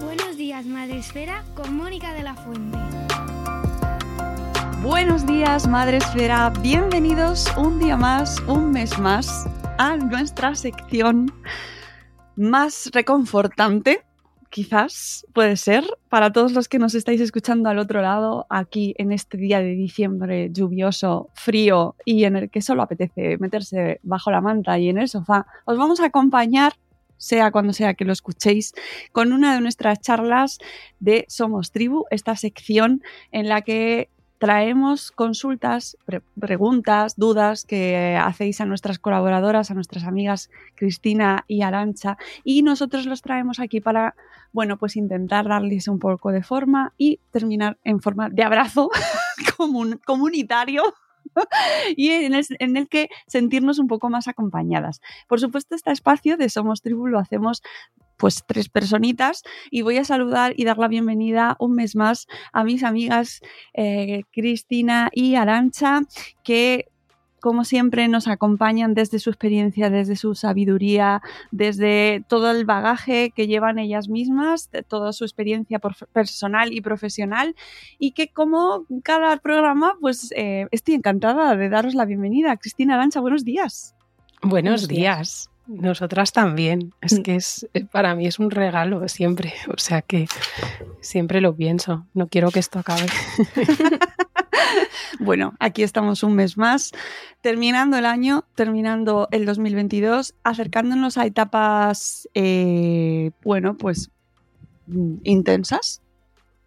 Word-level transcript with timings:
Buenos 0.00 0.36
días, 0.36 0.66
Madre 0.66 0.98
Esfera, 0.98 1.44
con 1.54 1.76
Mónica 1.76 2.12
de 2.14 2.22
la 2.22 2.34
Fuente. 2.34 2.78
Buenos 4.82 5.26
días, 5.26 5.66
Madre 5.66 5.98
Esfera. 5.98 6.52
Bienvenidos 6.62 7.52
un 7.56 7.78
día 7.78 7.96
más, 7.96 8.40
un 8.46 8.70
mes 8.70 8.98
más, 8.98 9.46
a 9.78 9.96
nuestra 9.96 10.54
sección 10.54 11.32
más 12.36 12.90
reconfortante, 12.92 14.04
quizás 14.50 15.26
puede 15.32 15.56
ser, 15.56 15.84
para 16.08 16.32
todos 16.32 16.52
los 16.52 16.68
que 16.68 16.78
nos 16.78 16.94
estáis 16.94 17.20
escuchando 17.20 17.68
al 17.68 17.78
otro 17.78 18.00
lado, 18.00 18.46
aquí 18.48 18.94
en 18.98 19.12
este 19.12 19.36
día 19.36 19.60
de 19.60 19.74
diciembre 19.74 20.50
lluvioso, 20.52 21.28
frío 21.34 21.96
y 22.04 22.24
en 22.24 22.36
el 22.36 22.50
que 22.50 22.62
solo 22.62 22.82
apetece 22.82 23.36
meterse 23.38 24.00
bajo 24.02 24.30
la 24.30 24.40
manta 24.40 24.78
y 24.78 24.88
en 24.88 24.98
el 24.98 25.08
sofá. 25.08 25.46
Os 25.64 25.76
vamos 25.76 26.00
a 26.00 26.06
acompañar 26.06 26.74
sea 27.16 27.50
cuando 27.50 27.72
sea 27.72 27.94
que 27.94 28.04
lo 28.04 28.12
escuchéis, 28.12 28.74
con 29.12 29.32
una 29.32 29.54
de 29.54 29.60
nuestras 29.60 30.00
charlas 30.00 30.58
de 31.00 31.24
Somos 31.28 31.70
Tribu, 31.72 32.04
esta 32.10 32.36
sección 32.36 33.02
en 33.32 33.48
la 33.48 33.62
que 33.62 34.08
traemos 34.38 35.12
consultas, 35.12 35.96
pre- 36.04 36.20
preguntas, 36.38 37.14
dudas 37.16 37.64
que 37.64 38.18
hacéis 38.20 38.60
a 38.60 38.66
nuestras 38.66 38.98
colaboradoras, 38.98 39.70
a 39.70 39.74
nuestras 39.74 40.04
amigas 40.04 40.50
Cristina 40.74 41.44
y 41.48 41.62
Arancha, 41.62 42.18
y 42.44 42.62
nosotros 42.62 43.06
los 43.06 43.22
traemos 43.22 43.60
aquí 43.60 43.80
para, 43.80 44.14
bueno, 44.52 44.76
pues 44.76 44.96
intentar 44.96 45.48
darles 45.48 45.88
un 45.88 45.98
poco 45.98 46.32
de 46.32 46.42
forma 46.42 46.92
y 46.98 47.18
terminar 47.30 47.78
en 47.82 48.00
forma 48.02 48.28
de 48.28 48.42
abrazo 48.42 48.90
comun- 49.56 50.00
comunitario. 50.04 50.82
y 51.96 52.10
en 52.10 52.34
el, 52.76 52.88
que 52.88 53.08
sentirnos 53.26 53.78
un 53.78 53.86
poco 53.86 54.10
más 54.10 54.28
acompañadas. 54.28 55.00
Por 55.28 55.40
supuesto, 55.40 55.74
este 55.74 55.92
espacio 55.92 56.36
de 56.36 56.48
Somos 56.48 56.82
Tribu 56.82 57.06
lo 57.06 57.18
hacemos 57.18 57.62
pues 58.16 58.44
tres 58.46 58.70
personitas 58.70 59.42
y 59.70 59.82
voy 59.82 59.98
a 59.98 60.04
saludar 60.04 60.54
y 60.56 60.64
dar 60.64 60.78
la 60.78 60.88
bienvenida 60.88 61.56
un 61.58 61.74
mes 61.74 61.96
más 61.96 62.26
a 62.52 62.64
mis 62.64 62.82
amigas 62.82 63.40
eh, 63.74 64.22
Cristina 64.32 65.10
y 65.12 65.34
Arancha 65.34 66.00
que 66.42 66.86
como 67.40 67.64
siempre 67.64 68.08
nos 68.08 68.28
acompañan 68.28 68.94
desde 68.94 69.18
su 69.18 69.30
experiencia, 69.30 69.90
desde 69.90 70.16
su 70.16 70.34
sabiduría, 70.34 71.22
desde 71.50 72.24
todo 72.28 72.50
el 72.50 72.64
bagaje 72.64 73.30
que 73.30 73.46
llevan 73.46 73.78
ellas 73.78 74.08
mismas, 74.08 74.70
de 74.70 74.82
toda 74.82 75.12
su 75.12 75.24
experiencia 75.24 75.80
personal 76.12 76.72
y 76.72 76.80
profesional 76.80 77.54
y 77.98 78.12
que 78.12 78.28
como 78.28 78.86
cada 79.02 79.36
programa 79.38 79.94
pues 80.00 80.32
eh, 80.36 80.66
estoy 80.70 80.94
encantada 80.94 81.56
de 81.56 81.68
daros 81.68 81.94
la 81.94 82.04
bienvenida. 82.04 82.56
Cristina 82.56 82.94
Arancha, 82.94 83.20
buenos 83.20 83.44
días. 83.44 83.94
Buenos 84.42 84.52
Buenos 84.52 84.88
días. 84.88 85.48
días. 85.48 85.50
Nosotras 85.66 86.32
también. 86.32 86.92
Es 87.00 87.18
que 87.20 87.36
es 87.36 87.68
eh, 87.74 87.84
para 87.84 88.14
mí 88.14 88.26
es 88.26 88.38
un 88.38 88.50
regalo 88.50 89.06
siempre. 89.08 89.52
O 89.68 89.78
sea 89.78 90.02
que 90.02 90.28
siempre 91.00 91.40
lo 91.40 91.54
pienso. 91.54 92.06
No 92.14 92.28
quiero 92.28 92.50
que 92.50 92.60
esto 92.60 92.78
acabe. 92.78 93.06
Bueno, 95.20 95.54
aquí 95.58 95.82
estamos 95.82 96.22
un 96.22 96.34
mes 96.34 96.56
más, 96.56 96.92
terminando 97.40 97.96
el 97.96 98.06
año, 98.06 98.44
terminando 98.54 99.28
el 99.30 99.46
2022, 99.46 100.34
acercándonos 100.44 101.18
a 101.18 101.26
etapas, 101.26 102.28
eh, 102.34 103.30
bueno, 103.42 103.76
pues 103.76 104.10
mm, 104.86 105.16
intensas, 105.24 106.02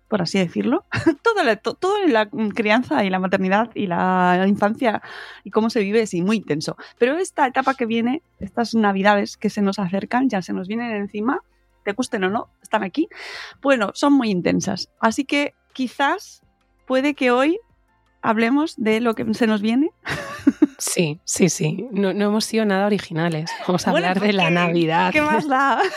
por 0.07 0.21
así 0.21 0.39
decirlo. 0.39 0.85
todo, 1.23 1.43
la, 1.43 1.59
la 2.07 2.29
crianza 2.53 3.03
y 3.03 3.09
la 3.09 3.19
maternidad 3.19 3.69
y 3.75 3.87
la 3.87 4.45
infancia 4.47 5.01
y 5.43 5.51
cómo 5.51 5.69
se 5.69 5.81
vive, 5.81 6.05
sí, 6.07 6.21
muy 6.21 6.37
intenso. 6.37 6.75
Pero 6.97 7.17
esta 7.17 7.47
etapa 7.47 7.75
que 7.75 7.85
viene, 7.85 8.23
estas 8.39 8.73
navidades 8.73 9.37
que 9.37 9.49
se 9.49 9.61
nos 9.61 9.79
acercan, 9.79 10.29
ya 10.29 10.41
se 10.41 10.53
nos 10.53 10.67
vienen 10.67 10.91
encima, 10.91 11.41
te 11.83 11.93
gusten 11.93 12.23
o 12.23 12.29
no, 12.29 12.49
están 12.61 12.83
aquí, 12.83 13.07
bueno, 13.61 13.91
son 13.93 14.13
muy 14.13 14.29
intensas. 14.29 14.89
Así 14.99 15.25
que 15.25 15.53
quizás 15.73 16.41
puede 16.85 17.13
que 17.13 17.31
hoy 17.31 17.59
hablemos 18.21 18.75
de 18.77 18.99
lo 19.01 19.15
que 19.15 19.31
se 19.33 19.47
nos 19.47 19.61
viene. 19.61 19.89
Sí, 20.77 21.19
sí, 21.25 21.49
sí. 21.49 21.87
No, 21.91 22.13
no 22.13 22.25
hemos 22.27 22.45
sido 22.45 22.65
nada 22.65 22.85
originales. 22.85 23.51
Vamos 23.67 23.87
a 23.87 23.91
Bueno, 23.91 24.07
hablar 24.07 24.25
de 24.25 24.33
la 24.33 24.49
Navidad. 24.49 25.11
¿Qué 25.11 25.21
más 25.21 25.47
da? 25.47 25.81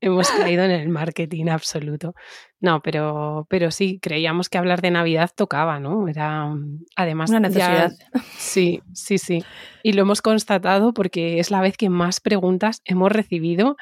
Hemos 0.00 0.30
caído 0.30 0.62
en 0.62 0.70
el 0.70 0.88
marketing 0.88 1.46
absoluto. 1.48 2.14
No, 2.60 2.80
pero, 2.80 3.46
pero 3.48 3.70
sí, 3.72 3.98
creíamos 4.00 4.48
que 4.48 4.58
hablar 4.58 4.80
de 4.82 4.90
Navidad 4.92 5.30
tocaba, 5.34 5.80
¿no? 5.80 6.06
Era 6.06 6.54
además 6.94 7.30
Una 7.30 7.40
ya- 7.40 7.48
necesidad. 7.48 7.92
Sí, 8.36 8.82
sí, 8.92 9.18
sí. 9.18 9.42
Y 9.82 9.94
lo 9.94 10.02
hemos 10.02 10.22
constatado 10.22 10.92
porque 10.92 11.40
es 11.40 11.50
la 11.50 11.60
vez 11.60 11.76
que 11.76 11.88
más 11.88 12.20
preguntas 12.20 12.82
hemos 12.84 13.10
recibido 13.10 13.76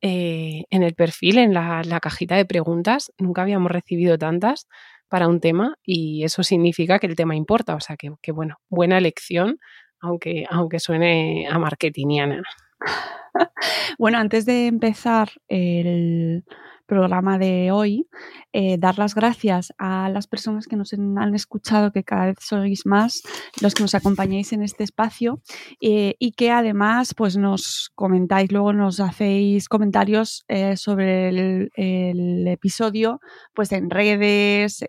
eh, 0.00 0.64
en 0.70 0.82
el 0.84 0.94
perfil, 0.94 1.38
en 1.38 1.54
la, 1.54 1.82
la 1.82 1.98
cajita 1.98 2.36
de 2.36 2.44
preguntas. 2.44 3.10
Nunca 3.18 3.42
habíamos 3.42 3.72
recibido 3.72 4.16
tantas 4.18 4.68
para 5.08 5.28
un 5.28 5.40
tema 5.40 5.76
y 5.84 6.24
eso 6.24 6.42
significa 6.42 6.98
que 6.98 7.06
el 7.06 7.16
tema 7.16 7.36
importa. 7.36 7.74
O 7.74 7.80
sea 7.80 7.96
que, 7.96 8.10
que 8.22 8.32
bueno, 8.32 8.58
buena 8.68 8.98
elección, 8.98 9.58
aunque, 10.00 10.46
aunque 10.50 10.80
suene 10.80 11.48
a 11.50 11.58
marketingiana. 11.58 12.42
Bueno, 13.98 14.18
antes 14.18 14.46
de 14.46 14.66
empezar 14.66 15.30
el 15.48 16.44
programa 16.86 17.38
de 17.38 17.70
hoy, 17.72 18.08
eh, 18.52 18.76
dar 18.78 18.98
las 18.98 19.14
gracias 19.14 19.72
a 19.78 20.08
las 20.08 20.26
personas 20.26 20.66
que 20.66 20.76
nos 20.76 20.92
han 20.92 21.34
escuchado, 21.34 21.92
que 21.92 22.04
cada 22.04 22.26
vez 22.26 22.36
sois 22.40 22.86
más 22.86 23.22
los 23.60 23.74
que 23.74 23.82
nos 23.82 23.94
acompañáis 23.94 24.52
en 24.52 24.62
este 24.62 24.84
espacio 24.84 25.40
eh, 25.80 26.14
y 26.18 26.32
que 26.32 26.50
además 26.50 27.14
pues 27.14 27.36
nos 27.36 27.90
comentáis, 27.94 28.52
luego 28.52 28.72
nos 28.72 29.00
hacéis 29.00 29.68
comentarios 29.68 30.44
eh, 30.48 30.76
sobre 30.76 31.28
el, 31.28 31.70
episodio 32.46 33.20
pues 33.54 33.72
en 33.72 33.90
redes, 33.90 34.84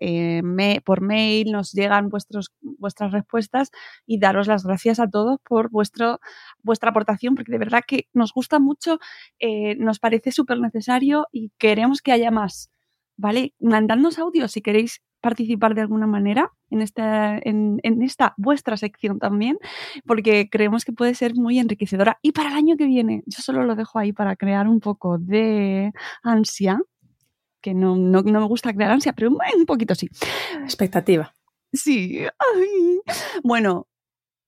por 0.84 1.00
mail, 1.00 1.50
nos 1.52 1.72
llegan 1.72 2.08
vuestros, 2.08 2.52
vuestras 2.60 3.12
respuestas 3.12 3.70
y 4.06 4.18
daros 4.18 4.46
las 4.46 4.64
gracias 4.64 5.00
a 5.00 5.08
todos 5.08 5.38
por 5.42 5.70
vuestro 5.70 6.20
vuestra 6.62 6.90
aportación, 6.90 7.34
porque 7.34 7.52
de 7.52 7.58
verdad 7.58 7.82
que 7.86 8.08
nos 8.12 8.32
gusta 8.32 8.58
mucho, 8.58 8.98
nos 9.78 9.98
parece 9.98 10.32
súper 10.32 10.60
necesario 10.60 11.26
y 11.32 11.50
queremos 11.58 11.85
que 12.02 12.12
haya 12.12 12.30
más. 12.30 12.70
¿Vale? 13.18 13.54
Mandadnos 13.58 14.18
audios 14.18 14.52
si 14.52 14.60
queréis 14.60 15.00
participar 15.22 15.74
de 15.74 15.80
alguna 15.80 16.06
manera 16.06 16.52
en 16.70 16.82
esta, 16.82 17.38
en, 17.38 17.80
en 17.82 18.02
esta 18.02 18.34
vuestra 18.36 18.76
sección 18.76 19.18
también, 19.18 19.58
porque 20.04 20.48
creemos 20.50 20.84
que 20.84 20.92
puede 20.92 21.14
ser 21.14 21.34
muy 21.34 21.58
enriquecedora. 21.58 22.18
Y 22.22 22.32
para 22.32 22.50
el 22.50 22.56
año 22.56 22.76
que 22.76 22.86
viene, 22.86 23.22
yo 23.26 23.42
solo 23.42 23.64
lo 23.64 23.74
dejo 23.74 23.98
ahí 23.98 24.12
para 24.12 24.36
crear 24.36 24.68
un 24.68 24.80
poco 24.80 25.18
de 25.18 25.92
ansia, 26.22 26.80
que 27.60 27.74
no, 27.74 27.96
no, 27.96 28.22
no 28.22 28.40
me 28.40 28.46
gusta 28.46 28.72
crear 28.72 28.92
ansia, 28.92 29.14
pero 29.14 29.30
un 29.30 29.66
poquito 29.66 29.94
sí. 29.94 30.08
Expectativa. 30.62 31.34
Sí. 31.72 32.20
Ay. 32.38 33.00
Bueno, 33.42 33.88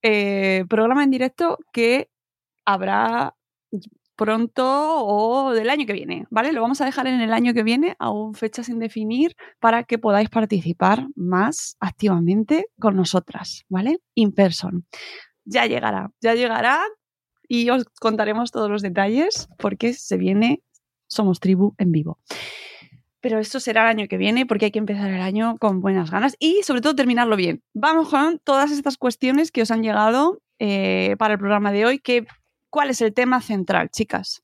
eh, 0.03 0.65
programa 0.69 1.03
en 1.03 1.11
directo 1.11 1.59
que 1.73 2.11
habrá 2.65 3.35
pronto 4.19 4.65
o 5.07 5.53
del 5.55 5.71
año 5.71 5.87
que 5.87 5.93
viene, 5.93 6.27
¿vale? 6.29 6.53
Lo 6.53 6.61
vamos 6.61 6.81
a 6.81 6.85
dejar 6.85 7.07
en 7.07 7.21
el 7.21 7.33
año 7.33 7.55
que 7.55 7.63
viene, 7.63 7.95
aún 8.01 8.35
fecha 8.35 8.65
sin 8.65 8.81
definir, 8.81 9.37
para 9.61 9.85
que 9.85 9.97
podáis 9.97 10.29
participar 10.29 11.07
más 11.15 11.77
activamente 11.79 12.67
con 12.81 12.97
nosotras, 12.97 13.65
¿vale? 13.69 14.01
In 14.15 14.33
person. 14.33 14.85
Ya 15.45 15.67
llegará, 15.67 16.11
ya 16.21 16.35
llegará 16.35 16.81
y 17.47 17.71
os 17.71 17.85
contaremos 18.01 18.51
todos 18.51 18.69
los 18.69 18.83
detalles 18.83 19.49
porque 19.57 19.95
se 19.95 20.17
viene 20.19 20.63
Somos 21.07 21.39
Tribu 21.39 21.75
en 21.79 21.93
vivo. 21.93 22.19
Pero 23.21 23.39
esto 23.39 23.61
será 23.61 23.83
el 23.83 23.99
año 23.99 24.09
que 24.09 24.17
viene 24.17 24.47
porque 24.47 24.67
hay 24.67 24.71
que 24.73 24.79
empezar 24.81 25.11
el 25.11 25.23
año 25.23 25.57
con 25.59 25.81
buenas 25.81 26.11
ganas 26.11 26.37
y 26.41 26.63
sobre 26.65 26.81
todo 26.81 26.97
terminarlo 26.97 27.37
bien. 27.37 27.63
Vamos 27.73 28.09
con 28.09 28.41
todas 28.41 28.73
estas 28.73 28.97
cuestiones 28.97 29.53
que 29.53 29.63
os 29.63 29.71
han 29.71 29.83
llegado 29.83 30.41
eh, 30.59 31.15
para 31.19 31.35
el 31.35 31.39
programa 31.39 31.73
de 31.73 31.87
hoy. 31.87 31.99
Que, 32.01 32.27
¿Cuál 32.71 32.91
es 32.91 33.01
el 33.01 33.15
tema 33.15 33.41
central, 33.41 33.91
chicas? 33.91 34.43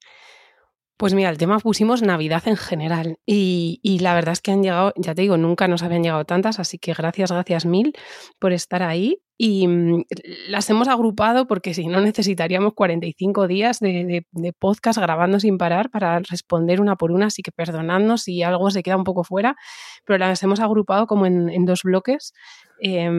Pues 0.96 1.12
mira, 1.12 1.28
el 1.28 1.38
tema 1.38 1.58
pusimos 1.58 2.02
Navidad 2.02 2.44
en 2.46 2.56
general 2.56 3.18
y, 3.26 3.98
la 4.00 4.14
verdad 4.14 4.32
es 4.32 4.40
que 4.40 4.52
han 4.52 4.62
llegado, 4.62 4.92
ya 4.96 5.12
te 5.14 5.22
digo, 5.22 5.36
nunca 5.36 5.66
nos 5.66 5.82
habían 5.82 6.04
llegado 6.04 6.24
tantas, 6.24 6.60
así 6.60 6.78
que 6.78 6.94
gracias, 6.94 7.32
gracias 7.32 7.66
mil 7.66 7.94
por 8.38 8.52
estar 8.52 8.82
ahí 8.84 9.20
y 9.36 9.66
mm, 9.66 10.04
las 10.48 10.70
hemos 10.70 10.86
agrupado 10.86 11.48
porque 11.48 11.74
si 11.74 11.88
no 11.88 12.00
necesitaríamos 12.00 12.74
45 12.74 13.48
días 13.48 13.80
de, 13.80 14.24
de, 14.30 14.52
podcast 14.52 14.98
grabando 15.00 15.40
sin 15.40 15.58
parar 15.58 15.90
para 15.90 16.20
responder 16.20 16.80
una 16.80 16.94
por 16.94 17.10
una, 17.10 17.26
así 17.26 17.42
que 17.42 17.50
perdonadnos 17.50 18.22
si 18.22 18.44
algo 18.44 18.70
se 18.70 18.84
queda 18.84 18.96
un 18.96 19.04
poco 19.04 19.24
fuera, 19.24 19.56
pero 20.04 20.18
las 20.18 20.40
hemos 20.44 20.60
agrupado 20.60 21.08
como 21.08 21.26
en 21.26 21.64
dos 21.64 21.82
bloques. 21.82 22.32
Eh, 22.80 23.10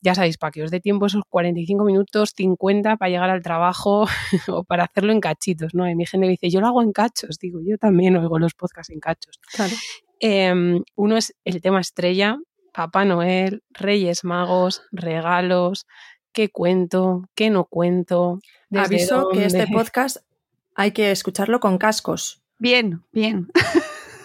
ya 0.00 0.14
sabéis, 0.14 0.38
para 0.38 0.50
que 0.50 0.62
os 0.62 0.70
dé 0.70 0.80
tiempo 0.80 1.06
esos 1.06 1.22
45 1.28 1.84
minutos, 1.84 2.32
50 2.36 2.96
para 2.96 3.08
llegar 3.10 3.30
al 3.30 3.42
trabajo 3.42 4.06
o 4.48 4.64
para 4.64 4.84
hacerlo 4.84 5.12
en 5.12 5.20
cachitos, 5.20 5.74
¿no? 5.74 5.88
Y 5.88 5.94
mi 5.94 6.06
gente 6.06 6.28
dice, 6.28 6.50
yo 6.50 6.60
lo 6.60 6.66
hago 6.66 6.82
en 6.82 6.92
cachos, 6.92 7.38
digo, 7.38 7.60
yo 7.64 7.78
también 7.78 8.16
oigo 8.16 8.38
los 8.38 8.54
podcasts 8.54 8.92
en 8.92 9.00
cachos. 9.00 9.40
Claro. 9.52 9.74
Eh, 10.20 10.82
uno 10.96 11.16
es 11.16 11.34
el 11.44 11.60
tema 11.60 11.80
estrella, 11.80 12.38
Papá 12.72 13.04
Noel, 13.04 13.62
Reyes 13.70 14.24
Magos, 14.24 14.82
regalos, 14.90 15.86
qué 16.32 16.50
cuento, 16.50 17.28
qué 17.34 17.50
no 17.50 17.64
cuento. 17.64 18.40
Aviso 18.74 19.22
dónde? 19.22 19.38
que 19.38 19.44
este 19.46 19.66
podcast 19.68 20.18
hay 20.74 20.90
que 20.90 21.10
escucharlo 21.10 21.60
con 21.60 21.78
cascos. 21.78 22.42
Bien, 22.58 23.02
bien. 23.12 23.48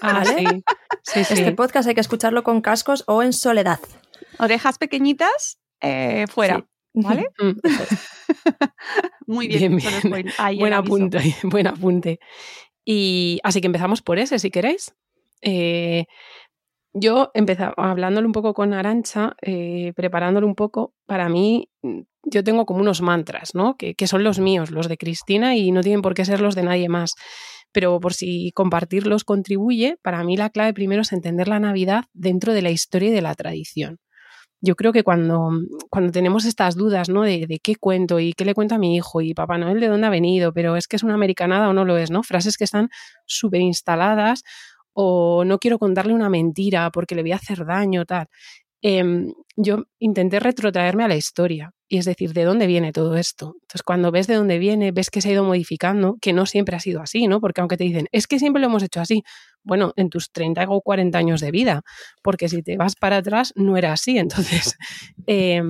Ah, 0.01 0.24
¿vale? 0.24 0.35
sí. 0.38 0.63
Sí, 1.03 1.24
sí. 1.24 1.33
Este 1.33 1.51
podcast 1.51 1.89
hay 1.89 1.95
que 1.95 2.01
escucharlo 2.01 2.44
con 2.44 2.62
cascos 2.62 3.03
o 3.07 3.21
en 3.21 3.33
soledad. 3.33 3.80
Orejas 4.39 4.77
pequeñitas, 4.77 5.60
eh, 5.81 6.25
fuera. 6.30 6.57
Sí. 6.57 6.63
¿Vale? 6.94 7.27
Mm, 7.39 7.54
Muy 9.27 9.48
bien. 9.48 9.77
bien, 9.77 10.04
bien. 10.12 10.60
Buen 10.60 10.74
apunte, 10.74 11.19
buen 11.44 11.68
apunte. 11.68 12.19
Y 12.86 13.39
así 13.44 13.62
que 13.62 13.68
empezamos 13.68 14.01
por 14.01 14.19
ese, 14.19 14.39
si 14.39 14.50
queréis. 14.51 14.94
Eh, 15.42 16.06
yo 16.94 17.31
empezaba 17.33 17.74
hablándole 17.77 18.25
un 18.25 18.33
poco 18.33 18.54
con 18.54 18.74
Arancha, 18.74 19.36
eh, 19.42 19.94
preparándole 19.95 20.45
un 20.48 20.56
poco, 20.56 20.94
para 21.06 21.30
mí 21.30 21.69
yo 22.24 22.44
tengo 22.44 22.66
como 22.66 22.81
unos 22.81 23.01
mantras, 23.01 23.54
¿no? 23.54 23.77
Que, 23.77 23.94
que, 23.95 24.07
son 24.07 24.24
los 24.24 24.39
míos, 24.39 24.71
los 24.71 24.89
de 24.89 24.98
Cristina 24.98 25.56
y 25.56 25.71
no 25.71 25.81
tienen 25.81 26.01
por 26.01 26.16
qué 26.16 26.25
ser 26.25 26.42
los 26.42 26.56
de 26.56 26.63
nadie 26.63 26.89
más. 26.89 27.13
Pero 27.71 28.00
por 28.00 28.13
si 28.13 28.51
compartirlos 28.54 29.24
contribuye, 29.24 29.98
para 30.01 30.24
mí 30.24 30.36
la 30.36 30.50
clave 30.50 30.74
primero 30.74 31.04
es 31.04 31.12
entender 31.13 31.48
la 31.48 31.60
Navidad 31.60 32.06
dentro 32.13 32.54
de 32.54 32.63
la 32.63 32.71
historia 32.71 33.10
y 33.10 33.13
de 33.13 33.21
la 33.21 33.36
tradición. 33.36 34.00
Yo 34.61 34.75
creo 34.75 34.91
que 34.91 35.03
cuando, 35.03 35.51
cuando 35.89 36.11
tenemos 36.11 36.45
estas 36.45 36.75
dudas, 36.75 37.09
¿no? 37.09 37.23
De, 37.23 37.45
de, 37.47 37.59
qué 37.59 37.75
cuento 37.75 38.19
y 38.19 38.33
qué 38.33 38.45
le 38.45 38.53
cuento 38.53 38.75
a 38.75 38.77
mi 38.77 38.95
hijo 38.95 39.21
y 39.21 39.33
Papá 39.33 39.57
Noel 39.57 39.79
de 39.79 39.88
dónde 39.88 40.07
ha 40.07 40.09
venido, 40.09 40.53
pero 40.53 40.75
es 40.75 40.88
que 40.88 40.95
es 40.97 41.03
una 41.03 41.13
americanada 41.15 41.69
o 41.69 41.73
no 41.73 41.85
lo 41.85 41.97
es, 41.97 42.11
¿no? 42.11 42.23
Frases 42.23 42.57
que 42.57 42.65
están 42.65 42.89
súper 43.25 43.61
instaladas 43.61 44.44
o 44.94 45.45
no 45.45 45.59
quiero 45.59 45.79
contarle 45.79 46.13
una 46.13 46.29
mentira 46.29 46.91
porque 46.91 47.15
le 47.15 47.21
voy 47.21 47.31
a 47.31 47.38
hacer 47.38 47.65
daño, 47.65 48.06
tal. 48.06 48.27
Eh, 48.81 49.03
yo 49.56 49.85
intenté 50.00 50.39
retrotraerme 50.39 51.03
a 51.03 51.07
la 51.09 51.15
historia 51.15 51.73
y 51.89 51.97
es 51.97 52.06
decir, 52.06 52.33
¿de 52.33 52.44
dónde 52.44 52.68
viene 52.68 52.94
todo 52.94 53.18
esto? 53.18 53.56
Entonces, 53.62 53.81
cuando 53.83 54.12
ves 54.12 54.27
de 54.27 54.36
dónde 54.36 54.59
viene, 54.59 54.91
ves 54.91 55.09
que 55.09 55.21
se 55.21 55.30
ha 55.30 55.31
ido 55.31 55.44
modificando, 55.44 56.18
que 56.21 56.33
no 56.33 56.45
siempre 56.45 56.75
ha 56.75 56.80
sido 56.80 57.01
así, 57.01 57.27
¿no? 57.27 57.41
Porque 57.41 57.62
aunque 57.62 57.77
te 57.77 57.83
dicen, 57.83 58.07
es 58.12 58.27
que 58.27 58.38
siempre 58.38 58.62
lo 58.62 58.68
hemos 58.68 58.83
hecho 58.83 59.01
así, 59.01 59.24
bueno, 59.63 59.91
en 59.95 60.09
tus 60.09 60.31
30 60.31 60.65
o 60.69 60.81
40 60.81 61.18
años 61.18 61.41
de 61.41 61.50
vida, 61.50 61.81
porque 62.21 62.47
si 62.47 62.62
te 62.62 62.77
vas 62.77 62.95
para 62.95 63.18
atrás 63.18 63.53
no 63.56 63.75
era 63.75 63.91
así, 63.91 64.19
entonces 64.19 64.77
eh, 65.27 65.62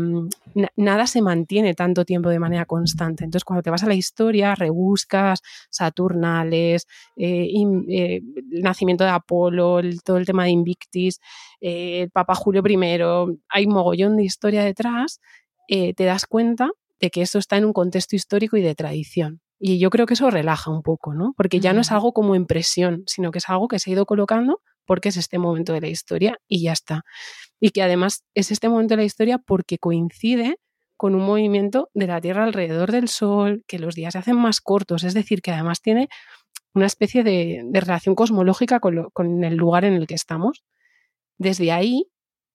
nada 0.75 1.07
se 1.07 1.21
mantiene 1.21 1.73
tanto 1.73 2.05
tiempo 2.05 2.29
de 2.29 2.39
manera 2.39 2.65
constante. 2.65 3.23
Entonces, 3.23 3.45
cuando 3.45 3.63
te 3.63 3.69
vas 3.69 3.83
a 3.83 3.87
la 3.87 3.93
historia, 3.93 4.55
rebuscas 4.55 5.41
Saturnales, 5.69 6.87
eh, 7.15 7.47
eh, 7.89 8.21
el 8.51 8.61
nacimiento 8.61 9.03
de 9.03 9.11
Apolo, 9.11 9.79
el, 9.79 10.03
todo 10.03 10.17
el 10.17 10.25
tema 10.25 10.43
de 10.43 10.51
Invictis, 10.51 11.19
eh, 11.61 12.03
el 12.03 12.11
Papa 12.11 12.35
Julio 12.35 12.61
I, 12.65 13.39
hay 13.49 13.67
mogollón 13.67 14.17
de 14.17 14.23
historia 14.23 14.63
detrás 14.63 15.19
eh, 15.69 15.93
te 15.93 16.03
das 16.03 16.25
cuenta 16.25 16.71
de 16.99 17.11
que 17.11 17.21
eso 17.21 17.37
está 17.37 17.55
en 17.57 17.65
un 17.65 17.73
contexto 17.73 18.15
histórico 18.15 18.57
y 18.57 18.61
de 18.61 18.73
tradición. 18.73 19.39
Y 19.59 19.77
yo 19.77 19.91
creo 19.91 20.07
que 20.07 20.15
eso 20.15 20.31
relaja 20.31 20.71
un 20.71 20.81
poco, 20.81 21.13
¿no? 21.13 21.33
Porque 21.37 21.59
ya 21.59 21.73
no 21.73 21.81
es 21.81 21.91
algo 21.91 22.11
como 22.11 22.35
impresión, 22.35 23.03
sino 23.05 23.31
que 23.31 23.37
es 23.37 23.47
algo 23.49 23.67
que 23.67 23.77
se 23.77 23.91
ha 23.91 23.93
ido 23.93 24.05
colocando 24.05 24.61
porque 24.85 25.09
es 25.09 25.17
este 25.17 25.37
momento 25.37 25.71
de 25.73 25.81
la 25.81 25.89
historia 25.89 26.39
y 26.47 26.63
ya 26.63 26.71
está. 26.71 27.03
Y 27.59 27.69
que 27.69 27.83
además 27.83 28.23
es 28.33 28.51
este 28.51 28.67
momento 28.67 28.93
de 28.93 28.97
la 28.97 29.03
historia 29.03 29.37
porque 29.37 29.77
coincide 29.77 30.57
con 30.97 31.13
un 31.13 31.23
movimiento 31.23 31.89
de 31.93 32.07
la 32.07 32.19
Tierra 32.19 32.45
alrededor 32.45 32.91
del 32.91 33.07
Sol, 33.07 33.63
que 33.67 33.77
los 33.77 33.93
días 33.93 34.13
se 34.13 34.17
hacen 34.17 34.37
más 34.37 34.61
cortos, 34.61 35.03
es 35.03 35.13
decir, 35.13 35.41
que 35.43 35.51
además 35.51 35.81
tiene 35.81 36.09
una 36.73 36.87
especie 36.87 37.23
de, 37.23 37.61
de 37.63 37.79
relación 37.79 38.15
cosmológica 38.15 38.79
con, 38.79 38.95
lo, 38.95 39.11
con, 39.11 39.43
el 39.43 39.55
lugar 39.55 39.85
en 39.85 39.93
el 39.93 40.07
que 40.07 40.15
estamos. 40.15 40.63
Desde 41.37 41.71
ahí 41.71 42.07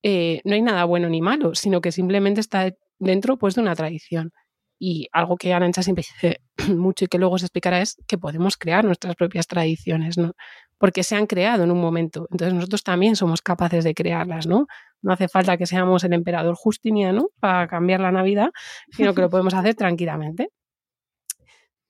eh, 0.03 0.41
no 0.43 0.53
hay 0.53 0.61
nada 0.61 0.83
bueno 0.85 1.07
ni 1.09 1.21
malo, 1.21 1.55
sino 1.55 1.81
que 1.81 1.91
simplemente 1.91 2.41
está 2.41 2.71
dentro 2.99 3.37
pues, 3.37 3.55
de 3.55 3.61
una 3.61 3.75
tradición. 3.75 4.31
Y 4.77 5.07
algo 5.13 5.37
que 5.37 5.53
Arancha 5.53 5.83
siempre 5.83 6.03
dice 6.03 6.41
mucho 6.75 7.05
y 7.05 7.07
que 7.07 7.17
luego 7.17 7.37
se 7.37 7.45
explicará 7.45 7.81
es 7.81 7.95
que 8.07 8.17
podemos 8.17 8.57
crear 8.57 8.83
nuestras 8.83 9.15
propias 9.15 9.47
tradiciones, 9.47 10.17
¿no? 10.17 10.33
Porque 10.77 11.03
se 11.03 11.15
han 11.15 11.27
creado 11.27 11.63
en 11.63 11.71
un 11.71 11.79
momento. 11.79 12.27
Entonces 12.31 12.53
nosotros 12.53 12.83
también 12.83 13.15
somos 13.15 13.41
capaces 13.41 13.83
de 13.83 13.93
crearlas, 13.93 14.47
¿no? 14.47 14.67
No 15.01 15.13
hace 15.13 15.29
falta 15.29 15.57
que 15.57 15.65
seamos 15.65 16.03
el 16.03 16.13
emperador 16.13 16.55
Justiniano 16.55 17.29
para 17.39 17.67
cambiar 17.67 18.01
la 18.01 18.11
Navidad, 18.11 18.49
sino 18.91 19.13
que 19.13 19.21
lo 19.21 19.29
podemos 19.29 19.53
hacer 19.53 19.75
tranquilamente. 19.75 20.49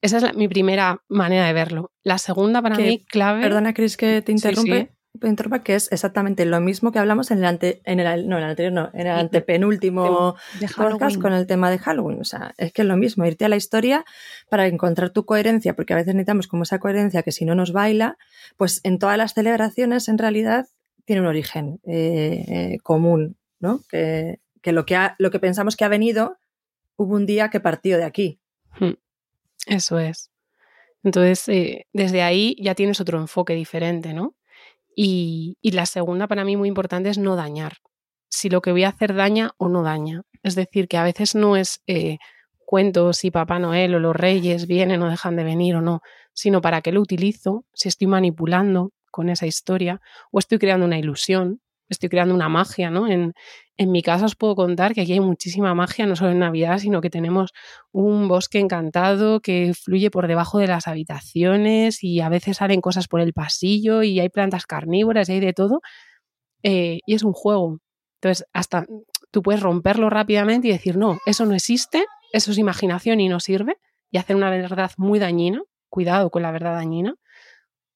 Esa 0.02 0.18
es 0.18 0.24
la, 0.24 0.34
mi 0.34 0.48
primera 0.48 1.02
manera 1.10 1.48
de 1.48 1.54
verlo. 1.54 1.92
La 2.04 2.20
segunda 2.20 2.62
para 2.62 2.76
que, 2.76 2.84
mí 2.84 3.06
clave. 3.06 3.42
Perdona, 3.42 3.74
Cris, 3.74 3.98
que 3.98 4.22
te 4.22 4.32
interrumpe. 4.32 4.80
Sí, 4.82 4.86
sí 4.86 4.95
que 5.64 5.76
es 5.76 5.92
exactamente 5.92 6.46
lo 6.46 6.60
mismo 6.60 6.92
que 6.92 7.00
hablamos 7.00 7.32
en 7.32 7.40
el 7.40 7.46
ante, 7.46 7.82
en 7.86 8.00
el 8.00 8.28
no, 8.28 8.38
en 8.38 8.44
el 8.44 8.50
anterior 8.50 8.74
no, 8.74 8.90
en 8.94 9.08
el 9.08 9.16
antepenúltimo 9.18 10.36
de 10.60 10.68
podcast 10.68 11.20
con 11.20 11.34
el 11.34 11.48
tema 11.48 11.70
de 11.70 11.78
Halloween. 11.78 12.22
O 12.22 12.24
sea, 12.24 12.54
es 12.58 12.72
que 12.74 12.82
es 12.82 12.88
lo 12.88 12.98
mismo, 12.98 13.26
irte 13.26 13.46
a 13.46 13.50
la 13.50 13.56
historia 13.56 14.06
para 14.50 14.68
encontrar 14.68 15.10
tu 15.10 15.26
coherencia, 15.26 15.76
porque 15.76 15.94
a 15.94 15.98
veces 15.98 16.16
necesitamos 16.16 16.48
como 16.48 16.64
esa 16.64 16.80
coherencia 16.80 17.24
que 17.24 17.32
si 17.32 17.46
no 17.46 17.56
nos 17.56 17.72
baila, 17.72 18.18
pues 18.58 18.82
en 18.84 19.00
todas 19.00 19.18
las 19.18 19.34
celebraciones 19.34 20.08
en 20.08 20.18
realidad 20.18 20.68
tiene 21.06 21.22
un 21.22 21.28
origen 21.28 21.80
eh, 21.86 22.46
eh, 22.48 22.78
común, 22.84 23.38
¿no? 23.60 23.82
Que, 23.90 24.40
que, 24.62 24.72
lo 24.72 24.86
que 24.86 24.96
ha, 24.96 25.16
lo 25.20 25.32
que 25.32 25.40
pensamos 25.40 25.76
que 25.76 25.86
ha 25.86 25.90
venido, 25.90 26.38
hubo 26.98 27.16
un 27.16 27.26
día 27.26 27.50
que 27.50 27.60
partió 27.60 27.98
de 27.98 28.04
aquí. 28.04 28.40
Eso 29.68 30.00
es. 30.00 30.32
Entonces, 31.04 31.48
eh, 31.50 31.86
desde 31.94 32.24
ahí 32.24 32.56
ya 32.60 32.74
tienes 32.74 33.00
otro 33.00 33.20
enfoque 33.20 33.54
diferente, 33.54 34.14
¿no? 34.14 34.36
Y, 34.96 35.58
la 35.62 35.86
segunda 35.86 36.28
para 36.28 36.46
mí 36.46 36.56
muy 36.56 36.70
importante 36.70 37.10
es 37.10 37.18
no 37.18 37.36
dañar. 37.36 37.78
Si 38.30 38.50
lo 38.50 38.62
que 38.62 38.72
voy 38.72 38.84
a 38.86 38.90
hacer 38.90 39.14
daña 39.14 39.52
o 39.58 39.70
no 39.70 39.84
daña. 39.84 40.24
Es 40.42 40.56
decir, 40.56 40.88
que 40.88 40.98
a 40.98 41.04
veces 41.04 41.36
no 41.36 41.58
es 41.58 41.82
eh, 41.88 42.18
cuentos 42.66 43.18
si 43.18 43.32
Papá 43.32 43.60
Noel 43.60 43.96
o 43.96 44.00
los 44.00 44.16
Reyes 44.16 44.68
vienen 44.68 45.02
o 45.02 45.10
dejan 45.10 45.36
de 45.36 45.44
venir 45.44 45.76
o 45.76 45.82
no, 45.82 46.02
sino 46.34 46.62
para 46.62 46.82
qué 46.82 46.92
lo 46.92 47.02
utilizo, 47.02 47.66
si 47.74 47.90
estoy 47.90 48.08
manipulando 48.08 48.92
con 49.12 49.30
esa 49.30 49.46
historia 49.46 50.02
o 50.32 50.40
estoy 50.40 50.60
creando 50.60 50.86
una 50.86 51.00
ilusión, 51.00 51.62
estoy 51.90 52.10
creando 52.10 52.34
una 52.34 52.50
magia, 52.50 52.90
¿no? 52.90 53.08
En, 53.08 53.34
en 53.78 53.92
mi 53.92 54.02
casa 54.02 54.26
os 54.26 54.36
puedo 54.36 54.56
contar 54.56 54.94
que 54.94 55.02
aquí 55.02 55.14
hay 55.14 55.20
muchísima 55.20 55.74
magia, 55.76 56.06
no 56.06 56.16
solo 56.16 56.32
en 56.32 56.40
Navidad, 56.40 56.80
sino 56.80 57.02
que 57.02 57.10
tenemos 57.10 57.52
un 57.92 58.28
bosque 58.28 58.60
encantado 58.60 59.42
que 59.42 59.74
fluye 59.74 60.10
por 60.12 60.28
debajo 60.28 60.60
de 60.60 60.68
las 60.68 60.88
habitaciones 60.88 62.04
y 62.04 62.22
a 62.22 62.30
veces 62.30 62.58
salen 62.58 62.82
cosas 62.82 63.08
por 63.08 63.20
el 63.20 63.34
pasillo 63.34 64.04
y 64.04 64.20
hay 64.20 64.30
plantas 64.30 64.66
carnívoras 64.66 65.30
y 65.30 65.34
hay 65.34 65.40
de 65.40 65.54
todo. 65.54 65.82
Eh, 66.64 67.00
y 67.06 67.14
es 67.14 67.24
un 67.24 67.34
juego. 67.34 67.80
Entonces, 68.22 68.46
hasta 68.54 68.86
tú 69.32 69.42
puedes 69.42 69.62
romperlo 69.62 70.10
rápidamente 70.10 70.68
y 70.68 70.72
decir, 70.72 70.98
no, 70.98 71.20
eso 71.26 71.46
no 71.46 71.54
existe, 71.54 72.06
eso 72.32 72.52
es 72.52 72.58
imaginación 72.58 73.20
y 73.20 73.28
no 73.28 73.40
sirve, 73.40 73.78
y 74.10 74.18
hacer 74.18 74.36
una 74.36 74.50
verdad 74.50 74.92
muy 74.98 75.20
dañina, 75.20 75.62
cuidado 75.90 76.30
con 76.32 76.42
la 76.42 76.52
verdad 76.52 76.76
dañina, 76.76 77.16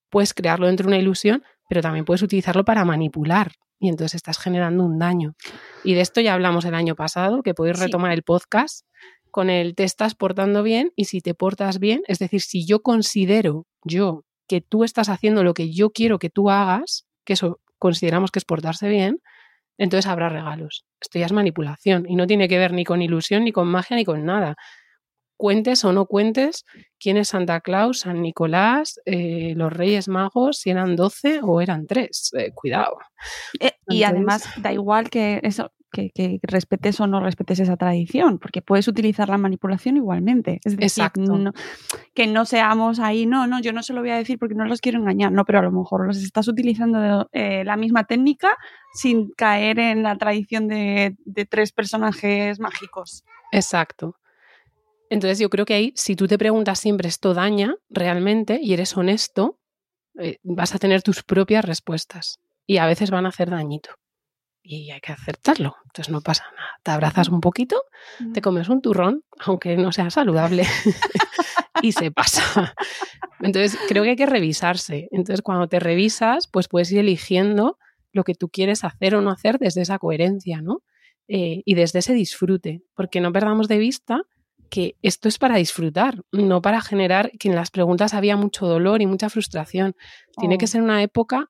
puedes 0.10 0.34
crearlo 0.34 0.67
dentro 0.67 0.86
de 0.86 0.89
una 0.89 1.01
ilusión, 1.01 1.43
pero 1.69 1.81
también 1.81 2.05
puedes 2.05 2.22
utilizarlo 2.22 2.65
para 2.65 2.84
manipular 2.84 3.53
y 3.80 3.90
entonces 3.90 4.16
estás 4.16 4.38
generando 4.38 4.84
un 4.84 5.00
daño. 5.00 5.36
Y 5.84 5.94
de 5.94 6.02
esto 6.02 6.22
ya 6.22 6.34
hablamos 6.34 6.66
el 6.66 6.76
año 6.76 6.96
pasado, 6.96 7.42
que 7.44 7.54
podéis 7.54 7.80
retomar 7.80 8.12
sí. 8.12 8.16
el 8.16 8.24
podcast 8.24 8.86
con 9.32 9.50
el 9.50 9.76
te 9.76 9.84
estás 9.84 10.16
portando 10.16 10.64
bien 10.64 10.92
y 10.96 11.06
si 11.06 11.22
te 11.22 11.34
portas 11.34 11.80
bien, 11.80 12.02
es 12.08 12.20
decir, 12.20 12.42
si 12.42 12.66
yo 12.66 12.82
considero 12.82 13.68
yo 13.84 14.26
que 14.48 14.62
tú 14.62 14.84
estás 14.84 15.10
haciendo 15.10 15.44
lo 15.44 15.54
que 15.54 15.72
yo 15.72 15.92
quiero 15.92 16.20
que 16.20 16.30
tú 16.30 16.50
hagas, 16.50 17.06
que 17.24 17.34
eso 17.34 17.60
consideramos 17.78 18.32
que 18.32 18.40
es 18.40 18.46
portarse 18.46 18.90
bien, 18.90 19.22
entonces 19.78 20.10
habrá 20.10 20.30
regalos. 20.30 20.86
Esto 21.00 21.20
ya 21.20 21.26
es 21.26 21.32
manipulación 21.32 22.06
y 22.08 22.16
no 22.16 22.28
tiene 22.28 22.48
que 22.50 22.58
ver 22.58 22.74
ni 22.74 22.84
con 22.84 23.02
ilusión, 23.02 23.46
ni 23.46 23.52
con 23.52 23.68
magia, 23.68 23.96
ni 23.96 24.04
con 24.04 24.26
nada. 24.26 24.56
Cuentes 25.39 25.86
o 25.86 25.93
no 25.93 26.05
cuentes 26.05 26.65
quién 27.00 27.15
es 27.15 27.29
Santa 27.29 27.62
Claus, 27.62 28.01
San 28.01 28.22
Nicolás, 28.22 29.00
eh, 29.05 29.53
los 29.55 29.72
Reyes 29.72 30.10
Magos, 30.10 30.58
si 30.58 30.69
eran 30.69 30.98
12 30.98 31.39
o 31.43 31.62
eran 31.62 31.88
3. 31.88 32.31
Eh, 32.38 32.51
cuidado. 32.53 32.98
Eh, 33.58 33.72
y 33.88 34.03
además 34.03 34.50
da 34.58 34.74
igual 34.74 35.10
que 35.10 35.39
eso, 35.43 35.72
que, 35.93 36.12
respetes 36.43 37.00
o 37.00 37.08
no 37.08 37.22
respetes 37.22 37.62
esa 37.62 37.77
tradición, 37.77 38.38
porque 38.38 38.62
puedes 38.62 38.89
utilizar 38.89 39.29
la 39.29 39.38
manipulación 39.38 39.96
igualmente. 39.96 40.60
Es 40.65 40.75
decir, 40.75 41.05
que 42.13 42.27
no 42.27 42.43
seamos 42.43 43.00
ahí, 43.00 43.25
no, 43.25 43.48
no, 43.48 43.62
yo 43.62 43.72
no 43.72 43.81
se 43.81 43.93
lo 43.93 44.01
voy 44.01 44.10
a 44.10 44.17
decir 44.17 44.38
porque 44.39 44.55
no 44.55 44.65
los 44.65 44.81
quiero 44.81 45.00
engañar, 45.00 45.31
no, 45.31 45.46
pero 45.46 45.60
a 45.60 45.63
lo 45.63 45.72
mejor 45.72 46.05
los 46.05 46.17
estás 46.17 46.50
utilizando 46.50 47.29
la 47.31 47.77
misma 47.77 48.03
técnica 48.03 48.58
sin 48.93 49.29
caer 49.29 49.79
en 49.79 50.03
la 50.03 50.17
tradición 50.17 50.67
de, 50.67 51.15
tres 51.50 51.72
personajes 51.72 52.60
mágicos. 52.60 53.24
Exacto. 53.53 54.19
Entonces 55.10 55.39
yo 55.39 55.50
creo 55.50 55.66
que 55.66 55.74
ahí, 55.74 55.94
si 55.96 56.16
tú 56.16 56.28
te 56.28 56.38
preguntas 56.38 56.80
siempre 56.80 57.10
esto 57.10 57.34
daña 57.34 57.75
realmente 57.89 58.60
y 58.62 58.74
eres 58.74 58.96
honesto, 58.96 59.60
eh, 60.20 60.38
vas 60.44 60.75
a 60.75 60.80
tener 60.80 61.01
tus 61.01 61.24
propias 61.24 61.66
respuestas 61.66 62.39
y 62.66 62.78
a 62.78 62.86
veces 62.86 63.10
van 63.10 63.25
a 63.25 63.30
hacer 63.30 63.50
dañito 63.50 63.92
y 64.62 64.92
hay 64.92 65.00
que 65.01 65.12
aceptarlo. 65.12 65.75
Entonces 65.86 66.12
no 66.12 66.22
pasa 66.22 66.44
nada. 66.56 66.80
Te 66.84 66.92
abrazas 66.92 67.30
un 67.30 67.42
poquito, 67.42 67.82
te 68.34 68.42
comes 68.42 68.70
un 68.70 68.82
turrón, 68.82 69.24
aunque 69.39 69.75
no 69.78 69.92
sea 69.92 70.10
saludable, 70.12 70.63
y 71.82 71.92
se 71.92 72.12
pasa. 72.12 72.75
Entonces 73.39 73.80
creo 73.88 74.04
que 74.04 74.12
hay 74.12 74.16
que 74.16 74.28
revisarse. 74.28 75.08
Entonces 75.12 75.42
cuando 75.42 75.68
te 75.68 75.80
revisas, 75.80 76.48
pues 76.48 76.68
puedes 76.68 76.92
ir 76.92 77.00
eligiendo 77.00 77.80
lo 78.12 78.24
que 78.24 78.36
tú 78.36 78.50
quieres 78.50 78.84
hacer 78.84 79.16
o 79.16 79.22
no 79.22 79.32
hacer 79.32 79.58
desde 79.60 79.82
esa 79.82 79.98
coherencia, 79.98 80.62
¿no? 80.62 80.84
Eh, 81.28 81.62
y 81.66 81.75
desde 81.75 82.00
ese 82.00 82.13
disfrute, 82.13 82.84
porque 82.96 83.22
no 83.22 83.32
perdamos 83.32 83.68
de 83.68 83.78
vista 83.78 84.22
que 84.70 84.96
esto 85.02 85.28
es 85.28 85.38
para 85.38 85.58
disfrutar, 85.58 86.22
no 86.32 86.62
para 86.62 86.82
generar 86.82 87.32
que 87.40 87.50
en 87.50 87.56
las 87.56 87.72
preguntas 87.72 88.14
había 88.14 88.38
mucho 88.38 88.68
dolor 88.68 89.02
y 89.02 89.06
mucha 89.06 89.30
frustración. 89.30 89.96
Tiene 90.38 90.58
que 90.58 90.66
oh. 90.66 90.68
ser 90.68 90.82
una 90.82 91.02
época 91.02 91.48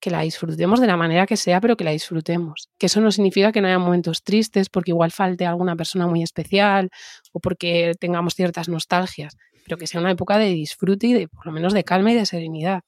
que 0.00 0.10
la 0.10 0.22
disfrutemos 0.22 0.80
de 0.80 0.86
la 0.86 0.96
manera 0.96 1.26
que 1.26 1.36
sea, 1.36 1.60
pero 1.60 1.76
que 1.76 1.84
la 1.84 1.90
disfrutemos. 1.90 2.68
Que 2.78 2.86
eso 2.86 3.00
no 3.00 3.12
significa 3.12 3.52
que 3.52 3.60
no 3.60 3.68
haya 3.68 3.78
momentos 3.78 4.22
tristes 4.22 4.70
porque 4.70 4.90
igual 4.90 5.10
falte 5.10 5.46
alguna 5.46 5.76
persona 5.76 6.06
muy 6.06 6.22
especial 6.22 6.90
o 7.32 7.40
porque 7.40 7.92
tengamos 8.00 8.34
ciertas 8.34 8.68
nostalgias, 8.68 9.36
pero 9.64 9.76
que 9.76 9.86
sea 9.86 10.00
una 10.00 10.10
época 10.10 10.38
de 10.38 10.46
disfrute 10.46 11.06
y 11.06 11.12
de, 11.12 11.28
por 11.28 11.46
lo 11.46 11.52
menos 11.52 11.74
de 11.74 11.84
calma 11.84 12.12
y 12.12 12.14
de 12.14 12.26
serenidad. 12.26 12.80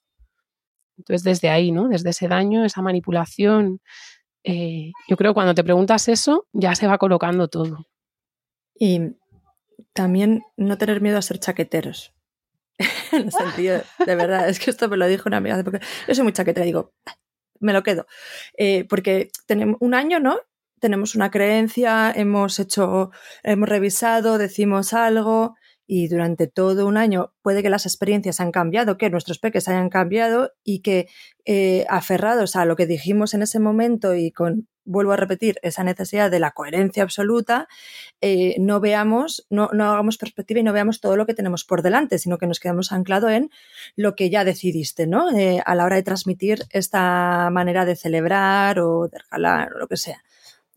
Entonces, 0.97 1.23
desde 1.23 1.49
ahí, 1.49 1.71
¿no? 1.71 1.87
Desde 1.87 2.09
ese 2.09 2.27
daño, 2.27 2.65
esa 2.65 2.81
manipulación, 2.81 3.79
eh, 4.43 4.91
yo 5.07 5.15
creo 5.15 5.31
que 5.31 5.35
cuando 5.35 5.53
te 5.53 5.63
preguntas 5.63 6.07
eso, 6.07 6.47
ya 6.51 6.75
se 6.75 6.87
va 6.87 6.97
colocando 6.97 7.47
todo. 7.47 7.87
Y 8.77 8.99
también 9.93 10.43
no 10.57 10.77
tener 10.77 11.01
miedo 11.01 11.17
a 11.17 11.21
ser 11.21 11.39
chaqueteros. 11.39 12.13
en 13.11 13.23
el 13.23 13.31
sentido, 13.31 13.81
de 14.05 14.15
verdad, 14.15 14.49
es 14.49 14.59
que 14.59 14.71
esto 14.71 14.89
me 14.89 14.97
lo 14.97 15.07
dijo 15.07 15.29
una 15.29 15.37
amiga 15.37 15.55
hace 15.55 15.63
poco. 15.63 15.77
Yo 16.07 16.15
soy 16.15 16.23
muy 16.23 16.33
chaquetera, 16.33 16.65
digo, 16.65 16.93
me 17.59 17.73
lo 17.73 17.83
quedo. 17.83 18.07
Eh, 18.57 18.85
porque 18.89 19.29
tenemos 19.45 19.77
un 19.79 19.93
año, 19.93 20.19
¿no? 20.19 20.39
Tenemos 20.79 21.15
una 21.15 21.31
creencia, 21.31 22.11
hemos 22.11 22.59
hecho, 22.59 23.11
hemos 23.43 23.69
revisado, 23.69 24.37
decimos 24.37 24.93
algo, 24.93 25.55
y 25.85 26.07
durante 26.07 26.47
todo 26.47 26.87
un 26.87 26.97
año 26.97 27.33
puede 27.41 27.61
que 27.61 27.69
las 27.69 27.85
experiencias 27.85 28.39
han 28.39 28.51
cambiado, 28.51 28.97
que 28.97 29.09
nuestros 29.09 29.39
peques 29.39 29.67
hayan 29.67 29.89
cambiado 29.89 30.51
y 30.63 30.81
que 30.81 31.07
eh, 31.45 31.85
aferrados 31.89 32.55
a 32.55 32.65
lo 32.65 32.75
que 32.75 32.87
dijimos 32.87 33.33
en 33.33 33.43
ese 33.43 33.59
momento 33.59 34.15
y 34.15 34.31
con, 34.31 34.67
vuelvo 34.85 35.13
a 35.13 35.17
repetir, 35.17 35.59
esa 35.61 35.83
necesidad 35.83 36.29
de 36.29 36.39
la 36.39 36.51
coherencia 36.51 37.03
absoluta, 37.03 37.67
eh, 38.21 38.55
no 38.59 38.79
veamos, 38.79 39.45
no, 39.49 39.69
no, 39.73 39.91
hagamos 39.91 40.17
perspectiva 40.17 40.59
y 40.59 40.63
no 40.63 40.73
veamos 40.73 40.99
todo 40.99 41.15
lo 41.15 41.25
que 41.25 41.33
tenemos 41.33 41.63
por 41.63 41.81
delante, 41.81 42.19
sino 42.19 42.37
que 42.37 42.47
nos 42.47 42.59
quedamos 42.59 42.91
anclado 42.91 43.29
en 43.29 43.49
lo 43.95 44.15
que 44.15 44.29
ya 44.29 44.43
decidiste, 44.43 45.07
¿no? 45.07 45.35
Eh, 45.37 45.61
a 45.65 45.75
la 45.75 45.85
hora 45.85 45.95
de 45.95 46.03
transmitir 46.03 46.63
esta 46.71 47.49
manera 47.51 47.85
de 47.85 47.95
celebrar 47.95 48.79
o 48.79 49.07
de 49.07 49.19
regalar 49.19 49.73
o 49.73 49.79
lo 49.79 49.87
que 49.87 49.97
sea. 49.97 50.23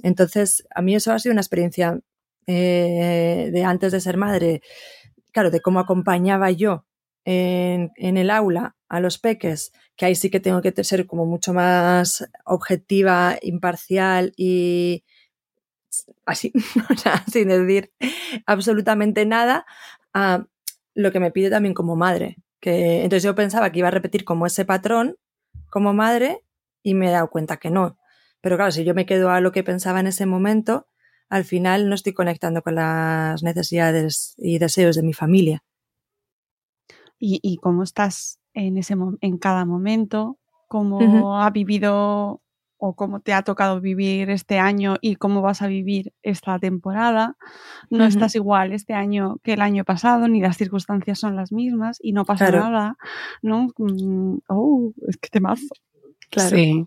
Entonces, 0.02 0.66
a 0.74 0.82
mí 0.82 0.94
eso 0.94 1.12
ha 1.12 1.18
sido 1.18 1.32
una 1.32 1.40
experiencia 1.40 1.98
de 2.46 3.62
antes 3.64 3.90
de 3.90 4.00
ser 4.00 4.16
madre 4.16 4.62
claro, 5.36 5.50
de 5.50 5.60
cómo 5.60 5.80
acompañaba 5.80 6.50
yo 6.50 6.86
en, 7.26 7.90
el 7.98 8.30
aula 8.30 8.75
a 8.88 9.00
los 9.00 9.18
peques, 9.18 9.72
que 9.96 10.06
ahí 10.06 10.14
sí 10.14 10.30
que 10.30 10.40
tengo 10.40 10.62
que 10.62 10.72
ser 10.84 11.06
como 11.06 11.26
mucho 11.26 11.52
más 11.52 12.28
objetiva, 12.44 13.36
imparcial 13.42 14.32
y 14.36 15.04
así, 16.24 16.52
sin 17.32 17.48
decir 17.48 17.92
absolutamente 18.46 19.26
nada, 19.26 19.66
a 20.12 20.46
lo 20.94 21.12
que 21.12 21.20
me 21.20 21.30
pide 21.30 21.50
también 21.50 21.74
como 21.74 21.96
madre. 21.96 22.36
Que, 22.60 23.02
entonces 23.02 23.22
yo 23.22 23.34
pensaba 23.34 23.70
que 23.70 23.80
iba 23.80 23.88
a 23.88 23.92
repetir 23.92 24.24
como 24.24 24.46
ese 24.46 24.64
patrón 24.64 25.16
como 25.70 25.92
madre 25.92 26.42
y 26.82 26.94
me 26.94 27.08
he 27.08 27.10
dado 27.10 27.28
cuenta 27.30 27.58
que 27.58 27.70
no. 27.70 27.98
Pero 28.40 28.56
claro, 28.56 28.72
si 28.72 28.84
yo 28.84 28.94
me 28.94 29.06
quedo 29.06 29.30
a 29.30 29.40
lo 29.40 29.52
que 29.52 29.64
pensaba 29.64 30.00
en 30.00 30.06
ese 30.06 30.26
momento, 30.26 30.88
al 31.28 31.44
final 31.44 31.88
no 31.88 31.94
estoy 31.94 32.12
conectando 32.12 32.62
con 32.62 32.76
las 32.76 33.42
necesidades 33.42 34.34
y 34.38 34.58
deseos 34.58 34.96
de 34.96 35.02
mi 35.02 35.12
familia. 35.12 35.64
¿Y, 37.18 37.56
cómo 37.56 37.82
estás 37.82 38.38
en, 38.56 38.78
ese, 38.78 38.96
en 39.20 39.38
cada 39.38 39.64
momento? 39.64 40.38
¿Cómo 40.66 41.40
ha 41.40 41.50
vivido 41.50 42.40
o 42.78 42.94
cómo 42.96 43.20
te 43.20 43.32
ha 43.32 43.42
tocado 43.42 43.80
vivir 43.80 44.30
este 44.30 44.58
año 44.58 44.96
y 45.00 45.14
cómo 45.14 45.40
vas 45.40 45.62
a 45.62 45.68
vivir 45.68 46.12
esta 46.22 46.58
temporada? 46.58 47.36
No 47.88 48.04
estás 48.04 48.34
igual 48.34 48.72
este 48.72 48.94
año 48.94 49.36
que 49.44 49.52
el 49.52 49.60
año 49.60 49.84
pasado, 49.84 50.26
ni 50.26 50.40
las 50.40 50.56
circunstancias 50.56 51.20
son 51.20 51.36
las 51.36 51.52
mismas 51.52 51.98
y 52.02 52.12
no 52.12 52.24
pasa 52.24 52.50
nada, 52.50 52.96
¿no? 53.42 53.68
Mm, 53.78 54.38
oh, 54.48 54.92
es 55.06 55.16
que 55.18 55.28
te 55.28 55.40
mazo. 55.40 55.74
Claro. 56.30 56.56
Sí. 56.56 56.86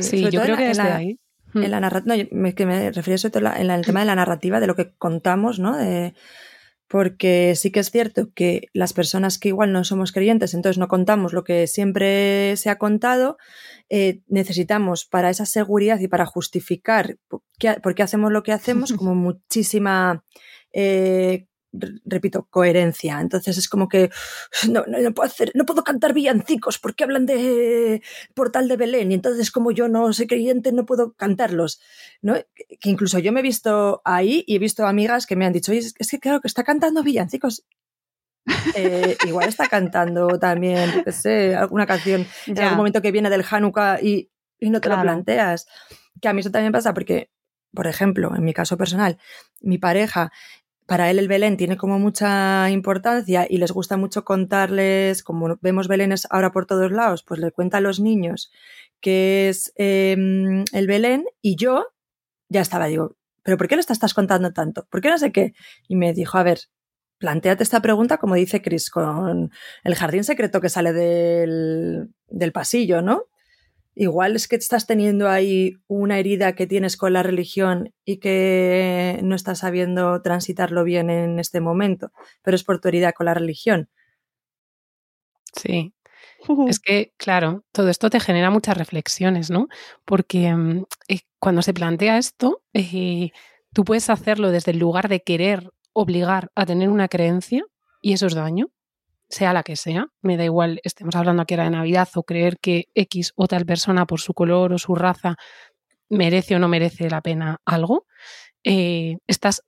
Sí, 0.00 0.30
yo 0.30 0.42
creo 0.42 0.56
que 0.56 0.68
desde 0.68 0.82
ahí 0.82 1.20
en 1.54 1.70
la 1.70 1.80
narrativa, 1.80 2.16
no, 2.30 2.54
que 2.54 2.66
me 2.66 2.92
refiero 2.92 3.18
sobre 3.18 3.32
todo 3.32 3.52
en, 3.56 3.70
el 3.70 3.84
tema 3.84 4.00
de 4.00 4.06
la 4.06 4.14
narrativa, 4.14 4.60
de 4.60 4.66
lo 4.66 4.76
que 4.76 4.92
contamos, 4.98 5.58
¿no? 5.58 5.76
De, 5.76 6.14
porque 6.88 7.54
sí 7.56 7.70
que 7.70 7.80
es 7.80 7.90
cierto 7.90 8.30
que 8.34 8.68
las 8.72 8.92
personas 8.92 9.38
que 9.38 9.48
igual 9.48 9.72
no 9.72 9.84
somos 9.84 10.12
creyentes, 10.12 10.54
entonces 10.54 10.78
no 10.78 10.88
contamos 10.88 11.32
lo 11.32 11.44
que 11.44 11.66
siempre 11.66 12.56
se 12.56 12.70
ha 12.70 12.78
contado, 12.78 13.38
eh, 13.88 14.20
necesitamos 14.28 15.04
para 15.04 15.30
esa 15.30 15.46
seguridad 15.46 15.98
y 16.00 16.08
para 16.08 16.26
justificar 16.26 17.18
por 17.28 17.42
qué, 17.94 18.02
hacemos 18.02 18.32
lo 18.32 18.42
que 18.42 18.52
hacemos 18.52 18.92
como 18.96 19.14
muchísima 19.14 20.24
eh, 20.72 21.46
repito, 22.04 22.46
coherencia. 22.50 23.20
Entonces 23.20 23.58
es 23.58 23.68
como 23.68 23.88
que 23.88 24.10
no, 24.70 24.84
no, 24.86 25.12
puedo 25.12 25.26
hacer, 25.26 25.52
no 25.54 25.64
puedo 25.64 25.84
cantar 25.84 26.14
villancicos 26.14 26.78
porque 26.78 27.04
hablan 27.04 27.26
de 27.26 28.02
Portal 28.34 28.68
de 28.68 28.76
Belén 28.76 29.12
y 29.12 29.14
entonces 29.14 29.50
como 29.50 29.70
yo 29.70 29.88
no 29.88 30.12
soy 30.12 30.26
creyente 30.26 30.72
no 30.72 30.86
puedo 30.86 31.12
cantarlos. 31.14 31.80
¿no? 32.22 32.34
Que 32.54 32.90
incluso 32.90 33.18
yo 33.18 33.32
me 33.32 33.40
he 33.40 33.42
visto 33.42 34.02
ahí 34.04 34.44
y 34.46 34.56
he 34.56 34.58
visto 34.58 34.86
amigas 34.86 35.26
que 35.26 35.36
me 35.36 35.46
han 35.46 35.52
dicho, 35.52 35.72
es 35.72 35.94
que 36.10 36.20
claro 36.20 36.40
que 36.40 36.48
está 36.48 36.64
cantando 36.64 37.02
villancicos. 37.02 37.66
Eh, 38.76 39.16
igual 39.26 39.48
está 39.48 39.68
cantando 39.68 40.38
también, 40.38 40.90
yo 40.92 41.04
qué 41.04 41.12
sé, 41.12 41.56
alguna 41.56 41.86
canción 41.86 42.26
en 42.46 42.58
algún 42.58 42.76
momento 42.76 43.02
que 43.02 43.10
viene 43.10 43.30
del 43.30 43.44
Hanukkah 43.48 44.00
y, 44.00 44.30
y 44.60 44.70
no 44.70 44.80
te 44.80 44.88
lo 44.88 45.00
planteas. 45.00 45.66
Que 46.20 46.28
a 46.28 46.32
mí 46.32 46.40
eso 46.40 46.50
también 46.50 46.72
pasa 46.72 46.94
porque, 46.94 47.30
por 47.74 47.86
ejemplo, 47.86 48.34
en 48.36 48.44
mi 48.44 48.52
caso 48.52 48.76
personal, 48.76 49.18
mi 49.60 49.78
pareja 49.78 50.30
para 50.86 51.10
él 51.10 51.18
el 51.18 51.28
Belén 51.28 51.56
tiene 51.56 51.76
como 51.76 51.98
mucha 51.98 52.70
importancia 52.70 53.46
y 53.48 53.58
les 53.58 53.72
gusta 53.72 53.96
mucho 53.96 54.24
contarles, 54.24 55.22
como 55.22 55.58
vemos 55.60 55.88
Belénes 55.88 56.26
ahora 56.30 56.52
por 56.52 56.66
todos 56.66 56.92
lados, 56.92 57.24
pues 57.24 57.40
le 57.40 57.50
cuenta 57.50 57.78
a 57.78 57.80
los 57.80 58.00
niños 58.00 58.50
que 59.00 59.48
es 59.48 59.72
em, 59.76 60.64
el 60.72 60.86
Belén 60.86 61.24
y 61.42 61.56
yo 61.56 61.86
ya 62.48 62.60
estaba, 62.60 62.86
digo, 62.86 63.16
¿pero 63.42 63.58
por 63.58 63.68
qué 63.68 63.76
lo 63.76 63.80
estás 63.80 64.14
contando 64.14 64.52
tanto? 64.52 64.86
¿Por 64.90 65.00
qué 65.00 65.10
no 65.10 65.18
sé 65.18 65.32
qué? 65.32 65.54
Y 65.88 65.96
me 65.96 66.12
dijo, 66.14 66.38
a 66.38 66.44
ver, 66.44 66.60
planteate 67.18 67.62
esta 67.62 67.82
pregunta 67.82 68.18
como 68.18 68.34
dice 68.36 68.62
Chris, 68.62 68.90
con 68.90 69.50
el 69.84 69.94
jardín 69.96 70.24
secreto 70.24 70.60
que 70.60 70.68
sale 70.68 70.92
del, 70.92 72.10
del 72.28 72.52
pasillo, 72.52 73.02
¿no? 73.02 73.24
Igual 73.96 74.36
es 74.36 74.46
que 74.46 74.56
estás 74.56 74.86
teniendo 74.86 75.28
ahí 75.28 75.78
una 75.88 76.18
herida 76.18 76.54
que 76.54 76.66
tienes 76.66 76.96
con 76.96 77.14
la 77.14 77.22
religión 77.22 77.94
y 78.04 78.18
que 78.18 79.18
no 79.24 79.34
estás 79.34 79.60
sabiendo 79.60 80.20
transitarlo 80.22 80.84
bien 80.84 81.10
en 81.10 81.40
este 81.40 81.60
momento, 81.60 82.12
pero 82.42 82.54
es 82.54 82.62
por 82.62 82.78
tu 82.80 82.88
herida 82.88 83.12
con 83.12 83.26
la 83.26 83.34
religión. 83.34 83.88
Sí. 85.54 85.94
Es 86.68 86.78
que, 86.78 87.14
claro, 87.16 87.64
todo 87.72 87.88
esto 87.88 88.10
te 88.10 88.20
genera 88.20 88.50
muchas 88.50 88.76
reflexiones, 88.76 89.50
¿no? 89.50 89.68
Porque 90.04 90.54
mm, 90.54 90.84
eh, 91.08 91.20
cuando 91.40 91.62
se 91.62 91.72
plantea 91.72 92.18
esto, 92.18 92.62
eh, 92.74 93.30
tú 93.72 93.84
puedes 93.84 94.10
hacerlo 94.10 94.50
desde 94.50 94.72
el 94.72 94.78
lugar 94.78 95.08
de 95.08 95.22
querer 95.22 95.70
obligar 95.94 96.50
a 96.54 96.66
tener 96.66 96.90
una 96.90 97.08
creencia 97.08 97.64
y 98.02 98.12
eso 98.12 98.26
es 98.26 98.34
daño, 98.34 98.68
sea 99.28 99.52
la 99.52 99.62
que 99.62 99.76
sea. 99.76 100.08
Me 100.22 100.36
da 100.36 100.44
igual, 100.44 100.80
estemos 100.84 101.14
hablando 101.16 101.42
aquí 101.42 101.54
ahora 101.54 101.64
de 101.64 101.70
Navidad 101.70 102.08
o 102.14 102.22
creer 102.22 102.58
que 102.58 102.88
X 102.94 103.32
o 103.36 103.46
tal 103.46 103.66
persona 103.66 104.06
por 104.06 104.20
su 104.20 104.34
color 104.34 104.72
o 104.72 104.78
su 104.78 104.94
raza 104.94 105.36
merece 106.08 106.56
o 106.56 106.58
no 106.58 106.68
merece 106.68 107.10
la 107.10 107.20
pena 107.20 107.60
algo. 107.64 108.06
Eh, 108.64 109.18
estás 109.26 109.62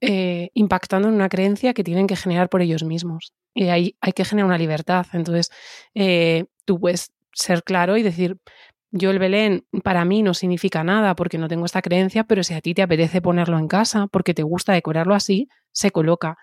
eh, 0.00 0.50
impactando 0.54 1.08
en 1.08 1.14
una 1.14 1.28
creencia 1.28 1.74
que 1.74 1.84
tienen 1.84 2.06
que 2.06 2.16
generar 2.16 2.48
por 2.48 2.62
ellos 2.62 2.84
mismos. 2.84 3.32
Y 3.54 3.68
ahí 3.68 3.96
hay 4.00 4.12
que 4.12 4.24
generar 4.24 4.46
una 4.46 4.58
libertad. 4.58 5.06
Entonces, 5.12 5.50
eh, 5.94 6.44
tú 6.64 6.80
puedes 6.80 7.12
ser 7.32 7.62
claro 7.62 7.96
y 7.96 8.02
decir, 8.02 8.36
yo 8.90 9.10
el 9.10 9.18
Belén 9.18 9.66
para 9.84 10.04
mí 10.04 10.22
no 10.22 10.34
significa 10.34 10.82
nada 10.82 11.14
porque 11.14 11.38
no 11.38 11.48
tengo 11.48 11.66
esta 11.66 11.82
creencia, 11.82 12.24
pero 12.24 12.42
si 12.42 12.54
a 12.54 12.60
ti 12.60 12.74
te 12.74 12.82
apetece 12.82 13.20
ponerlo 13.20 13.58
en 13.58 13.68
casa 13.68 14.06
porque 14.10 14.34
te 14.34 14.42
gusta 14.42 14.72
decorarlo 14.72 15.14
así, 15.14 15.48
se 15.72 15.90
coloca. 15.90 16.36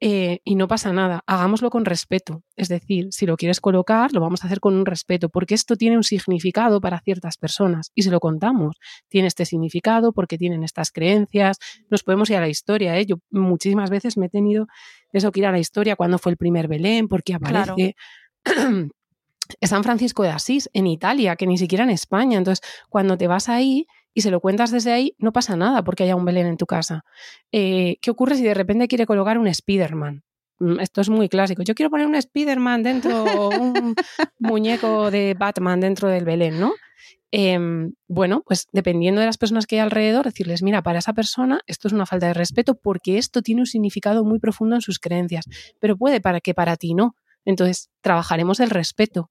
Eh, 0.00 0.38
y 0.44 0.54
no 0.54 0.68
pasa 0.68 0.92
nada, 0.92 1.24
hagámoslo 1.26 1.70
con 1.70 1.84
respeto. 1.84 2.44
Es 2.54 2.68
decir, 2.68 3.08
si 3.10 3.26
lo 3.26 3.36
quieres 3.36 3.60
colocar, 3.60 4.12
lo 4.12 4.20
vamos 4.20 4.42
a 4.42 4.46
hacer 4.46 4.60
con 4.60 4.74
un 4.74 4.86
respeto, 4.86 5.28
porque 5.28 5.54
esto 5.54 5.74
tiene 5.74 5.96
un 5.96 6.04
significado 6.04 6.80
para 6.80 7.00
ciertas 7.00 7.36
personas 7.36 7.90
y 7.96 8.02
se 8.02 8.10
lo 8.12 8.20
contamos. 8.20 8.76
Tiene 9.08 9.26
este 9.26 9.44
significado 9.44 10.12
porque 10.12 10.38
tienen 10.38 10.62
estas 10.62 10.92
creencias. 10.92 11.58
Nos 11.90 12.04
podemos 12.04 12.30
ir 12.30 12.36
a 12.36 12.40
la 12.40 12.48
historia. 12.48 12.96
¿eh? 12.96 13.06
Yo 13.06 13.16
muchísimas 13.30 13.90
veces 13.90 14.16
me 14.16 14.26
he 14.26 14.30
tenido 14.30 14.68
eso 15.12 15.32
que 15.32 15.40
ir 15.40 15.46
a 15.46 15.52
la 15.52 15.58
historia, 15.58 15.96
cuando 15.96 16.18
fue 16.18 16.30
el 16.30 16.38
primer 16.38 16.68
Belén, 16.68 17.08
porque 17.08 17.34
aparece. 17.34 17.96
San 19.62 19.82
Francisco 19.82 20.22
de 20.22 20.28
Asís, 20.28 20.68
en 20.74 20.86
Italia, 20.86 21.34
que 21.34 21.46
ni 21.46 21.56
siquiera 21.56 21.82
en 21.82 21.90
España. 21.90 22.36
Entonces, 22.36 22.64
cuando 22.90 23.16
te 23.16 23.26
vas 23.26 23.48
ahí 23.48 23.86
y 24.14 24.22
se 24.22 24.30
lo 24.30 24.40
cuentas 24.40 24.70
desde 24.70 24.92
ahí, 24.92 25.14
no 25.18 25.32
pasa 25.32 25.56
nada 25.56 25.82
porque 25.84 26.04
haya 26.04 26.16
un 26.16 26.24
Belén 26.24 26.46
en 26.46 26.56
tu 26.56 26.66
casa. 26.66 27.04
Eh, 27.52 27.96
¿Qué 28.00 28.10
ocurre 28.10 28.36
si 28.36 28.42
de 28.42 28.54
repente 28.54 28.88
quiere 28.88 29.06
colocar 29.06 29.38
un 29.38 29.46
Spider-Man? 29.46 30.24
Mm, 30.58 30.80
esto 30.80 31.00
es 31.00 31.08
muy 31.08 31.28
clásico. 31.28 31.62
Yo 31.62 31.74
quiero 31.74 31.90
poner 31.90 32.06
un 32.06 32.14
Spider-Man 32.14 32.82
dentro, 32.82 33.48
un 33.48 33.94
muñeco 34.38 35.10
de 35.10 35.34
Batman 35.38 35.80
dentro 35.80 36.08
del 36.08 36.24
Belén, 36.24 36.58
¿no? 36.58 36.74
Em, 37.30 37.92
bueno, 38.08 38.42
pues 38.46 38.68
dependiendo 38.72 39.20
de 39.20 39.26
las 39.26 39.36
personas 39.36 39.66
que 39.66 39.76
hay 39.76 39.80
alrededor, 39.80 40.24
decirles, 40.24 40.62
mira, 40.62 40.82
para 40.82 40.98
esa 40.98 41.12
persona 41.12 41.60
esto 41.66 41.88
es 41.88 41.92
una 41.92 42.06
falta 42.06 42.26
de 42.26 42.34
respeto 42.34 42.74
porque 42.74 43.18
esto 43.18 43.42
tiene 43.42 43.60
un 43.60 43.66
significado 43.66 44.24
muy 44.24 44.38
profundo 44.38 44.76
en 44.76 44.80
sus 44.80 44.98
creencias, 44.98 45.44
pero 45.78 45.96
puede 45.96 46.20
para 46.20 46.40
que 46.40 46.54
para 46.54 46.76
ti 46.76 46.94
no. 46.94 47.14
Entonces, 47.44 47.90
trabajaremos 48.00 48.60
el 48.60 48.70
respeto 48.70 49.30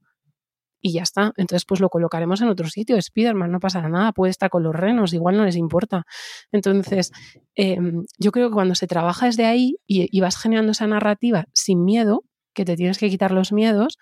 y 0.81 0.93
ya 0.93 1.03
está. 1.03 1.33
Entonces, 1.37 1.65
pues 1.65 1.79
lo 1.79 1.89
colocaremos 1.89 2.41
en 2.41 2.49
otro 2.49 2.67
sitio. 2.69 3.01
Spiderman, 3.01 3.51
no 3.51 3.59
pasa 3.59 3.87
nada, 3.87 4.11
puede 4.11 4.31
estar 4.31 4.49
con 4.49 4.63
los 4.63 4.75
renos, 4.75 5.13
igual 5.13 5.37
no 5.37 5.45
les 5.45 5.55
importa. 5.55 6.05
Entonces, 6.51 7.11
em, 7.55 8.05
yo 8.17 8.31
creo 8.31 8.49
que 8.49 8.53
cuando 8.53 8.75
se 8.75 8.87
trabaja 8.87 9.25
desde 9.25 9.45
ahí 9.45 9.77
y, 9.85 10.19
vas 10.19 10.37
generando 10.37 10.71
esa 10.71 10.87
narrativa 10.87 11.45
sin 11.53 11.83
miedo, 11.83 12.23
que 12.53 12.65
te 12.65 12.75
tienes 12.75 12.97
que 12.97 13.09
quitar 13.09 13.31
los 13.31 13.51
miedos, 13.51 13.97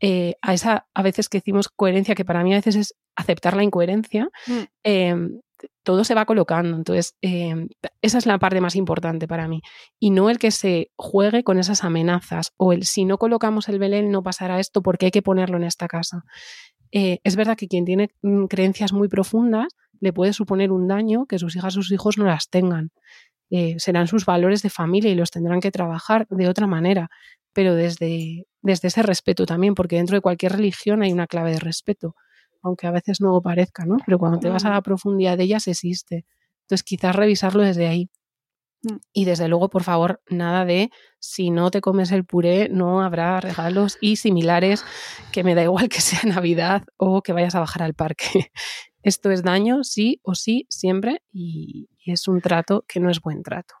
eh, 0.00 0.34
a 0.42 0.54
esa, 0.54 0.86
a 0.94 1.02
veces 1.02 1.28
que 1.28 1.38
decimos 1.38 1.68
coherencia, 1.68 2.14
que 2.14 2.24
para 2.24 2.42
mí 2.42 2.52
a 2.52 2.56
veces 2.56 2.76
es 2.76 2.94
aceptar 3.16 3.56
la 3.56 3.62
incoherencia, 3.62 4.28
mm. 4.46 4.60
em, 4.82 5.40
todo 5.90 6.04
se 6.04 6.14
va 6.14 6.24
colocando. 6.24 6.76
Entonces, 6.76 7.16
em, 7.20 7.68
esa 8.00 8.18
es 8.18 8.26
la 8.26 8.38
parte 8.38 8.60
más 8.60 8.76
importante 8.76 9.26
para 9.26 9.48
mí. 9.48 9.60
Y 9.98 10.10
no 10.10 10.30
el 10.30 10.38
que 10.38 10.52
se 10.52 10.92
juegue 10.96 11.42
con 11.42 11.58
esas 11.58 11.82
amenazas 11.82 12.52
o 12.56 12.72
el 12.72 12.84
si 12.84 13.04
no 13.04 13.18
colocamos 13.18 13.68
el 13.68 13.80
Belén 13.80 14.12
no 14.12 14.22
pasará 14.22 14.60
esto 14.60 14.82
porque 14.82 15.06
hay 15.06 15.10
que 15.10 15.20
ponerlo 15.22 15.56
en 15.56 15.64
esta 15.64 15.88
casa. 15.88 16.22
Eh, 16.92 17.18
es 17.24 17.34
verdad 17.34 17.56
que 17.56 17.66
quien 17.66 17.84
tiene 17.84 18.10
mm, 18.22 18.44
creencias 18.44 18.92
muy 18.92 19.08
profundas 19.08 19.66
le 19.98 20.12
puede 20.12 20.32
suponer 20.32 20.70
un 20.70 20.86
daño 20.86 21.26
que 21.26 21.40
sus 21.40 21.56
hijas, 21.56 21.74
sus 21.74 21.90
hijos 21.90 22.18
no 22.18 22.24
las 22.24 22.48
tengan. 22.48 22.90
Eh, 23.50 23.74
serán 23.78 24.06
sus 24.06 24.24
valores 24.24 24.62
de 24.62 24.70
familia 24.70 25.10
y 25.10 25.16
los 25.16 25.32
tendrán 25.32 25.60
que 25.60 25.72
trabajar 25.72 26.28
de 26.28 26.48
otra 26.48 26.68
manera, 26.68 27.10
pero 27.52 27.74
desde, 27.74 28.46
desde 28.62 28.88
ese 28.88 29.02
respeto 29.02 29.44
también, 29.44 29.74
porque 29.74 29.96
dentro 29.96 30.16
de 30.16 30.20
cualquier 30.20 30.52
religión 30.52 31.02
hay 31.02 31.12
una 31.12 31.26
clave 31.26 31.50
de 31.50 31.58
respeto 31.58 32.14
aunque 32.62 32.86
a 32.86 32.90
veces 32.90 33.20
no 33.20 33.40
parezca, 33.40 33.84
¿no? 33.84 33.96
Pero 34.04 34.18
cuando 34.18 34.38
te 34.38 34.48
vas 34.48 34.64
a 34.64 34.70
la 34.70 34.82
profundidad 34.82 35.36
de 35.36 35.44
ellas 35.44 35.68
existe. 35.68 36.24
Entonces 36.62 36.82
quizás 36.82 37.14
revisarlo 37.16 37.62
desde 37.62 37.86
ahí. 37.86 38.10
Mm. 38.82 38.96
Y 39.12 39.24
desde 39.24 39.48
luego, 39.48 39.68
por 39.70 39.82
favor, 39.82 40.22
nada 40.28 40.64
de 40.64 40.90
si 41.18 41.50
no 41.50 41.70
te 41.70 41.80
comes 41.80 42.12
el 42.12 42.24
puré, 42.24 42.68
no 42.68 43.02
habrá 43.02 43.40
regalos 43.40 43.98
y 44.00 44.16
similares, 44.16 44.84
que 45.32 45.44
me 45.44 45.54
da 45.54 45.62
igual 45.62 45.88
que 45.88 46.00
sea 46.00 46.20
Navidad 46.24 46.84
o 46.96 47.22
que 47.22 47.32
vayas 47.32 47.54
a 47.54 47.60
bajar 47.60 47.82
al 47.82 47.94
parque. 47.94 48.24
Esto 49.02 49.30
es 49.30 49.42
daño, 49.42 49.82
sí 49.82 50.20
o 50.22 50.34
sí, 50.34 50.66
siempre, 50.68 51.22
y 51.32 51.88
es 52.04 52.28
un 52.28 52.42
trato 52.42 52.84
que 52.86 53.00
no 53.00 53.10
es 53.10 53.20
buen 53.20 53.42
trato. 53.42 53.79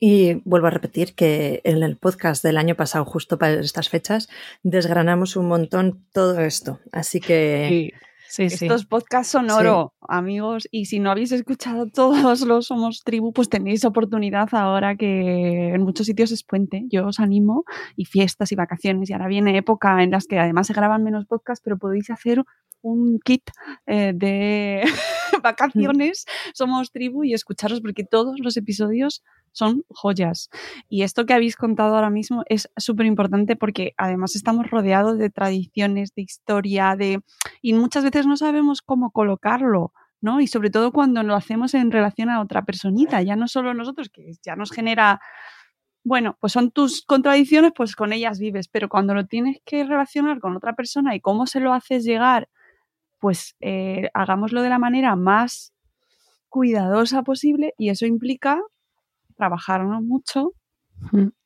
Y 0.00 0.34
vuelvo 0.44 0.66
a 0.66 0.70
repetir 0.70 1.14
que 1.14 1.60
en 1.64 1.82
el 1.82 1.96
podcast 1.96 2.42
del 2.42 2.58
año 2.58 2.74
pasado, 2.74 3.04
justo 3.04 3.38
para 3.38 3.54
estas 3.54 3.88
fechas, 3.88 4.28
desgranamos 4.62 5.36
un 5.36 5.48
montón 5.48 6.04
todo 6.12 6.40
esto. 6.40 6.80
Así 6.92 7.20
que... 7.20 7.92
Sí. 7.92 7.92
Estos 8.36 8.84
podcasts 8.84 9.30
son 9.30 9.48
oro, 9.48 9.94
amigos. 10.00 10.66
Y 10.72 10.86
si 10.86 10.98
no 10.98 11.12
habéis 11.12 11.30
escuchado 11.30 11.86
todos 11.86 12.40
los 12.40 12.66
Somos 12.66 13.02
Tribu, 13.04 13.32
pues 13.32 13.48
tenéis 13.48 13.84
oportunidad 13.84 14.48
ahora 14.52 14.96
que 14.96 15.68
en 15.68 15.82
muchos 15.82 16.06
sitios 16.06 16.32
es 16.32 16.42
puente. 16.42 16.82
Yo 16.88 17.06
os 17.06 17.20
animo 17.20 17.64
y 17.94 18.06
fiestas 18.06 18.50
y 18.50 18.56
vacaciones. 18.56 19.08
Y 19.08 19.12
ahora 19.12 19.28
viene 19.28 19.56
época 19.56 20.02
en 20.02 20.10
las 20.10 20.26
que 20.26 20.40
además 20.40 20.66
se 20.66 20.72
graban 20.72 21.04
menos 21.04 21.26
podcasts, 21.26 21.62
pero 21.62 21.78
podéis 21.78 22.10
hacer 22.10 22.42
un 22.84 23.18
kit 23.18 23.50
eh, 23.86 24.12
de 24.14 24.82
vacaciones, 25.42 26.26
somos 26.52 26.92
tribu 26.92 27.24
y 27.24 27.34
escucharos 27.34 27.80
porque 27.80 28.04
todos 28.04 28.36
los 28.40 28.56
episodios 28.56 29.22
son 29.54 29.84
joyas. 29.88 30.50
Y 30.88 31.02
esto 31.02 31.24
que 31.24 31.32
habéis 31.32 31.56
contado 31.56 31.94
ahora 31.94 32.10
mismo 32.10 32.42
es 32.48 32.70
súper 32.76 33.06
importante 33.06 33.56
porque 33.56 33.94
además 33.96 34.36
estamos 34.36 34.70
rodeados 34.70 35.16
de 35.18 35.30
tradiciones, 35.30 36.14
de 36.14 36.22
historia, 36.22 36.96
de 36.96 37.22
y 37.62 37.72
muchas 37.72 38.04
veces 38.04 38.26
no 38.26 38.36
sabemos 38.36 38.82
cómo 38.82 39.10
colocarlo. 39.10 39.92
¿no? 40.20 40.40
Y 40.40 40.46
sobre 40.46 40.70
todo 40.70 40.90
cuando 40.90 41.22
lo 41.22 41.34
hacemos 41.34 41.74
en 41.74 41.90
relación 41.90 42.30
a 42.30 42.40
otra 42.40 42.64
personita, 42.64 43.20
ya 43.22 43.36
no 43.36 43.46
solo 43.46 43.74
nosotros, 43.74 44.08
que 44.08 44.32
ya 44.42 44.56
nos 44.56 44.70
genera 44.70 45.20
bueno, 46.06 46.36
pues 46.38 46.52
son 46.52 46.70
tus 46.70 47.02
contradicciones, 47.02 47.72
pues 47.74 47.96
con 47.96 48.12
ellas 48.12 48.38
vives, 48.38 48.68
pero 48.68 48.90
cuando 48.90 49.14
lo 49.14 49.26
tienes 49.26 49.58
que 49.64 49.84
relacionar 49.84 50.38
con 50.38 50.54
otra 50.54 50.74
persona 50.74 51.14
y 51.14 51.20
cómo 51.20 51.46
se 51.46 51.60
lo 51.60 51.72
haces 51.72 52.04
llegar 52.04 52.48
pues 53.24 53.56
eh, 53.60 54.10
hagámoslo 54.12 54.60
de 54.60 54.68
la 54.68 54.78
manera 54.78 55.16
más 55.16 55.72
cuidadosa 56.50 57.22
posible 57.22 57.72
y 57.78 57.88
eso 57.88 58.04
implica 58.04 58.60
trabajarnos 59.36 60.02
mucho 60.02 60.52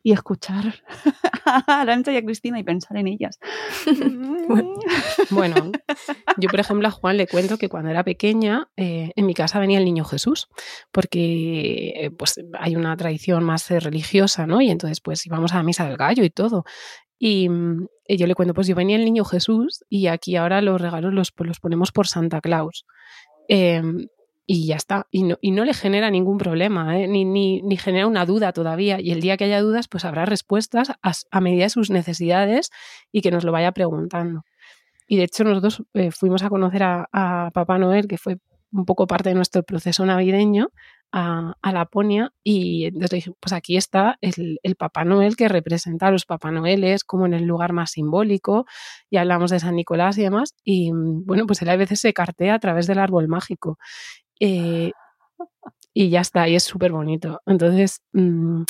y 0.02 0.12
escuchar 0.12 0.82
a 1.44 1.80
Arancha 1.80 2.12
y 2.12 2.16
a 2.16 2.24
Cristina 2.24 2.58
y 2.58 2.62
pensar 2.62 2.96
en 2.96 3.08
ellas. 3.08 3.38
bueno, 5.30 5.72
yo 6.36 6.48
por 6.48 6.60
ejemplo 6.60 6.88
a 6.88 6.90
Juan 6.90 7.16
le 7.16 7.26
cuento 7.26 7.58
que 7.58 7.68
cuando 7.68 7.90
era 7.90 8.04
pequeña 8.04 8.68
eh, 8.76 9.12
en 9.16 9.26
mi 9.26 9.34
casa 9.34 9.58
venía 9.58 9.78
el 9.78 9.84
niño 9.84 10.04
Jesús, 10.04 10.48
porque 10.92 11.92
eh, 11.96 12.10
pues 12.10 12.40
hay 12.58 12.76
una 12.76 12.96
tradición 12.96 13.44
más 13.44 13.68
religiosa, 13.68 14.46
¿no? 14.46 14.60
Y 14.60 14.70
entonces 14.70 15.00
pues 15.00 15.26
íbamos 15.26 15.52
a 15.52 15.56
la 15.56 15.62
misa 15.62 15.86
del 15.86 15.96
gallo 15.96 16.24
y 16.24 16.30
todo. 16.30 16.64
Y, 17.18 17.48
yo 18.10 18.26
le 18.26 18.34
cuento, 18.34 18.54
pues 18.54 18.68
yo 18.68 18.74
venía 18.74 18.96
el 18.96 19.04
niño 19.04 19.24
Jesús 19.24 19.84
y 19.88 20.06
aquí 20.06 20.36
ahora 20.36 20.62
los 20.62 20.80
regalos 20.80 21.12
los, 21.12 21.32
pues, 21.32 21.48
los 21.48 21.60
ponemos 21.60 21.92
por 21.92 22.06
Santa 22.06 22.40
Claus. 22.40 22.86
Em, 23.48 24.06
y 24.50 24.66
ya 24.66 24.76
está. 24.76 25.06
Y 25.10 25.24
no, 25.24 25.36
y 25.42 25.50
no, 25.50 25.66
le 25.66 25.74
genera 25.74 26.10
ningún 26.10 26.38
problema, 26.38 26.98
¿eh? 26.98 27.06
ni, 27.06 27.26
ni, 27.26 27.60
ni, 27.60 27.76
genera 27.76 28.06
una 28.06 28.24
duda 28.24 28.54
todavía. 28.54 28.98
Y 28.98 29.10
el 29.12 29.20
día 29.20 29.36
que 29.36 29.44
haya 29.44 29.60
dudas, 29.60 29.88
pues 29.88 30.06
habrá 30.06 30.24
respuestas 30.24 30.90
a, 31.02 31.40
medida 31.42 31.64
de 31.64 31.70
sus 31.70 31.90
necesidades 31.90 32.70
y 33.12 33.20
que 33.20 33.30
nos 33.30 33.44
lo 33.44 33.52
vaya 33.52 33.72
preguntando. 33.72 34.44
Y 35.06 35.18
de 35.18 35.24
hecho 35.24 35.44
nosotros 35.44 35.82
eh, 35.92 36.10
fuimos 36.10 36.42
a 36.42 36.48
conocer 36.48 36.82
a, 36.82 37.08
a, 37.12 37.50
Papá 37.52 37.76
Noel, 37.76 38.08
que 38.08 38.16
fue 38.16 38.38
un 38.72 38.86
poco 38.86 39.06
parte 39.06 39.28
de 39.28 39.34
nuestro 39.34 39.62
proceso 39.64 40.06
navideño, 40.06 40.70
a, 41.12 41.54
Laponia 41.72 42.32
y 42.42 42.86
entonces 42.86 43.10
dije, 43.10 43.32
pues 43.40 43.52
aquí 43.52 43.76
está 43.76 44.18
el, 44.20 44.58
Papá 44.76 45.04
Noel 45.04 45.36
que 45.36 45.48
representa 45.48 46.08
a 46.08 46.10
los 46.10 46.26
Papá 46.26 46.50
Noeles 46.50 47.04
como 47.04 47.26
en 47.26 47.34
el 47.34 47.44
lugar 47.44 47.72
más 47.72 47.92
simbólico 47.92 48.66
y 49.10 49.16
hablamos 49.16 49.50
de 49.50 49.60
San 49.60 49.76
Nicolás 49.76 50.18
y 50.18 50.22
demás 50.22 50.54
y 50.64 50.92
mm, 50.92 51.24
bueno, 51.26 51.46
pues 51.46 51.62
él 51.62 51.70
a 51.70 51.76
veces 51.76 52.00
se 52.00 52.12
cartea 52.12 52.54
a 52.54 52.58
través 52.58 52.86
del 52.86 52.98
árbol 52.98 53.28
mágico 53.28 53.78
eh, 54.40 54.92
y 55.94 56.10
ya 56.10 56.20
está, 56.20 56.48
y 56.48 56.54
es 56.54 56.62
súper 56.64 56.92
bonito. 56.92 57.40
Entonces, 57.46 58.02
mm, 58.12 58.62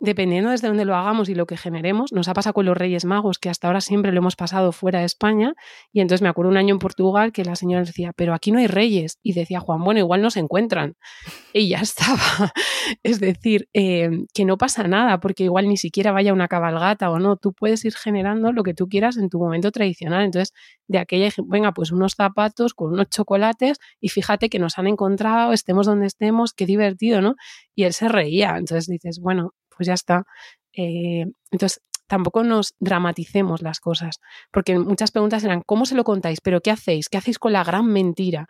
dependiendo 0.00 0.50
desde 0.50 0.68
dónde 0.68 0.84
lo 0.84 0.96
hagamos 0.96 1.28
y 1.28 1.34
lo 1.34 1.46
que 1.46 1.56
generemos, 1.56 2.12
nos 2.12 2.28
ha 2.28 2.34
pasado 2.34 2.54
con 2.54 2.66
los 2.66 2.76
Reyes 2.76 3.04
Magos, 3.04 3.38
que 3.38 3.48
hasta 3.48 3.66
ahora 3.66 3.80
siempre 3.80 4.12
lo 4.12 4.18
hemos 4.18 4.36
pasado 4.36 4.72
fuera 4.72 5.00
de 5.00 5.04
España. 5.04 5.54
Y 5.92 6.00
entonces 6.00 6.22
me 6.22 6.28
acuerdo 6.28 6.50
un 6.50 6.56
año 6.56 6.74
en 6.74 6.78
Portugal 6.78 7.32
que 7.32 7.44
la 7.44 7.56
señora 7.56 7.84
decía, 7.84 8.12
pero 8.16 8.34
aquí 8.34 8.50
no 8.50 8.58
hay 8.58 8.66
reyes. 8.66 9.18
Y 9.22 9.34
decía 9.34 9.60
Juan, 9.60 9.84
bueno, 9.84 10.00
igual 10.00 10.22
no 10.22 10.30
se 10.30 10.40
encuentran. 10.40 10.96
Y 11.52 11.68
ya 11.68 11.80
estaba. 11.80 12.16
es 13.02 13.18
decir, 13.18 13.68
eh, 13.74 14.08
que 14.32 14.44
no 14.44 14.56
pasa 14.56 14.86
nada, 14.86 15.18
porque 15.18 15.42
igual 15.42 15.68
ni 15.68 15.76
siquiera 15.76 16.12
vaya 16.12 16.32
una 16.32 16.46
cabalgata 16.46 17.10
o 17.10 17.18
no. 17.18 17.36
Tú 17.36 17.52
puedes 17.52 17.84
ir 17.84 17.92
generando 17.94 18.52
lo 18.52 18.62
que 18.62 18.72
tú 18.72 18.88
quieras 18.88 19.16
en 19.16 19.28
tu 19.28 19.40
momento 19.40 19.72
tradicional. 19.72 20.22
Entonces, 20.24 20.54
de 20.86 20.98
aquella, 20.98 21.28
venga, 21.46 21.72
pues 21.72 21.90
unos 21.90 22.14
zapatos 22.14 22.72
con 22.74 22.92
unos 22.92 23.08
chocolates 23.10 23.78
y 24.00 24.10
fíjate 24.10 24.48
que 24.48 24.60
nos 24.60 24.78
han 24.78 24.86
encontrado, 24.86 25.52
estemos 25.52 25.86
donde 25.86 26.06
estemos, 26.06 26.52
qué 26.54 26.66
divertido, 26.66 27.20
¿no? 27.20 27.34
Y 27.74 27.82
él 27.82 27.92
se 27.92 28.08
reía. 28.08 28.56
Entonces 28.56 28.86
dices, 28.86 29.18
bueno, 29.20 29.52
pues 29.80 29.86
ya 29.86 29.94
está. 29.94 30.26
Eh, 30.74 31.24
entonces, 31.50 31.80
tampoco 32.06 32.44
nos 32.44 32.74
dramaticemos 32.80 33.62
las 33.62 33.80
cosas, 33.80 34.20
porque 34.52 34.78
muchas 34.78 35.10
preguntas 35.10 35.42
eran, 35.42 35.62
¿cómo 35.64 35.86
se 35.86 35.94
lo 35.94 36.04
contáis? 36.04 36.42
¿Pero 36.42 36.60
qué 36.60 36.70
hacéis? 36.70 37.08
¿Qué 37.08 37.16
hacéis 37.16 37.38
con 37.38 37.54
la 37.54 37.64
gran 37.64 37.86
mentira? 37.86 38.46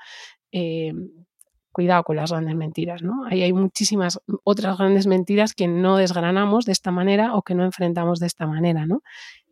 Eh, 0.51 0.93
cuidado 1.71 2.03
con 2.03 2.17
las 2.17 2.33
grandes 2.33 2.57
mentiras, 2.57 3.05
¿no? 3.05 3.25
Ahí 3.31 3.45
hay 3.45 3.53
muchísimas 3.53 4.19
otras 4.43 4.77
grandes 4.77 5.07
mentiras 5.07 5.55
que 5.55 5.69
no 5.69 5.99
desgranamos 5.99 6.65
de 6.65 6.73
esta 6.73 6.91
manera 6.91 7.37
o 7.37 7.43
que 7.43 7.55
no 7.55 7.65
enfrentamos 7.65 8.19
de 8.19 8.27
esta 8.27 8.49
manera, 8.49 8.87
¿no? 8.87 9.03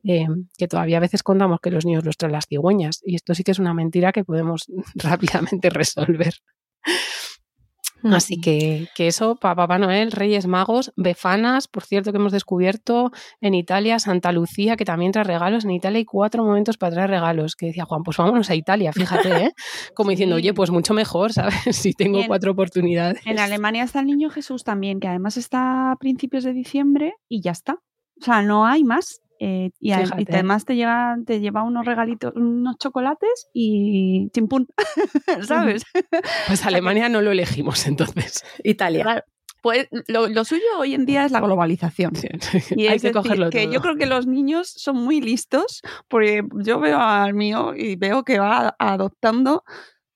Eh, 0.02 0.26
que 0.56 0.66
todavía 0.66 0.96
a 0.96 1.00
veces 1.00 1.22
contamos 1.22 1.60
que 1.60 1.70
los 1.70 1.86
niños 1.86 2.04
los 2.04 2.16
traen 2.16 2.32
las 2.32 2.46
cigüeñas 2.48 3.02
y 3.04 3.14
esto 3.14 3.36
sí 3.36 3.44
que 3.44 3.52
es 3.52 3.60
una 3.60 3.72
mentira 3.72 4.10
que 4.10 4.24
podemos 4.24 4.66
rápidamente 4.96 5.70
resolver. 5.70 6.34
Así 8.04 8.40
que, 8.40 8.88
que 8.94 9.08
eso, 9.08 9.36
para 9.36 9.56
Papá 9.56 9.78
Noel, 9.78 10.12
Reyes 10.12 10.46
Magos, 10.46 10.92
Befanas, 10.96 11.68
por 11.68 11.84
cierto 11.84 12.12
que 12.12 12.18
hemos 12.18 12.32
descubierto 12.32 13.10
en 13.40 13.54
Italia, 13.54 13.98
Santa 13.98 14.32
Lucía, 14.32 14.76
que 14.76 14.84
también 14.84 15.12
trae 15.12 15.24
regalos. 15.24 15.64
En 15.64 15.72
Italia 15.72 15.98
hay 15.98 16.04
cuatro 16.04 16.44
momentos 16.44 16.76
para 16.76 16.92
traer 16.92 17.10
regalos. 17.10 17.56
Que 17.56 17.66
decía 17.66 17.84
Juan, 17.84 18.02
pues 18.02 18.16
vámonos 18.16 18.50
a 18.50 18.54
Italia, 18.54 18.92
fíjate, 18.92 19.44
¿eh? 19.44 19.52
Como 19.94 20.10
diciendo, 20.10 20.36
oye, 20.36 20.54
pues 20.54 20.70
mucho 20.70 20.94
mejor, 20.94 21.32
¿sabes? 21.32 21.54
Si 21.88 21.92
tengo 21.92 22.20
cuatro 22.26 22.52
oportunidades. 22.52 23.24
En 23.24 23.38
Alemania 23.38 23.84
está 23.84 24.00
el 24.00 24.06
Niño 24.06 24.30
Jesús 24.30 24.64
también, 24.64 25.00
que 25.00 25.08
además 25.08 25.36
está 25.36 25.92
a 25.92 25.96
principios 25.96 26.44
de 26.44 26.52
diciembre 26.52 27.14
y 27.28 27.40
ya 27.40 27.52
está. 27.52 27.74
O 28.20 28.24
sea, 28.24 28.42
no 28.42 28.66
hay 28.66 28.84
más. 28.84 29.20
Eh, 29.40 29.70
y, 29.78 29.92
además 29.92 30.64
te 30.64 30.74
lleva, 30.74 31.16
te 31.24 31.40
lleva 31.40 31.62
unos 31.62 31.86
regalitos, 31.86 32.34
unos 32.34 32.76
chocolates 32.78 33.48
y 33.52 34.30
chimpún, 34.32 34.66
¿sabes? 35.46 35.84
Pues 36.46 36.66
Alemania 36.66 37.08
no 37.08 37.20
lo 37.20 37.30
elegimos 37.30 37.86
entonces. 37.86 38.44
Italia. 38.64 39.24
Pues 39.60 39.88
lo, 40.06 40.44
suyo 40.44 40.62
hoy 40.78 40.94
en 40.94 41.04
día 41.04 41.24
es 41.24 41.32
la 41.32 41.40
globalización. 41.40 42.12
Y 42.76 42.86
Hay 42.86 43.00
que 43.00 43.10
cogerlo 43.10 43.50
que 43.50 43.68
yo 43.68 43.80
creo 43.80 43.96
que 43.96 44.06
los 44.06 44.28
niños 44.28 44.68
son 44.68 44.96
muy 44.96 45.20
listos, 45.20 45.82
porque 46.06 46.44
yo 46.64 46.78
veo 46.78 47.00
al 47.00 47.34
mío 47.34 47.74
y 47.76 47.96
veo 47.96 48.22
que 48.22 48.38
va 48.38 48.76
adoptando 48.78 49.64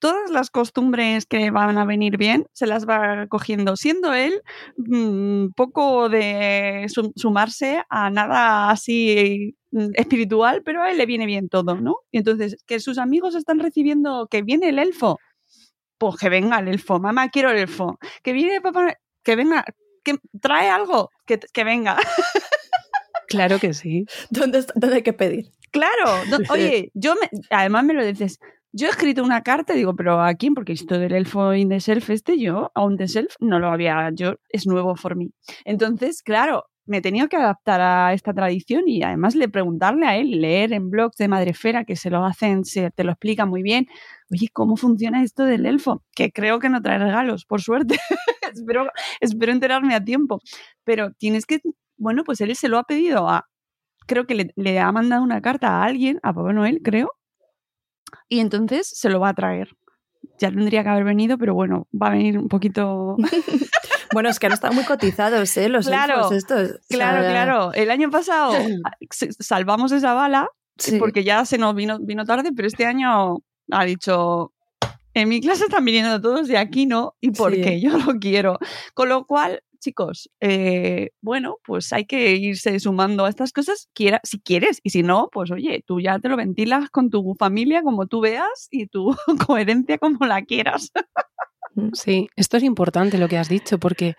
todas 0.03 0.33
las 0.33 0.51
costumbres 0.51 1.27
que 1.27 1.53
van 1.53 1.79
a 1.79 1.85
venir 1.85 2.17
bien 2.17 2.47
se 2.53 2.67
las 2.67 2.88
va 2.88 3.29
cogiendo, 3.29 3.77
siendo 3.77 4.12
él 4.12 4.43
mm, 4.77 5.51
poco 5.55 6.09
de 6.09 6.87
sumarse 7.15 7.85
a 7.88 8.11
nada 8.11 8.71
así 8.71 9.55
mm, 9.71 9.91
espiritual, 9.95 10.62
pero 10.65 10.83
a 10.83 10.91
él 10.91 10.99
le 10.99 11.07
viene 11.07 11.25
bien 11.25 11.49
todo, 11.49 11.77
¿no? 11.77 11.99
Y 12.11 12.19
entonces, 12.19 12.57
que 12.67 12.81
sus 12.81 12.99
amigos 12.99 13.37
están 13.37 13.61
recibiendo 13.61 14.27
que 14.29 14.43
viene 14.43 14.71
el 14.71 14.81
elfo, 14.81 15.21
pues 15.99 16.17
que 16.17 16.29
venga 16.29 16.59
el 16.59 16.67
elfo, 16.67 16.99
mamá, 16.99 17.29
quiero 17.29 17.51
el 17.51 17.59
elfo, 17.59 18.01
que 18.25 18.33
viene 18.33 18.61
papá, 18.61 18.97
que 19.23 19.37
venga, 19.37 19.65
que 20.03 20.17
trae 20.41 20.69
algo, 20.69 21.11
que, 21.27 21.65
venga. 21.65 21.97
Claro 23.29 23.61
que 23.61 23.73
sí. 23.73 24.05
¿Dónde, 24.31 24.67
¿Dónde 24.75 24.97
hay 24.97 25.03
que 25.03 25.12
pedir? 25.12 25.53
Claro, 25.71 26.11
oye, 26.51 26.91
yo 26.93 27.15
me, 27.15 27.31
además 27.51 27.85
me 27.85 27.95
lo 27.95 28.05
dices, 28.05 28.41
yo 28.72 28.87
he 28.87 28.90
escrito 28.90 29.22
una 29.22 29.42
carta, 29.42 29.74
digo, 29.74 29.94
pero 29.94 30.22
¿a 30.22 30.35
quién? 30.35 30.54
Porque 30.54 30.72
esto 30.72 30.98
del 30.98 31.12
elfo 31.12 31.54
in 31.54 31.68
the 31.68 31.80
self, 31.80 32.11
este 32.11 32.38
yo, 32.38 32.70
on 32.74 32.96
the 32.96 33.06
self, 33.06 33.35
no 33.40 33.58
lo 33.58 33.68
había, 33.68 34.11
yo, 34.14 34.37
es 34.48 34.66
nuevo 34.66 34.94
por 34.94 35.16
mí. 35.16 35.30
Entonces, 35.64 36.22
claro, 36.22 36.64
me 36.87 36.98
he 36.98 37.02
tenido 37.02 37.28
que 37.28 37.37
adaptar 37.37 37.80
a 37.80 38.12
esta 38.12 38.32
tradición 38.32 38.88
y 38.88 39.02
además 39.02 39.35
le 39.35 39.48
preguntarle 39.48 40.06
a 40.06 40.16
él, 40.16 40.40
leer 40.40 40.72
en 40.72 40.90
blogs 40.90 41.16
de 41.16 41.28
Madrefera 41.28 41.85
que 41.85 41.96
se 41.96 42.11
lo 42.11 42.24
hacen, 42.24 42.64
se 42.64 42.90
te 42.90 43.04
lo 43.04 43.12
explica 43.12 43.46
muy 43.46 43.62
bien. 43.62 43.87
Oye, 44.30 44.48
¿cómo 44.52 44.76
funciona 44.76 45.22
esto 45.22 45.44
del 45.44 45.66
elfo? 45.66 46.02
Que 46.14 46.32
creo 46.32 46.58
que 46.58 46.68
no 46.70 46.80
trae 46.82 46.98
regalos, 46.98 47.44
por 47.44 47.61
suerte. 47.61 47.98
espero, 48.52 48.88
espero 49.20 49.52
enterarme 49.52 49.94
a 49.94 50.02
tiempo. 50.02 50.40
Pero 50.85 51.12
tienes 51.12 51.46
que, 51.46 51.61
bueno, 51.96 52.24
pues 52.24 52.40
él 52.40 52.54
se 52.56 52.68
lo 52.68 52.78
ha 52.78 52.85
pedido 52.85 53.28
a, 53.28 53.46
creo 54.06 54.26
que 54.26 54.35
le, 54.35 54.52
le 54.56 54.80
ha 54.80 54.90
mandado 54.92 55.22
una 55.22 55.40
carta 55.42 55.68
a 55.68 55.85
alguien, 55.85 56.18
a 56.22 56.32
Papá 56.32 56.52
Noel, 56.52 56.80
creo, 56.82 57.12
y 58.29 58.40
entonces 58.40 58.88
se 58.88 59.09
lo 59.09 59.20
va 59.20 59.31
a 59.31 59.35
traer. 59.35 59.77
Ya 60.38 60.51
tendría 60.51 60.83
que 60.83 60.88
haber 60.88 61.05
venido, 61.05 61.38
pero 61.38 61.55
bueno, 61.55 61.87
va 61.92 62.09
a 62.09 62.11
venir 62.11 62.38
un 62.38 62.48
poquito. 62.48 63.16
bueno, 64.12 64.29
es 64.29 64.38
que 64.38 64.46
han 64.46 64.53
estado 64.53 64.72
muy 64.72 64.85
cotizados, 64.85 65.57
¿eh? 65.57 65.68
Los 65.68 65.87
claro, 65.87 66.31
estos. 66.33 66.81
Claro, 66.88 67.29
claro. 67.29 67.72
El 67.72 67.90
año 67.90 68.11
pasado 68.11 68.53
salvamos 69.38 69.92
esa 69.92 70.14
bala 70.14 70.48
porque 70.98 71.25
ya 71.25 71.44
se 71.44 71.59
nos 71.59 71.75
vino, 71.75 71.98
vino 72.01 72.25
tarde, 72.25 72.51
pero 72.55 72.68
este 72.68 72.87
año 72.87 73.38
ha 73.70 73.85
dicho. 73.85 74.53
En 75.14 75.29
mi 75.29 75.42
clase 75.42 75.64
están 75.64 75.85
viniendo 75.85 76.20
todos 76.22 76.48
de 76.48 76.57
aquí 76.57 76.87
no, 76.87 77.14
y 77.20 77.33
porque 77.33 77.81
yo 77.81 77.98
lo 77.98 78.18
quiero. 78.18 78.59
Con 78.94 79.11
lo 79.11 79.27
cual, 79.27 79.62
chicos, 79.83 80.31
eh, 80.40 81.11
bueno, 81.21 81.57
pues 81.66 81.92
hay 81.92 82.07
que 82.07 82.37
irse 82.37 82.81
sumando 82.81 83.25
a 83.25 83.29
estas 83.29 83.53
cosas 83.53 83.88
quiera, 83.92 84.21
si 84.25 84.40
quieres, 84.40 84.81
y 84.83 84.90
si 84.90 85.03
no, 85.03 85.29
pues 85.31 85.51
oye, 85.51 85.85
tú 85.87 86.01
ya 86.01 86.18
te 86.18 86.29
lo 86.29 86.37
ventilas 86.37 86.88
con 86.90 87.11
tu 87.11 87.35
familia 87.38 87.83
como 87.83 88.07
tú 88.07 88.21
veas 88.21 88.68
y 88.71 88.87
tu 88.87 89.14
coherencia 89.47 89.99
como 89.99 90.25
la 90.27 90.42
quieras. 90.42 90.92
Mm, 91.75 91.90
sí, 91.92 92.29
esto 92.37 92.57
es 92.57 92.62
importante 92.62 93.18
lo 93.18 93.29
que 93.29 93.38
has 93.38 93.49
dicho, 93.49 93.79
porque 93.79 94.14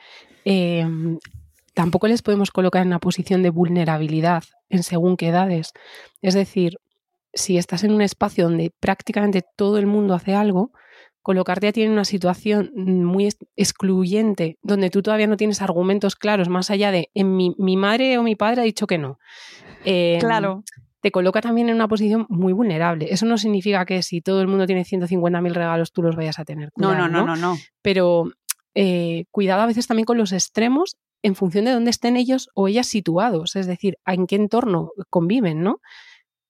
em, 0.46 1.18
tampoco 1.74 2.08
les 2.08 2.22
podemos 2.22 2.52
colocar 2.52 2.82
en 2.82 2.90
una 2.90 3.00
posición 3.00 3.42
de 3.42 3.50
vulnerabilidad 3.50 4.44
en 4.70 4.84
según 4.84 5.18
qué 5.18 5.30
edades. 5.30 5.72
Es 6.22 6.34
decir, 6.34 6.78
si 7.34 7.58
estás 7.58 7.84
en 7.84 7.92
un 7.92 8.02
espacio 8.02 8.46
donde 8.46 8.72
prácticamente 8.80 9.44
todo 9.56 9.78
el 9.78 9.88
mundo 9.88 10.14
hace 10.14 10.36
algo, 10.36 10.72
colocarte 11.24 11.70
a 11.70 11.72
ti 11.72 11.82
en 11.82 11.92
una 11.92 12.06
situación 12.06 12.72
muy 12.76 13.30
excluyente, 13.56 14.60
donde 14.62 14.90
tú 14.90 15.02
todavía 15.02 15.26
no 15.26 15.38
tienes 15.38 15.62
argumentos 15.62 16.16
claros, 16.16 16.50
más 16.50 16.70
allá 16.70 16.92
de 16.92 17.10
en 17.14 17.36
mi, 17.36 17.78
madre 17.78 18.18
o 18.18 18.24
mi 18.24 18.36
padre 18.36 18.62
ha 18.62 18.66
dicho 18.66 18.86
que 18.86 18.98
no. 18.98 19.18
Em, 19.86 20.20
claro. 20.20 20.64
Te 21.02 21.12
coloca 21.12 21.42
también 21.42 21.68
en 21.68 21.76
una 21.76 21.88
posición 21.88 22.26
muy 22.30 22.54
vulnerable. 22.54 23.08
Eso 23.10 23.26
no 23.26 23.38
significa 23.38 23.86
que 23.86 24.04
si 24.04 24.22
todo 24.22 24.42
el 24.42 24.48
mundo 24.48 24.66
tiene 24.66 24.84
150.000 24.84 25.54
regalos 25.54 25.92
tú 25.92 26.02
los 26.02 26.16
vayas 26.16 26.40
a 26.40 26.46
tener. 26.46 26.72
no, 26.78 26.96
no, 26.96 27.10
no, 27.10 27.26
no, 27.26 27.36
no. 27.36 27.58
Pero 27.82 28.32
eh, 28.76 29.26
cuidado 29.32 29.62
a 29.62 29.66
veces 29.66 29.88
también 29.88 30.06
con 30.06 30.18
los 30.18 30.32
extremos 30.32 30.98
en 31.22 31.36
función 31.36 31.66
de 31.66 31.72
dónde 31.72 31.90
estén 31.90 32.18
ellos 32.18 32.50
o 32.54 32.68
ellas 32.68 32.88
situados, 32.88 33.56
es 33.56 33.66
decir, 33.66 33.98
en 34.06 34.28
qué 34.28 34.36
entorno 34.36 34.92
conviven, 35.10 35.64
¿no? 35.64 35.80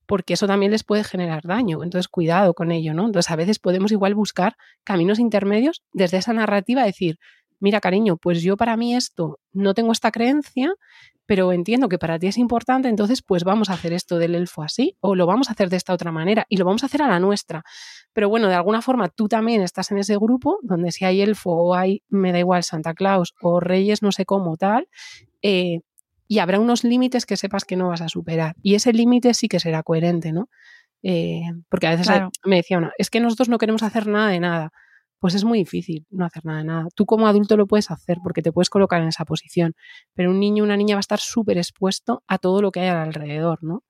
Porque 0.06 0.34
eso 0.34 0.48
también 0.48 0.72
les 0.72 0.84
puede 0.84 1.04
generar 1.04 1.44
daño. 1.44 1.84
Entonces, 1.84 2.08
cuidado 2.08 2.54
con 2.54 2.72
ello, 2.72 2.94
¿no? 2.94 3.06
Entonces, 3.06 3.32
a 3.32 3.36
veces 3.36 3.60
podemos 3.60 3.92
igual 3.92 4.16
buscar 4.16 4.56
caminos 4.84 5.20
intermedios 5.20 5.84
desde 5.94 6.18
esa 6.18 6.34
narrativa, 6.34 6.84
decir, 6.84 7.20
mira, 7.60 7.80
cariño, 7.80 8.18
pues 8.18 8.42
yo 8.42 8.58
para 8.58 8.76
mí 8.76 8.96
esto 8.96 9.40
no 9.54 9.74
tengo 9.74 9.94
esta 9.94 10.12
creencia, 10.12 10.74
pero 11.26 11.54
entiendo 11.54 11.88
que 11.88 11.98
para 11.98 12.20
ti 12.20 12.28
es 12.28 12.38
importante, 12.38 12.90
entonces 12.90 13.22
pues 13.22 13.46
vamos 13.46 13.70
a 13.70 13.74
hacer 13.74 13.94
esto 13.94 14.18
del 14.18 14.36
elfo 14.36 14.62
así 14.62 14.98
o 15.00 15.16
lo 15.16 15.26
vamos 15.26 15.48
a 15.48 15.54
hacer 15.54 15.70
de 15.70 15.78
esta 15.78 15.94
otra 15.94 16.12
manera 16.12 16.46
y 16.50 16.58
lo 16.58 16.66
vamos 16.66 16.84
a 16.84 16.88
hacer 16.88 17.02
a 17.02 17.08
la 17.08 17.20
nuestra. 17.20 17.64
Pero 18.12 18.28
bueno, 18.28 18.50
de 18.50 18.56
alguna 18.56 18.82
forma 18.82 19.08
tú 19.08 19.30
también 19.30 19.62
estás 19.62 19.92
en 19.92 20.00
ese 20.00 20.18
grupo 20.18 20.60
donde 20.62 20.92
si 20.92 21.06
hay 21.06 21.22
elfo 21.22 21.52
o 21.52 21.76
hay, 21.76 22.04
me 22.10 22.34
da 22.34 22.40
igual, 22.40 22.64
Santa 22.64 22.94
Claus 22.94 23.34
o 23.42 23.62
Reyes, 23.62 24.02
no 24.02 24.12
sé 24.12 24.26
cómo, 24.26 24.58
tal, 24.58 24.90
eh, 25.42 25.80
y 26.28 26.40
habrá 26.40 26.60
unos 26.60 26.84
límites 26.84 27.26
que 27.26 27.38
sepas 27.38 27.66
que 27.66 27.76
no 27.76 27.90
vas 27.90 28.02
a 28.02 28.10
superar. 28.10 28.56
Y 28.62 28.76
ese 28.76 28.94
límite 28.94 29.34
sí 29.34 29.48
que 29.48 29.60
será 29.60 29.84
coherente, 29.84 30.32
¿no? 30.32 30.50
Eh, 31.04 31.44
porque 31.70 31.88
a 31.88 31.92
veces 31.92 32.08
me 32.46 32.58
decía 32.58 32.78
una, 32.78 32.94
es 32.98 33.10
que 33.10 33.20
nosotros 33.20 33.50
no 33.50 33.58
queremos 33.58 33.84
hacer 33.84 34.08
nada 34.08 34.30
de 34.30 34.40
nada. 34.40 34.72
Pues 35.20 35.36
es 35.36 35.46
muy 35.46 35.60
difícil 35.60 36.06
no 36.10 36.26
hacer 36.26 36.46
nada 36.46 36.60
de 36.60 36.66
nada. 36.66 36.88
Tú 36.96 37.06
como 37.06 37.28
adulto 37.28 37.56
lo 37.56 37.68
puedes 37.68 37.92
hacer 37.92 38.18
porque 38.24 38.42
te 38.42 38.52
puedes 38.52 38.70
colocar 38.70 39.02
en 39.02 39.08
esa 39.08 39.26
posición, 39.26 39.74
pero 40.14 40.32
un 40.32 40.40
niño 40.40 40.64
o 40.64 40.66
una 40.66 40.78
niña 40.78 40.96
va 40.96 41.00
a 41.00 41.02
estar 41.02 41.20
súper 41.20 41.58
expuesto 41.58 42.24
a 42.28 42.38
todo 42.40 42.62
lo 42.62 42.72
que 42.72 42.82
hay 42.82 42.90
alrededor, 42.90 43.60
¿no? 43.64 43.84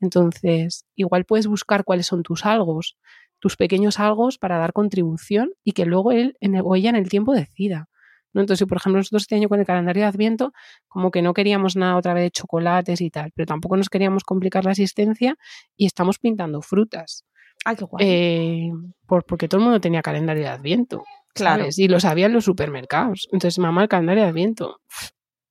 Entonces, 0.00 0.86
igual 0.96 1.26
puedes 1.26 1.46
buscar 1.46 1.84
cuáles 1.84 2.06
son 2.06 2.22
tus 2.22 2.46
algos, 2.46 2.96
tus 3.38 3.56
pequeños 3.56 4.00
algos 4.00 4.38
para 4.38 4.58
dar 4.58 4.72
contribución 4.72 5.52
y 5.64 5.72
que 5.72 5.84
luego 5.86 6.12
él 6.12 6.36
o 6.64 6.76
ella 6.76 6.90
en 6.90 6.96
el 6.96 7.08
tiempo 7.08 7.34
decida. 7.34 7.88
Entonces, 8.34 8.66
por 8.66 8.78
ejemplo, 8.78 8.98
nosotros 8.98 9.22
este 9.22 9.34
año 9.34 9.48
con 9.48 9.60
el 9.60 9.66
calendario 9.66 10.02
de 10.02 10.08
Adviento, 10.08 10.52
como 10.88 11.10
que 11.10 11.22
no 11.22 11.34
queríamos 11.34 11.76
nada 11.76 11.96
otra 11.96 12.14
vez 12.14 12.24
de 12.24 12.30
chocolates 12.30 13.00
y 13.00 13.10
tal, 13.10 13.32
pero 13.34 13.46
tampoco 13.46 13.76
nos 13.76 13.88
queríamos 13.88 14.24
complicar 14.24 14.64
la 14.64 14.72
asistencia 14.72 15.36
y 15.76 15.86
estamos 15.86 16.18
pintando 16.18 16.62
frutas. 16.62 17.24
Ay, 17.64 17.76
qué 17.76 17.84
guay. 17.84 18.06
Eh, 18.06 18.70
porque 19.06 19.48
todo 19.48 19.60
el 19.60 19.64
mundo 19.64 19.80
tenía 19.80 20.02
calendario 20.02 20.44
de 20.44 20.48
Adviento. 20.48 21.02
Claro. 21.34 21.66
Y 21.76 21.88
lo 21.88 22.00
sabían 22.00 22.32
los 22.32 22.44
supermercados. 22.44 23.28
Entonces, 23.32 23.58
mamá, 23.58 23.82
el 23.82 23.88
calendario 23.88 24.24
de 24.24 24.30
Adviento. 24.30 24.80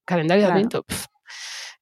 calendario 0.05 0.45
de 0.45 0.51
Adviento. 0.51 0.85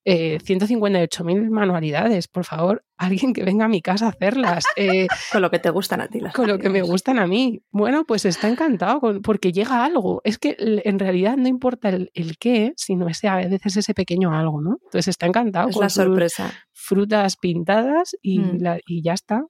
Eh, 0.10 0.38
158.000 0.42 1.50
manualidades, 1.50 2.30
por 2.30 2.46
favor, 2.46 2.86
alguien 2.98 3.34
que 3.34 3.44
venga 3.44 3.66
a 3.66 3.68
mi 3.68 3.82
casa 3.82 4.06
a 4.06 4.10
hacerlas. 4.10 4.64
Eh, 4.78 5.08
con 5.34 5.42
lo 5.42 5.52
que 5.52 5.60
te 5.60 5.70
gustan 5.70 6.00
a 6.02 6.08
ti. 6.08 6.20
Las 6.22 6.34
con 6.34 6.48
lo 6.48 6.58
que 6.60 6.70
me 6.70 6.82
gustan 6.82 7.20
a 7.20 7.28
mí. 7.28 7.62
Bueno, 7.72 8.06
pues 8.06 8.24
está 8.26 8.48
encantado 8.48 9.00
con, 9.02 9.22
porque 9.22 9.52
llega 9.52 9.84
algo. 9.84 10.22
Es 10.24 10.38
que 10.38 10.56
en 10.60 10.98
realidad 11.00 11.36
no 11.36 11.48
importa 11.48 11.90
el, 11.90 12.10
el, 12.14 12.38
qué, 12.38 12.74
sino 12.78 13.10
ese, 13.10 13.28
a 13.28 13.36
veces 13.38 13.76
ese 13.78 13.94
pequeño 13.94 14.34
algo, 14.34 14.62
¿no? 14.62 14.78
Entonces 14.86 15.10
está 15.10 15.26
encantado 15.26 15.70
es 15.70 15.76
con 15.76 15.84
la 15.84 15.90
sorpresa. 15.90 16.52
frutas 16.72 17.36
pintadas 17.36 18.16
y, 18.22 18.40
Mm. 18.40 18.58
la- 18.62 18.80
y 18.88 19.02
ya 19.02 19.14
está. 19.14 19.44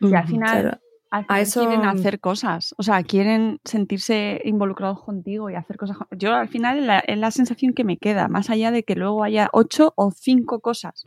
Y 0.00 0.14
al 0.14 0.26
final, 0.28 0.80
A 1.10 1.40
eso- 1.40 1.60
quieren 1.60 1.84
hacer 1.86 2.20
cosas, 2.20 2.74
o 2.76 2.82
sea, 2.82 3.02
quieren 3.02 3.60
sentirse 3.64 4.40
involucrados 4.44 5.02
contigo 5.02 5.48
y 5.48 5.54
hacer 5.54 5.76
cosas. 5.78 5.96
Yo 6.10 6.34
al 6.34 6.48
final 6.48 6.78
es 6.78 6.84
la, 6.84 6.98
es 7.00 7.18
la 7.18 7.30
sensación 7.30 7.72
que 7.72 7.84
me 7.84 7.96
queda, 7.96 8.28
más 8.28 8.50
allá 8.50 8.70
de 8.70 8.82
que 8.82 8.94
luego 8.94 9.24
haya 9.24 9.48
ocho 9.52 9.94
o 9.96 10.10
cinco 10.10 10.60
cosas, 10.60 11.04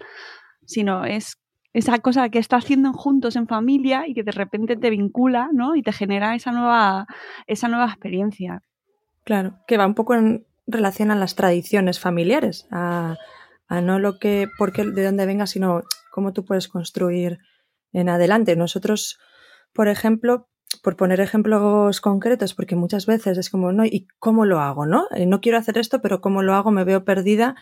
sino 0.66 1.06
es 1.06 1.38
esa 1.74 2.00
cosa 2.00 2.30
que 2.30 2.40
está 2.40 2.58
haciendo 2.58 2.92
juntos 2.94 3.36
en 3.36 3.48
familia 3.48 4.08
y 4.08 4.14
que 4.14 4.24
de 4.24 4.32
repente 4.32 4.76
te 4.76 4.90
vincula, 4.90 5.50
¿no? 5.54 5.76
Y 5.76 5.84
te 5.84 5.94
genera 5.94 6.36
esa 6.36 6.52
nueva, 6.52 7.06
esa 7.48 7.68
nueva 7.68 7.86
experiencia. 7.86 8.64
Claro, 9.24 9.60
que 9.68 9.78
va 9.78 9.86
un 9.86 9.94
poco 9.96 10.16
en 10.16 10.46
relación 10.68 11.12
a 11.12 11.16
las 11.16 11.36
tradiciones 11.36 12.00
familiares, 12.00 12.68
a, 12.72 13.16
a 13.68 13.82
no 13.82 14.00
lo 14.00 14.20
que, 14.20 14.48
porque 14.58 14.84
de 14.84 15.06
dónde 15.06 15.26
venga, 15.26 15.46
sino 15.48 15.84
cómo 16.12 16.34
tú 16.34 16.44
puedes 16.44 16.68
construir 16.68 17.38
en 17.94 18.10
adelante. 18.10 18.56
Nosotros, 18.56 19.18
por 19.74 19.88
ejemplo, 19.88 20.48
por 20.84 20.96
poner 20.96 21.20
ejemplos 21.20 22.02
concretos, 22.02 22.54
porque 22.54 22.76
muchas 22.76 23.06
veces 23.06 23.38
es 23.38 23.50
como, 23.50 23.72
no, 23.72 23.86
¿y 23.86 24.08
cómo 24.20 24.46
lo 24.46 24.60
hago? 24.60 24.86
No, 24.86 25.08
Eh, 25.16 25.26
no 25.26 25.42
quiero 25.42 25.58
hacer 25.58 25.78
esto, 25.78 26.02
pero 26.02 26.22
¿cómo 26.22 26.42
lo 26.44 26.54
hago? 26.56 26.72
Me 26.72 26.84
veo 26.84 27.04
perdida. 27.04 27.56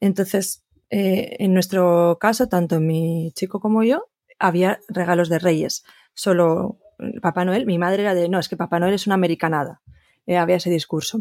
Entonces, 0.00 0.64
eh, 0.90 1.36
en 1.40 1.52
nuestro 1.54 2.18
caso, 2.20 2.48
tanto 2.48 2.80
mi 2.80 3.32
chico 3.34 3.60
como 3.60 3.82
yo, 3.82 4.06
había 4.38 4.80
regalos 4.88 5.28
de 5.28 5.38
reyes. 5.38 5.84
Solo 6.14 6.78
eh, 6.98 7.20
Papá 7.20 7.44
Noel, 7.44 7.66
mi 7.66 7.78
madre 7.78 8.02
era 8.02 8.14
de, 8.14 8.28
no, 8.28 8.38
es 8.38 8.48
que 8.48 8.56
Papá 8.56 8.78
Noel 8.78 8.94
es 8.94 9.06
una 9.06 9.14
americanada. 9.14 9.80
Eh, 10.26 10.36
había 10.36 10.56
ese 10.56 10.70
discurso. 10.70 11.20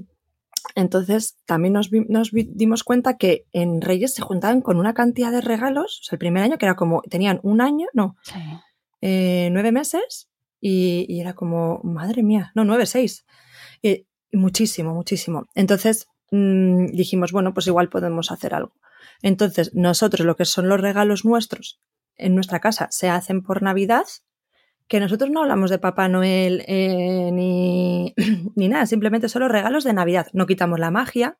Entonces, 0.75 1.37
también 1.45 1.73
nos, 1.73 1.89
vi- 1.89 2.05
nos 2.09 2.31
vi- 2.31 2.49
dimos 2.53 2.83
cuenta 2.83 3.17
que 3.17 3.45
en 3.53 3.81
Reyes 3.81 4.13
se 4.13 4.21
juntaban 4.21 4.61
con 4.61 4.77
una 4.77 4.93
cantidad 4.93 5.31
de 5.31 5.41
regalos. 5.41 5.99
O 6.01 6.03
sea, 6.03 6.15
el 6.15 6.19
primer 6.19 6.43
año 6.43 6.57
que 6.57 6.65
era 6.65 6.75
como, 6.75 7.01
tenían 7.03 7.39
un 7.43 7.61
año, 7.61 7.87
no, 7.93 8.15
eh, 9.01 9.49
nueve 9.51 9.71
meses 9.71 10.29
y, 10.59 11.05
y 11.07 11.19
era 11.21 11.33
como, 11.33 11.79
madre 11.83 12.23
mía, 12.23 12.51
no, 12.55 12.63
nueve, 12.65 12.85
seis. 12.85 13.25
Y, 13.81 14.07
y 14.31 14.37
muchísimo, 14.37 14.93
muchísimo. 14.93 15.45
Entonces 15.55 16.07
mm, 16.31 16.87
dijimos, 16.87 17.31
bueno, 17.31 17.53
pues 17.53 17.67
igual 17.67 17.89
podemos 17.89 18.31
hacer 18.31 18.53
algo. 18.53 18.73
Entonces, 19.21 19.73
nosotros 19.73 20.25
lo 20.25 20.35
que 20.35 20.45
son 20.45 20.69
los 20.69 20.79
regalos 20.81 21.25
nuestros 21.25 21.79
en 22.17 22.35
nuestra 22.35 22.59
casa 22.59 22.87
se 22.91 23.09
hacen 23.09 23.41
por 23.43 23.61
Navidad, 23.63 24.05
que 24.87 24.99
nosotros 24.99 25.29
no 25.31 25.41
hablamos 25.41 25.69
de 25.69 25.79
Papá 25.79 26.07
Noel 26.07 26.63
eh, 26.67 27.29
ni, 27.33 28.13
ni 28.55 28.67
nada, 28.69 28.85
simplemente 28.85 29.29
son 29.29 29.41
los 29.43 29.51
regalos 29.51 29.83
de 29.83 29.93
Navidad. 29.93 30.27
No 30.33 30.45
quitamos 30.47 30.79
la 30.79 30.91
magia, 30.91 31.37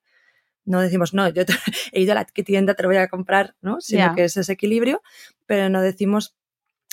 no 0.66 0.82
decimos, 0.82 1.14
no, 1.14 1.30
yo 1.30 1.46
te- 1.46 1.54
he 1.94 2.02
ido 2.02 2.12
a 2.14 2.16
la 2.16 2.26
tienda, 2.26 2.74
te 2.74 2.84
lo 2.84 2.90
voy 2.90 2.98
a 2.98 3.08
comprar, 3.08 3.56
¿no? 3.62 3.80
Sino 3.80 4.04
que 4.16 4.24
es 4.26 4.38
ese 4.38 4.54
equilibrio, 4.54 5.02
pero 5.46 5.70
no 5.70 5.82
decimos 5.82 6.36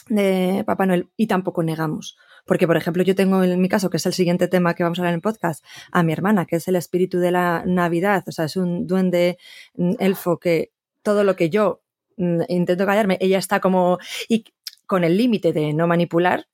de 0.08 0.62
Papá 0.66 0.86
Noel 0.86 1.08
y 1.16 1.26
tampoco 1.26 1.62
negamos. 1.62 2.16
Porque, 2.46 2.66
por 2.66 2.76
ejemplo, 2.76 3.02
yo 3.02 3.14
tengo 3.14 3.42
en 3.42 3.60
mi 3.60 3.68
caso, 3.68 3.88
que 3.88 3.96
es 3.96 4.06
el 4.06 4.12
siguiente 4.12 4.48
tema 4.48 4.74
que 4.74 4.82
vamos 4.82 4.98
a 4.98 5.02
hablar 5.02 5.12
en 5.14 5.18
el 5.18 5.22
podcast, 5.22 5.64
a 5.92 6.02
mi 6.02 6.12
hermana, 6.12 6.44
que 6.44 6.56
es 6.56 6.68
el 6.68 6.76
espíritu 6.76 7.18
de 7.18 7.30
la 7.30 7.62
Navidad, 7.66 8.22
o 8.26 8.32
sea, 8.32 8.44
es 8.46 8.56
un 8.56 8.86
duende 8.86 9.38
elfo 9.98 10.38
que 10.38 10.70
todo 11.02 11.24
lo 11.24 11.36
que 11.36 11.48
yo 11.48 11.82
mm, 12.18 12.42
intento 12.48 12.84
callarme, 12.86 13.16
ella 13.20 13.38
está 13.38 13.60
como 13.60 13.98
y 14.28 14.44
con 14.86 15.04
el 15.04 15.16
límite 15.16 15.52
de 15.54 15.72
no 15.72 15.86
manipular, 15.86 16.46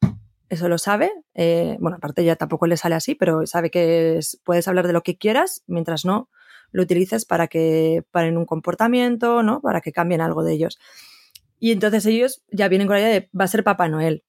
eso 0.48 0.68
lo 0.68 0.78
sabe. 0.78 1.12
eh, 1.34 1.76
bueno, 1.80 1.96
aparte 1.96 2.22
ella 2.22 2.36
tampoco 2.36 2.66
le 2.68 2.76
sale 2.76 2.94
así, 2.94 3.14
pero 3.16 3.46
sabe 3.46 3.70
que 3.70 4.18
es- 4.18 4.40
puedes 4.44 4.68
hablar 4.68 4.86
de 4.86 4.92
lo 4.92 5.02
que 5.02 5.16
quieras 5.18 5.62
mientras 5.66 6.04
no 6.04 6.28
lo 6.72 6.82
utilices 6.82 7.24
para 7.24 7.48
que 7.48 8.04
paren 8.12 8.36
un 8.36 8.46
comportamiento, 8.46 9.42
¿no? 9.42 9.60
Para 9.60 9.80
que 9.80 9.90
cambien 9.92 10.20
algo 10.20 10.44
de 10.44 10.52
ellos. 10.52 10.78
Y 11.61 11.70
entonces 11.73 12.05
ellos 12.07 12.42
ya 12.51 12.66
vienen 12.68 12.88
con 12.88 12.96
la 12.96 13.03
idea 13.03 13.12
de 13.12 13.31
va 13.38 13.44
a 13.44 13.49
ser 13.49 13.62
Papá 13.62 13.88
Noel. 13.88 14.25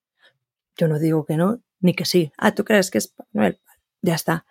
Yo 0.78 0.88
no 0.88 1.00
digo 1.00 1.26
que 1.26 1.38
no, 1.38 1.62
ni 1.80 1.94
que 1.96 2.06
sí. 2.06 2.32
Ah, 2.38 2.54
¿tú 2.54 2.64
crees 2.66 2.92
que 2.92 3.00
es 3.00 3.08
Papá 3.08 3.30
Noel? 3.34 3.60
Ya 4.04 4.14
está. 4.16 4.46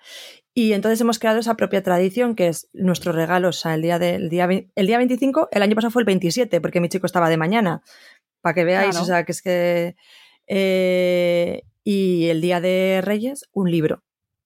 Y 0.55 0.73
entonces 0.73 1.01
hemos 1.01 1.19
creado 1.19 1.39
esa 1.39 1.55
propia 1.57 1.83
tradición 1.83 2.35
que 2.35 2.49
es 2.49 2.69
nuestro 2.73 3.13
regalo, 3.13 3.49
o 3.49 3.53
sea, 3.53 3.75
el 3.75 3.83
día, 3.83 3.99
del 4.01 4.29
día, 4.29 4.49
el 4.75 4.87
día 4.87 4.99
25, 4.99 5.49
el 5.53 5.63
año 5.63 5.75
pasado 5.77 5.91
fue 5.93 6.03
el 6.03 6.07
27, 6.07 6.61
porque 6.61 6.81
mi 6.81 6.89
chico 6.89 7.07
estaba 7.07 7.29
de 7.29 7.37
mañana, 7.37 7.83
para 8.41 8.55
que 8.55 8.65
veáis, 8.65 8.91
Claro. 8.91 9.03
o 9.05 9.07
sea, 9.07 9.25
que 9.25 9.33
es 9.33 9.43
que... 9.43 9.97
eh, 10.49 11.63
y 11.85 12.29
el 12.29 12.41
día 12.41 12.61
de 12.61 13.01
Reyes, 13.03 13.49
un 13.53 13.71
libro. 13.71 14.03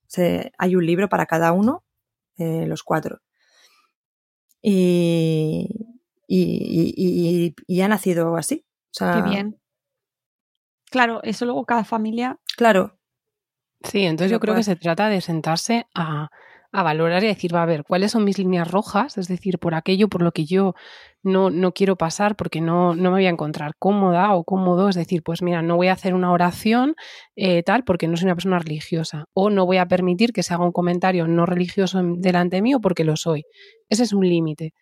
Se- 0.07 0.53
hay 0.59 0.77
un 0.77 0.85
libro 0.87 1.09
para 1.09 1.27
cada 1.27 1.53
uno, 1.53 1.85
eh, 2.39 2.67
los 2.67 2.83
cuatro. 2.83 3.21
Y, 4.63 5.69
y, 6.27 6.93
y- 6.97 7.47
y- 7.47 7.55
y 7.67 7.81
ha 7.83 7.89
nacido 7.89 8.37
así. 8.37 8.65
O 8.67 8.95
sea, 8.95 9.13
Qué 9.15 9.23
bien. 9.23 9.59
Claro, 10.91 11.21
eso 11.23 11.45
luego 11.45 11.65
cada 11.65 11.85
familia. 11.85 12.39
Claro, 12.57 12.99
Sí, 13.83 14.05
entonces 14.05 14.31
yo 14.33 14.41
creo 14.41 14.55
que 14.55 14.63
se 14.63 14.77
trata 14.77 15.11
de 15.11 15.21
sentarse 15.21 15.87
a, 15.95 16.31
a 16.73 16.83
valorar 16.83 17.23
y 17.23 17.27
decir, 17.27 17.55
va 17.55 17.63
a 17.63 17.67
ver, 17.67 17.85
¿cuáles 17.85 18.13
son 18.13 18.25
mis 18.25 18.39
líneas 18.39 18.71
rojas? 18.71 19.19
Es 19.19 19.29
decir, 19.29 19.59
por 19.59 19.75
aquello 19.75 20.09
por 20.09 20.23
lo 20.23 20.33
que 20.33 20.47
yo 20.47 20.75
no, 21.23 21.51
no 21.51 21.73
quiero 21.73 21.97
pasar 21.97 22.35
porque 22.35 22.63
no, 22.63 22.95
no 22.95 23.11
me 23.11 23.17
voy 23.19 23.27
a 23.27 23.31
encontrar 23.31 23.73
cómoda 23.79 24.35
o 24.35 24.45
cómodo. 24.45 24.89
Es 24.89 24.95
decir, 24.97 25.23
pues 25.23 25.43
mira, 25.43 25.61
no 25.61 25.77
voy 25.77 25.89
a 25.89 25.93
hacer 25.93 26.15
una 26.15 26.33
oración 26.33 26.95
eh, 27.37 27.63
tal 27.63 27.85
porque 27.85 28.09
no 28.09 28.17
soy 28.17 28.25
una 28.25 28.37
persona 28.37 28.59
religiosa. 28.59 29.27
O 29.35 29.51
no 29.51 29.67
voy 29.67 29.77
a 29.77 29.87
permitir 29.87 30.33
que 30.33 30.43
se 30.43 30.55
haga 30.55 30.65
un 30.65 30.73
comentario 30.73 31.27
no 31.29 31.45
religioso 31.45 32.01
delante 32.03 32.63
mío 32.63 32.81
porque 32.81 33.05
lo 33.05 33.17
soy. 33.17 33.45
Ese 33.91 34.05
es 34.05 34.15
un 34.15 34.27
límite. 34.27 34.73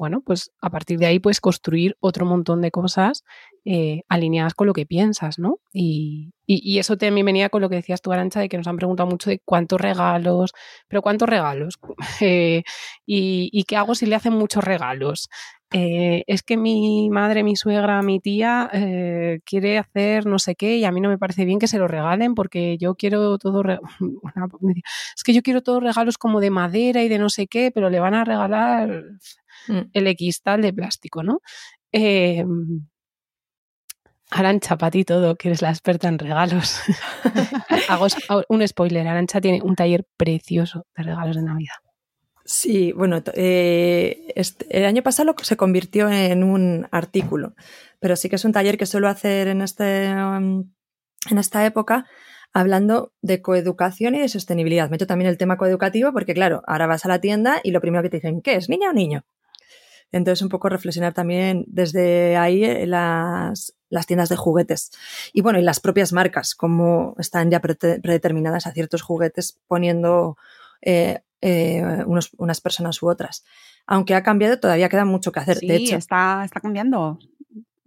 Bueno, 0.00 0.22
pues 0.24 0.50
a 0.62 0.70
partir 0.70 0.98
de 0.98 1.04
ahí 1.06 1.18
puedes 1.18 1.42
construir 1.42 1.94
otro 2.00 2.24
montón 2.24 2.62
de 2.62 2.70
cosas 2.70 3.22
eh, 3.66 4.00
alineadas 4.08 4.54
con 4.54 4.66
lo 4.66 4.72
que 4.72 4.86
piensas, 4.86 5.38
¿no? 5.38 5.60
Y, 5.74 6.32
y- 6.46 6.78
eso 6.78 6.96
también 6.96 7.26
venía 7.26 7.50
con 7.50 7.60
lo 7.60 7.68
que 7.68 7.76
decías 7.76 8.00
tú, 8.00 8.10
Arancha, 8.10 8.40
de 8.40 8.48
que 8.48 8.56
nos 8.56 8.66
han 8.66 8.78
preguntado 8.78 9.10
mucho 9.10 9.28
de 9.28 9.40
cuántos 9.44 9.78
regalos, 9.78 10.52
pero 10.88 11.02
cuántos 11.02 11.28
regalos, 11.28 11.78
Eh, 12.22 12.62
y, 13.06 13.50
y 13.52 13.64
qué 13.64 13.76
hago 13.76 13.94
si 13.94 14.06
le 14.06 14.14
hacen 14.16 14.32
muchos 14.32 14.64
regalos. 14.64 15.28
Eh, 15.72 16.24
es 16.26 16.42
que 16.42 16.56
mi 16.56 17.08
madre, 17.10 17.44
mi 17.44 17.54
suegra, 17.54 18.02
mi 18.02 18.18
tía 18.18 18.68
eh, 18.72 19.40
quiere 19.44 19.78
hacer 19.78 20.26
no 20.26 20.40
sé 20.40 20.56
qué 20.56 20.76
y 20.76 20.84
a 20.84 20.90
mí 20.90 21.00
no 21.00 21.08
me 21.08 21.18
parece 21.18 21.44
bien 21.44 21.60
que 21.60 21.68
se 21.68 21.78
lo 21.78 21.86
regalen 21.86 22.34
porque 22.34 22.76
yo 22.78 22.96
quiero 22.96 23.38
todo. 23.38 23.62
es 25.16 25.22
que 25.24 25.32
yo 25.32 25.42
quiero 25.42 25.62
todos 25.62 25.82
regalos 25.82 26.18
como 26.18 26.40
de 26.40 26.50
madera 26.50 27.02
y 27.02 27.08
de 27.08 27.18
no 27.18 27.28
sé 27.28 27.46
qué, 27.46 27.70
pero 27.72 27.88
le 27.88 28.00
van 28.00 28.14
a 28.14 28.24
regalar 28.24 29.04
Mm. 29.68 29.90
el 29.92 30.06
X 30.08 30.42
tal 30.42 30.62
de 30.62 30.72
plástico, 30.72 31.22
¿no? 31.22 31.40
Eh, 31.92 32.44
Arancha, 34.30 34.78
para 34.78 34.92
ti 34.92 35.04
todo, 35.04 35.34
que 35.36 35.48
eres 35.48 35.60
la 35.60 35.70
experta 35.70 36.06
en 36.08 36.18
regalos. 36.18 36.80
Hago 37.88 38.06
un 38.48 38.66
spoiler, 38.66 39.06
Arancha 39.08 39.40
tiene 39.40 39.60
un 39.62 39.74
taller 39.74 40.06
precioso 40.16 40.86
de 40.96 41.02
regalos 41.02 41.36
de 41.36 41.42
Navidad. 41.42 41.74
Sí, 42.52 42.90
bueno, 42.90 43.22
eh, 43.34 44.32
este- 44.34 44.66
el 44.76 44.84
año 44.84 45.04
pasado 45.04 45.36
se 45.40 45.56
convirtió 45.56 46.10
en 46.10 46.42
un 46.42 46.88
artículo, 46.90 47.54
pero 48.00 48.16
sí 48.16 48.28
que 48.28 48.34
es 48.34 48.44
un 48.44 48.50
taller 48.50 48.76
que 48.76 48.86
suelo 48.86 49.06
hacer 49.08 49.46
en, 49.46 49.62
este, 49.62 50.12
um, 50.12 50.68
en 51.30 51.38
esta 51.38 51.64
época 51.64 52.06
hablando 52.52 53.12
de 53.22 53.40
coeducación 53.40 54.16
y 54.16 54.18
de 54.18 54.28
sostenibilidad. 54.28 54.90
Meto 54.90 55.06
también 55.06 55.30
el 55.30 55.38
tema 55.38 55.56
coeducativo 55.58 56.12
porque, 56.12 56.34
claro, 56.34 56.62
ahora 56.66 56.88
vas 56.88 57.04
a 57.04 57.08
la 57.08 57.20
tienda 57.20 57.60
y 57.62 57.70
lo 57.70 57.80
primero 57.80 58.02
que 58.02 58.10
te 58.10 58.16
dicen, 58.16 58.42
¿qué 58.42 58.56
es, 58.56 58.68
niña 58.68 58.90
o 58.90 58.92
niño? 58.94 59.24
Entonces, 60.10 60.42
un 60.42 60.48
poco 60.48 60.68
reflexionar 60.68 61.14
también 61.14 61.64
desde 61.68 62.36
ahí 62.36 62.64
eh, 62.64 62.84
las, 62.88 63.76
las 63.90 64.06
tiendas 64.06 64.28
de 64.28 64.34
juguetes. 64.34 64.90
Y 65.32 65.40
bueno, 65.42 65.60
y 65.60 65.62
las 65.62 65.78
propias 65.78 66.12
marcas, 66.12 66.56
cómo 66.56 67.14
están 67.18 67.48
ya 67.48 67.60
predeterminadas 67.60 68.66
a 68.66 68.72
ciertos 68.72 69.02
juguetes 69.02 69.60
poniendo 69.68 70.36
eh, 70.82 71.20
eh, 71.42 71.82
unos- 72.06 72.30
unas 72.38 72.60
personas 72.60 73.02
u 73.02 73.08
otras. 73.08 73.44
Aunque 73.86 74.14
ha 74.14 74.22
cambiado, 74.22 74.60
todavía 74.60 74.88
queda 74.88 75.04
mucho 75.04 75.32
que 75.32 75.40
hacer. 75.40 75.58
Sí, 75.58 75.66
de 75.66 75.76
hecho, 75.76 75.96
está, 75.96 76.42
está 76.44 76.60
cambiando. 76.60 77.18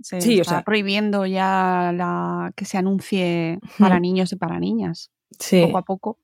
Se 0.01 0.19
Sí, 0.21 0.39
o 0.39 0.41
está 0.41 0.55
sea- 0.55 0.63
prohibiendo 0.63 1.25
ya 1.25 1.91
la, 1.95 2.51
que 2.55 2.65
se 2.65 2.77
anuncie 2.77 3.59
para 3.79 3.99
niños 3.99 4.31
y 4.33 4.35
para 4.35 4.59
niñas, 4.59 5.11
sí. 5.39 5.61
poco 5.65 5.77
a 5.77 5.81
poco. 5.83 6.17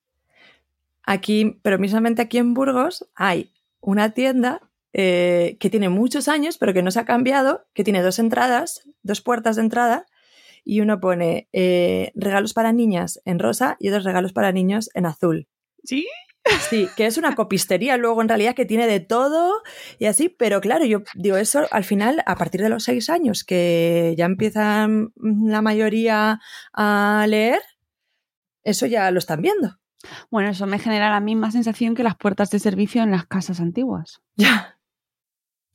Aquí, 1.03 1.59
pero 1.63 1.79
mismamente 1.79 2.21
aquí 2.21 2.37
en 2.37 2.53
Burgos 2.53 3.07
hay 3.15 3.51
una 3.81 4.11
tienda 4.11 4.61
eh, 4.93 5.57
que 5.59 5.69
tiene 5.69 5.87
muchos 5.89 6.27
años, 6.27 6.57
pero 6.57 6.73
que 6.73 6.81
no 6.83 6.91
se 6.91 6.99
ha 6.99 7.05
cambiado, 7.05 7.65
que 7.73 7.83
tiene 7.83 8.01
dos 8.01 8.19
entradas, 8.19 8.81
dos 9.03 9.21
puertas 9.21 9.55
de 9.55 9.61
entrada, 9.61 10.05
y 10.65 10.81
uno 10.81 10.99
pone 10.99 11.47
eh, 11.53 12.11
regalos 12.15 12.53
para 12.53 12.73
niñas 12.73 13.21
en 13.25 13.39
rosa 13.39 13.77
y 13.79 13.89
otros 13.89 14.03
regalos 14.03 14.33
para 14.33 14.51
niños 14.51 14.89
en 14.93 15.05
azul. 15.05 15.47
¿Sí? 15.83 16.07
Sí, 16.69 16.87
que 16.95 17.05
es 17.05 17.17
una 17.17 17.35
copistería 17.35 17.97
luego 17.97 18.21
en 18.21 18.29
realidad 18.29 18.55
que 18.55 18.65
tiene 18.65 18.87
de 18.87 18.99
todo 18.99 19.61
y 19.99 20.05
así, 20.05 20.29
pero 20.29 20.61
claro, 20.61 20.85
yo 20.85 21.03
digo 21.15 21.37
eso 21.37 21.67
al 21.71 21.83
final, 21.83 22.23
a 22.25 22.35
partir 22.35 22.61
de 22.61 22.69
los 22.69 22.83
seis 22.83 23.09
años 23.09 23.43
que 23.43 24.15
ya 24.17 24.25
empiezan 24.25 25.11
la 25.15 25.61
mayoría 25.61 26.39
a 26.73 27.25
leer, 27.27 27.61
eso 28.63 28.85
ya 28.85 29.11
lo 29.11 29.19
están 29.19 29.41
viendo. 29.41 29.79
Bueno, 30.31 30.49
eso 30.49 30.65
me 30.65 30.79
genera 30.79 31.09
la 31.09 31.19
misma 31.19 31.51
sensación 31.51 31.93
que 31.93 32.03
las 32.03 32.15
puertas 32.15 32.49
de 32.51 32.59
servicio 32.59 33.03
en 33.03 33.11
las 33.11 33.25
casas 33.25 33.59
antiguas. 33.59 34.21
Ya. 34.35 34.78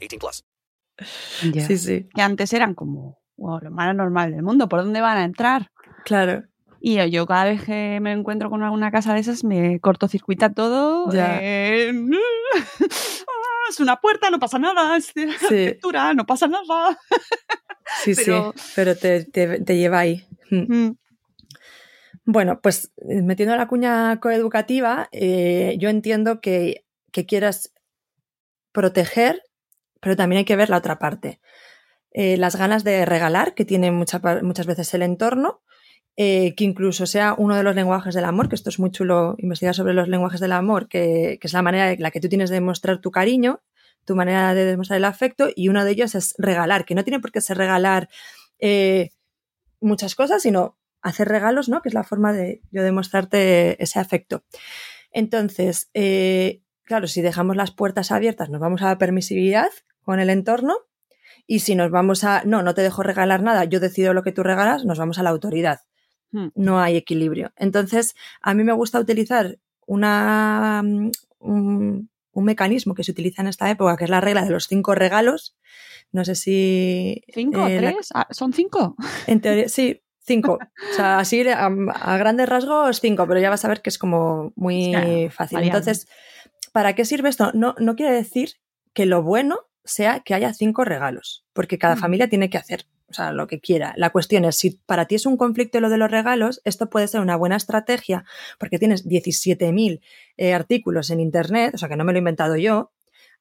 18 0.00 0.18
plus. 0.18 0.44
Ya. 1.52 1.66
Sí, 1.66 1.78
sí, 1.78 2.08
Que 2.14 2.22
antes 2.22 2.52
eran 2.52 2.74
como 2.74 3.18
wow, 3.36 3.58
lo 3.62 3.70
más 3.70 3.94
normal 3.94 4.32
del 4.32 4.42
mundo. 4.42 4.68
¿Por 4.68 4.82
dónde 4.82 5.00
van 5.00 5.16
a 5.18 5.24
entrar? 5.24 5.70
claro. 6.04 6.44
Y 6.82 6.94
yo, 6.96 7.04
yo 7.04 7.26
cada 7.26 7.44
vez 7.44 7.62
que 7.62 7.98
me 8.00 8.10
encuentro 8.12 8.48
con 8.48 8.62
alguna 8.62 8.90
casa 8.90 9.12
de 9.12 9.20
esas 9.20 9.44
me 9.44 9.80
cortocircuita 9.80 10.54
todo. 10.54 11.12
Ya. 11.12 11.38
eh, 11.42 11.92
ah, 12.80 13.66
es 13.68 13.80
una 13.80 14.00
puerta, 14.00 14.30
no 14.30 14.38
pasa 14.38 14.58
nada. 14.58 14.96
Es 14.96 15.12
de 15.12 15.24
arquitectura, 15.24 16.14
no 16.14 16.24
pasa 16.24 16.48
nada. 16.48 16.98
Sí, 18.02 18.14
Pero- 18.16 18.54
sí, 18.56 18.72
pero 18.76 18.96
te, 18.96 19.24
te- 19.26 19.60
te 19.60 19.76
lleva 19.76 19.98
ahí. 19.98 20.26
Mm. 20.50 20.74
Mm, 20.86 20.96
Bueno, 22.24 22.60
pues 22.62 22.92
eh, 23.08 23.20
metiendo 23.22 23.56
la 23.56 23.68
cuña 23.68 24.18
coeducativa, 24.20 25.08
eh, 25.12 25.76
yo 25.78 25.90
entiendo 25.90 26.40
que, 26.40 26.86
que 27.12 27.26
quieras 27.26 27.74
proteger, 28.72 29.42
pero 30.00 30.16
también 30.16 30.38
hay 30.38 30.44
que 30.44 30.56
ver 30.56 30.70
la 30.70 30.78
otra 30.78 30.98
parte. 30.98 31.40
Eh, 32.12 32.36
las 32.36 32.56
ganas 32.56 32.82
de 32.82 33.04
regalar 33.06 33.54
que 33.54 33.64
tiene 33.64 33.92
mucha 33.92 34.20
muchas 34.42 34.66
veces 34.66 34.92
el 34.94 35.02
entorno, 35.02 35.62
eh, 36.16 36.54
que 36.56 36.64
incluso 36.64 37.06
sea 37.06 37.34
uno 37.38 37.56
de 37.56 37.62
los 37.62 37.74
lenguajes 37.74 38.14
del 38.14 38.24
amor, 38.24 38.48
que 38.48 38.56
esto 38.56 38.68
es 38.68 38.80
muy 38.80 38.90
chulo 38.90 39.36
investigar 39.38 39.74
sobre 39.74 39.94
los 39.94 40.08
lenguajes 40.08 40.40
del 40.40 40.52
amor, 40.52 40.88
que, 40.88 41.38
que 41.40 41.46
es 41.46 41.52
la 41.52 41.62
manera 41.62 41.92
en 41.92 42.02
la 42.02 42.10
que 42.10 42.20
tú 42.20 42.28
tienes 42.28 42.50
de 42.50 42.56
demostrar 42.56 42.98
tu 42.98 43.10
cariño, 43.10 43.62
tu 44.04 44.16
manera 44.16 44.54
de 44.54 44.64
demostrar 44.64 44.96
el 44.96 45.04
afecto, 45.04 45.48
y 45.54 45.68
uno 45.68 45.84
de 45.84 45.92
ellos 45.92 46.14
es 46.14 46.34
regalar, 46.36 46.84
que 46.84 46.94
no 46.94 47.04
tiene 47.04 47.20
por 47.20 47.30
qué 47.30 47.40
ser 47.40 47.58
regalar 47.58 48.08
eh, 48.58 49.10
muchas 49.80 50.14
cosas, 50.16 50.42
sino 50.42 50.78
hacer 51.00 51.28
regalos, 51.28 51.68
¿no? 51.68 51.80
Que 51.80 51.88
es 51.90 51.94
la 51.94 52.04
forma 52.04 52.32
de 52.32 52.60
yo 52.72 52.82
demostrarte 52.82 53.82
ese 53.82 54.00
afecto. 54.00 54.44
Entonces, 55.12 55.90
claro, 56.84 57.06
si 57.06 57.22
dejamos 57.22 57.56
las 57.56 57.70
puertas 57.70 58.10
abiertas, 58.10 58.50
nos 58.50 58.60
vamos 58.60 58.82
a 58.82 58.86
la 58.86 58.98
permisividad 58.98 59.70
con 60.04 60.20
el 60.20 60.30
entorno. 60.30 60.76
Y 61.46 61.60
si 61.60 61.74
nos 61.74 61.90
vamos 61.90 62.22
a, 62.24 62.42
no, 62.44 62.62
no 62.62 62.74
te 62.74 62.82
dejo 62.82 63.02
regalar 63.02 63.42
nada, 63.42 63.64
yo 63.64 63.80
decido 63.80 64.14
lo 64.14 64.22
que 64.22 64.32
tú 64.32 64.42
regalas, 64.42 64.84
nos 64.84 64.98
vamos 64.98 65.18
a 65.18 65.22
la 65.22 65.30
autoridad. 65.30 65.80
Hmm. 66.32 66.48
No 66.54 66.80
hay 66.80 66.96
equilibrio. 66.96 67.52
Entonces, 67.56 68.14
a 68.40 68.54
mí 68.54 68.62
me 68.62 68.72
gusta 68.72 69.00
utilizar 69.00 69.58
una, 69.86 70.82
mm, 70.84 71.10
un, 71.40 72.10
un 72.32 72.44
mecanismo 72.44 72.94
que 72.94 73.02
se 73.04 73.10
utiliza 73.10 73.42
en 73.42 73.48
esta 73.48 73.68
época, 73.70 73.96
que 73.96 74.04
es 74.04 74.10
la 74.10 74.20
regla 74.20 74.44
de 74.44 74.50
los 74.50 74.66
cinco 74.68 74.94
regalos. 74.94 75.56
No 76.12 76.24
sé 76.24 76.34
si... 76.36 77.22
¿Cinco? 77.32 77.66
eh, 77.66 77.78
¿Tres? 77.78 78.10
Ah, 78.14 78.28
¿Son 78.30 78.52
cinco? 78.52 78.94
en 79.26 79.40
teoría, 79.40 79.68
sí, 79.68 80.02
cinco. 80.20 80.58
O 80.92 80.94
sea, 80.94 81.18
así 81.18 81.48
a, 81.48 81.66
a 81.66 82.16
grandes 82.18 82.48
rasgos 82.48 83.00
cinco, 83.00 83.26
pero 83.26 83.40
ya 83.40 83.50
vas 83.50 83.64
a 83.64 83.68
ver 83.68 83.82
que 83.82 83.90
es 83.90 83.98
como 83.98 84.52
muy 84.54 84.90
Claro, 84.90 85.30
fácil. 85.32 85.58
Entonces, 85.62 86.06
¿para 86.72 86.94
qué 86.94 87.04
sirve 87.04 87.28
esto? 87.28 87.50
No, 87.54 87.74
no 87.78 87.96
quiere 87.96 88.12
decir 88.14 88.54
que 88.92 89.06
lo 89.06 89.22
bueno 89.22 89.60
sea 89.90 90.20
que 90.20 90.34
haya 90.34 90.52
cinco 90.54 90.84
regalos, 90.84 91.44
porque 91.52 91.78
cada 91.78 91.96
Mm. 91.96 91.98
familia 91.98 92.28
tiene 92.28 92.50
que 92.50 92.58
hacer 92.58 92.86
o 93.08 93.12
sea, 93.12 93.32
lo 93.32 93.48
que 93.48 93.58
quiera. 93.60 93.92
La 93.96 94.10
cuestión 94.10 94.44
es, 94.44 94.56
si 94.56 94.70
para 94.86 95.06
ti 95.06 95.16
es 95.16 95.26
un 95.26 95.36
conflicto 95.36 95.80
lo 95.80 95.88
de 95.90 95.96
los 95.98 96.08
regalos, 96.08 96.60
esto 96.64 96.88
puede 96.90 97.08
ser 97.08 97.20
una 97.20 97.34
buena 97.34 97.56
estrategia, 97.56 98.24
porque 98.56 98.78
tienes 98.78 99.04
17.000 99.08 100.00
eh, 100.36 100.54
artículos 100.54 101.10
en 101.10 101.18
Internet, 101.18 101.74
o 101.74 101.78
sea, 101.78 101.88
que 101.88 101.96
no 101.96 102.04
me 102.04 102.12
lo 102.12 102.18
he 102.18 102.20
inventado 102.20 102.56
yo, 102.56 102.92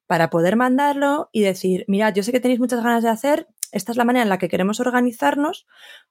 para 0.08 0.32
poder 0.32 0.56
mandarlo 0.56 1.30
y 1.32 1.42
decir, 1.44 1.86
mirad, 1.88 2.16
yo 2.16 2.24
sé 2.24 2.32
que 2.32 2.40
tenéis 2.40 2.60
muchas 2.60 2.82
ganas 2.84 3.04
de 3.04 3.10
hacer, 3.10 3.48
esta 3.72 3.92
es 3.92 3.98
la 4.00 4.06
manera 4.06 4.24
en 4.24 4.30
la 4.30 4.40
que 4.40 4.50
queremos 4.50 4.80
organizarnos, 4.80 5.68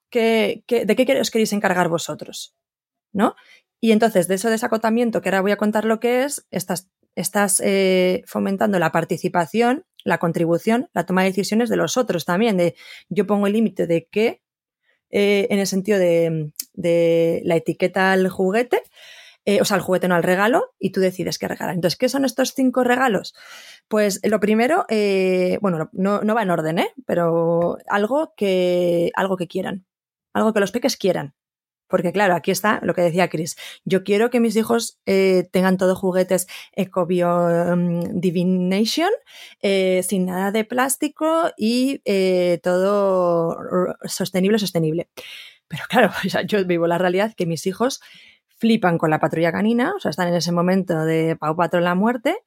que, 0.08 0.62
que- 0.68 0.84
¿de 0.86 0.94
qué 0.94 1.20
os 1.20 1.30
queréis 1.32 1.52
encargar 1.52 1.88
vosotros? 1.88 2.54
¿No? 3.12 3.34
Y 3.80 3.90
entonces, 3.90 4.28
de 4.28 4.36
eso 4.36 4.50
desacotamiento, 4.50 5.20
que 5.20 5.30
ahora 5.30 5.40
voy 5.40 5.50
a 5.50 5.56
contar 5.56 5.84
lo 5.84 5.98
que 5.98 6.22
es, 6.22 6.46
estás, 6.52 6.90
estás 7.16 7.60
eh, 7.64 8.22
fomentando 8.26 8.78
la 8.78 8.92
participación, 8.92 9.84
la 10.08 10.18
contribución, 10.18 10.88
la 10.94 11.06
toma 11.06 11.22
de 11.22 11.28
decisiones 11.28 11.68
de 11.68 11.76
los 11.76 11.96
otros 11.96 12.24
también, 12.24 12.56
de 12.56 12.74
yo 13.08 13.26
pongo 13.26 13.46
el 13.46 13.52
límite 13.52 13.86
de 13.86 14.08
qué, 14.10 14.42
eh, 15.10 15.46
en 15.50 15.58
el 15.58 15.66
sentido 15.66 15.98
de, 15.98 16.52
de 16.72 17.42
la 17.44 17.56
etiqueta 17.56 18.12
al 18.12 18.28
juguete, 18.28 18.82
eh, 19.44 19.60
o 19.60 19.64
sea, 19.64 19.76
al 19.76 19.82
juguete 19.82 20.08
no 20.08 20.14
al 20.14 20.22
regalo, 20.22 20.74
y 20.78 20.90
tú 20.90 21.00
decides 21.00 21.38
qué 21.38 21.48
regalar. 21.48 21.74
Entonces, 21.74 21.98
¿qué 21.98 22.08
son 22.08 22.24
estos 22.24 22.52
cinco 22.54 22.84
regalos? 22.84 23.34
Pues 23.88 24.20
lo 24.22 24.40
primero, 24.40 24.84
eh, 24.88 25.58
bueno, 25.62 25.88
no, 25.92 26.20
no 26.22 26.34
va 26.34 26.42
en 26.42 26.50
orden, 26.50 26.78
¿eh? 26.78 26.90
Pero 27.06 27.78
algo 27.86 28.34
que, 28.36 29.10
algo 29.14 29.36
que 29.36 29.46
quieran, 29.46 29.86
algo 30.34 30.52
que 30.52 30.60
los 30.60 30.72
peques 30.72 30.96
quieran. 30.96 31.34
Porque 31.88 32.12
claro, 32.12 32.34
aquí 32.34 32.50
está 32.50 32.80
lo 32.82 32.94
que 32.94 33.02
decía 33.02 33.28
Chris. 33.28 33.56
Yo 33.84 34.04
quiero 34.04 34.30
que 34.30 34.40
mis 34.40 34.56
hijos 34.56 34.98
eh, 35.06 35.48
tengan 35.50 35.76
todo 35.78 35.96
juguetes 35.96 36.46
Ecobio 36.72 37.28
um, 37.72 38.00
Divination, 38.20 39.10
eh, 39.62 40.02
sin 40.06 40.26
nada 40.26 40.52
de 40.52 40.64
plástico 40.64 41.50
y 41.56 42.02
eh, 42.04 42.60
todo 42.62 43.56
sostenible, 44.04 44.58
sostenible. 44.58 45.08
Pero 45.68 45.84
claro, 45.88 46.10
yo 46.46 46.64
vivo 46.64 46.86
la 46.86 46.98
realidad 46.98 47.34
que 47.34 47.46
mis 47.46 47.66
hijos 47.66 48.00
flipan 48.58 48.98
con 48.98 49.10
la 49.10 49.20
patrulla 49.20 49.52
canina, 49.52 49.92
o 49.96 50.00
sea, 50.00 50.10
están 50.10 50.28
en 50.28 50.34
ese 50.34 50.52
momento 50.52 51.04
de 51.04 51.36
Pau 51.36 51.56
Patrón 51.56 51.84
la 51.84 51.94
muerte 51.94 52.38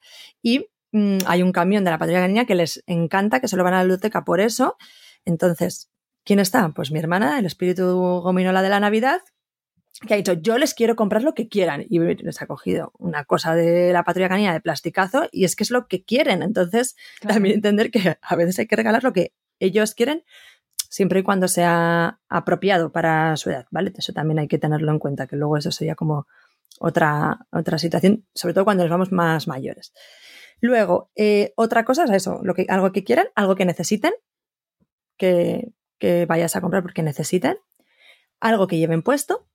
y 0.42 0.68
mm, 0.92 1.20
hay 1.26 1.42
un 1.42 1.52
camión 1.52 1.84
de 1.86 1.92
la 1.92 1.98
patrulla 1.98 2.22
canina 2.22 2.46
que 2.46 2.56
les 2.56 2.84
encanta, 2.86 3.40
que 3.40 3.48
se 3.48 3.58
lo 3.58 3.64
van 3.64 3.74
a 3.74 3.78
la 3.78 3.84
biblioteca 3.84 4.26
por 4.26 4.42
eso. 4.42 4.78
Entonces, 5.26 5.91
¿quién 6.24 6.40
está? 6.40 6.70
Pues 6.70 6.92
mi 6.92 7.00
hermana, 7.00 7.40
el 7.40 7.46
espíritu 7.46 8.22
gominola 8.24 8.62
de 8.62 8.70
la 8.70 8.80
Navidad, 8.80 9.22
que 10.08 10.14
ha 10.14 10.18
dicho, 10.18 10.34
yo 10.34 10.58
les 10.58 10.74
quiero 10.74 10.96
comprar 10.96 11.24
lo 11.24 11.34
que 11.34 11.48
quieran. 11.48 11.86
Y 11.90 12.00
les 12.00 12.42
ha 12.42 12.48
cogido 12.48 12.92
una 12.98 13.26
cosa 13.26 13.54
de 13.56 13.94
la 13.94 14.04
patrulla 14.04 14.30
canina 14.30 14.54
de 14.54 14.62
plasticazo 14.62 15.28
y 15.32 15.46
es 15.46 15.56
que 15.56 15.64
es 15.64 15.72
lo 15.72 15.88
que 15.88 16.04
quieren. 16.04 16.42
Entonces, 16.42 16.96
Claro. 17.20 17.36
también 17.36 17.56
entender 17.56 17.92
que 17.92 18.18
a 18.22 18.36
veces 18.36 18.58
hay 18.60 18.68
que 18.68 18.76
regalar 18.76 19.04
lo 19.04 19.14
que 19.14 19.34
ellos 19.60 19.94
quieren 19.94 20.24
siempre 20.90 21.20
y 21.20 21.24
cuando 21.24 21.48
sea 21.48 22.20
apropiado 22.28 22.92
para 22.92 23.38
su 23.38 23.50
edad, 23.50 23.66
¿vale? 23.72 23.94
Eso 23.96 24.12
también 24.12 24.40
hay 24.40 24.48
que 24.48 24.58
tenerlo 24.58 24.92
en 24.92 25.00
cuenta, 25.00 25.28
que 25.28 25.38
luego 25.38 25.56
eso 25.58 25.72
sería 25.72 25.96
como 25.96 26.28
otra, 26.80 27.46
otra 27.52 27.78
situación, 27.78 28.26
sobre 28.34 28.54
todo 28.54 28.66
cuando 28.66 28.84
nos 28.84 28.92
vamos 28.92 29.12
más 29.12 29.48
mayores. 29.48 29.94
Luego, 30.60 31.10
eh, 31.16 31.54
otra 31.56 31.86
cosa 31.86 32.04
es 32.04 32.12
eso, 32.12 32.42
lo 32.44 32.54
que, 32.54 32.66
algo 32.68 32.92
que 32.92 33.04
quieran, 33.04 33.28
algo 33.36 33.56
que 33.56 33.66
necesiten, 33.66 34.12
que, 35.18 35.72
que 36.02 36.26
vayas 36.26 36.56
a 36.56 36.62
comprar 36.62 36.82
porque 36.82 37.04
necesiten, 37.04 37.60
algo 38.42 38.68
que 38.68 38.80
lleven 38.80 39.04
puesto, 39.04 39.48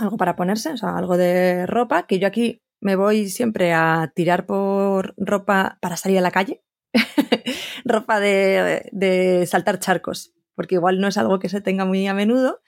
algo 0.00 0.16
para 0.16 0.34
ponerse, 0.34 0.72
o 0.72 0.76
sea, 0.76 0.96
algo 0.96 1.16
de 1.16 1.66
ropa, 1.66 2.06
que 2.06 2.18
yo 2.18 2.26
aquí 2.26 2.62
me 2.80 2.96
voy 2.96 3.28
siempre 3.28 3.72
a 3.72 4.10
tirar 4.16 4.46
por 4.46 5.14
ropa 5.18 5.78
para 5.80 5.96
salir 5.96 6.18
a 6.18 6.22
la 6.22 6.30
calle, 6.30 6.64
ropa 7.84 8.20
de, 8.20 8.88
de, 8.90 9.46
saltar 9.46 9.78
charcos, 9.78 10.32
porque 10.54 10.76
igual 10.76 10.98
no 10.98 11.08
es 11.08 11.18
algo 11.18 11.38
que 11.38 11.50
se 11.50 11.60
tenga 11.60 11.84
muy 11.84 12.06
a 12.06 12.14
menudo 12.14 12.62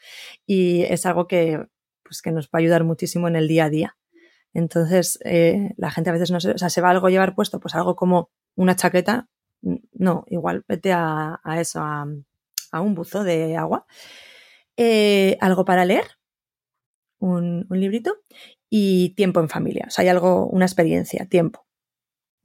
y 0.46 0.82
es 0.82 1.06
algo 1.06 1.26
que, 1.26 1.66
pues, 2.04 2.20
que 2.20 2.30
nos 2.30 2.46
va 2.46 2.50
a 2.54 2.58
ayudar 2.58 2.84
muchísimo 2.84 3.26
en 3.26 3.36
el 3.36 3.48
día 3.48 3.64
a 3.64 3.70
día. 3.70 3.96
Entonces, 4.52 5.18
eh, 5.24 5.70
la 5.78 5.90
gente 5.90 6.10
a 6.10 6.12
veces 6.12 6.30
no 6.30 6.40
se, 6.40 6.50
o 6.52 6.58
sea, 6.58 6.68
se 6.68 6.82
va 6.82 6.90
algo 6.90 7.06
a 7.06 7.10
llevar 7.10 7.34
puesto, 7.34 7.58
pues 7.58 7.74
algo 7.74 7.96
como 7.96 8.30
una 8.54 8.76
chaqueta, 8.76 9.28
no, 9.92 10.24
igual 10.28 10.64
vete 10.68 10.92
a, 10.92 11.40
a 11.42 11.60
eso, 11.60 11.80
a, 11.80 12.06
a, 12.76 12.80
un 12.80 12.94
buzo 12.94 13.24
de 13.24 13.56
agua. 13.56 13.86
Eh, 14.76 15.36
algo 15.40 15.64
para 15.64 15.84
leer, 15.84 16.04
un, 17.18 17.66
librito, 17.70 18.18
y 18.68 19.10
tiempo 19.14 19.40
en 19.40 19.48
familia. 19.48 19.86
O 19.88 19.90
sea, 19.90 20.02
hay 20.02 20.08
algo, 20.08 20.46
una 20.46 20.66
experiencia, 20.66 21.26
tiempo, 21.26 21.66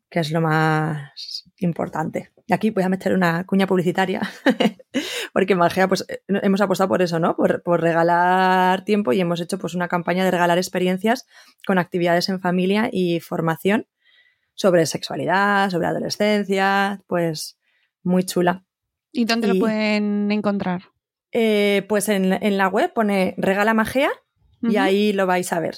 que 0.09 0.19
es 0.19 0.31
lo 0.31 0.41
más 0.41 1.49
importante. 1.57 2.31
Y 2.47 2.53
aquí 2.53 2.69
voy 2.69 2.83
a 2.83 2.89
meter 2.89 3.13
una 3.13 3.45
cuña 3.45 3.67
publicitaria, 3.67 4.21
porque 5.33 5.53
en 5.53 5.87
pues 5.87 6.05
hemos 6.27 6.61
apostado 6.61 6.89
por 6.89 7.01
eso, 7.01 7.19
¿no? 7.19 7.35
Por, 7.35 7.63
por, 7.63 7.81
regalar 7.81 8.83
tiempo 8.83 9.13
y 9.13 9.21
hemos 9.21 9.41
hecho 9.41 9.57
pues 9.57 9.73
una 9.73 9.87
campaña 9.87 10.25
de 10.25 10.31
regalar 10.31 10.57
experiencias 10.57 11.27
con 11.65 11.77
actividades 11.77 12.29
en 12.29 12.39
familia 12.39 12.89
y 12.91 13.19
formación 13.19 13.87
sobre 14.53 14.85
sexualidad, 14.85 15.69
sobre 15.69 15.87
adolescencia, 15.87 17.01
pues 17.07 17.57
muy 18.03 18.23
chula. 18.23 18.65
¿Y 19.11 19.25
dónde 19.25 19.47
y, 19.47 19.53
lo 19.53 19.59
pueden 19.59 20.31
encontrar? 20.31 20.83
Eh, 21.31 21.85
pues 21.87 22.09
en, 22.09 22.33
en, 22.33 22.57
la 22.57 22.67
web 22.67 22.91
pone 22.93 23.35
Regala 23.37 23.73
uh 23.73 23.75
-huh. 23.75 24.71
y 24.71 24.77
ahí 24.77 25.13
lo 25.13 25.25
vais 25.27 25.51
a 25.53 25.59
ver. 25.59 25.75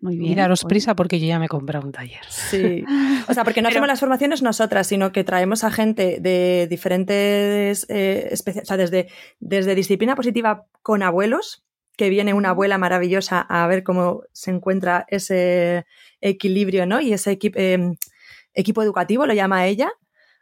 Muy 0.00 0.16
bien. 0.16 0.32
Y 0.32 0.34
daros 0.34 0.62
pues... 0.62 0.70
prisa 0.70 0.96
porque 0.96 1.20
yo 1.20 1.26
ya 1.26 1.38
me 1.38 1.44
he 1.44 1.48
comprado 1.48 1.86
un 1.86 1.92
taller. 1.92 2.24
Sí. 2.28 2.84
O 3.28 3.34
sea, 3.34 3.44
porque 3.44 3.60
no 3.60 3.68
Pero... 3.68 3.74
hacemos 3.74 3.88
las 3.88 4.00
formaciones 4.00 4.42
nosotras, 4.42 4.86
sino 4.86 5.12
que 5.12 5.24
traemos 5.24 5.62
a 5.62 5.70
gente 5.70 6.18
de 6.20 6.66
diferentes, 6.68 7.86
eh, 7.88 8.30
o 8.32 8.64
sea, 8.64 8.76
desde, 8.76 9.08
desde 9.40 9.74
disciplina 9.74 10.16
positiva 10.16 10.66
con 10.82 11.02
abuelos, 11.02 11.64
que 11.96 12.08
viene 12.08 12.32
una 12.32 12.50
abuela 12.50 12.78
maravillosa 12.78 13.42
a 13.42 13.66
ver 13.66 13.82
cómo 13.82 14.22
se 14.32 14.50
encuentra 14.50 15.04
ese 15.08 15.84
equilibrio, 16.22 16.86
¿no? 16.86 17.00
Y 17.02 17.12
ese 17.12 17.32
equi 17.32 17.52
eh, 17.54 17.92
equipo 18.54 18.82
educativo, 18.82 19.26
lo 19.26 19.34
llama 19.34 19.66
ella, 19.66 19.92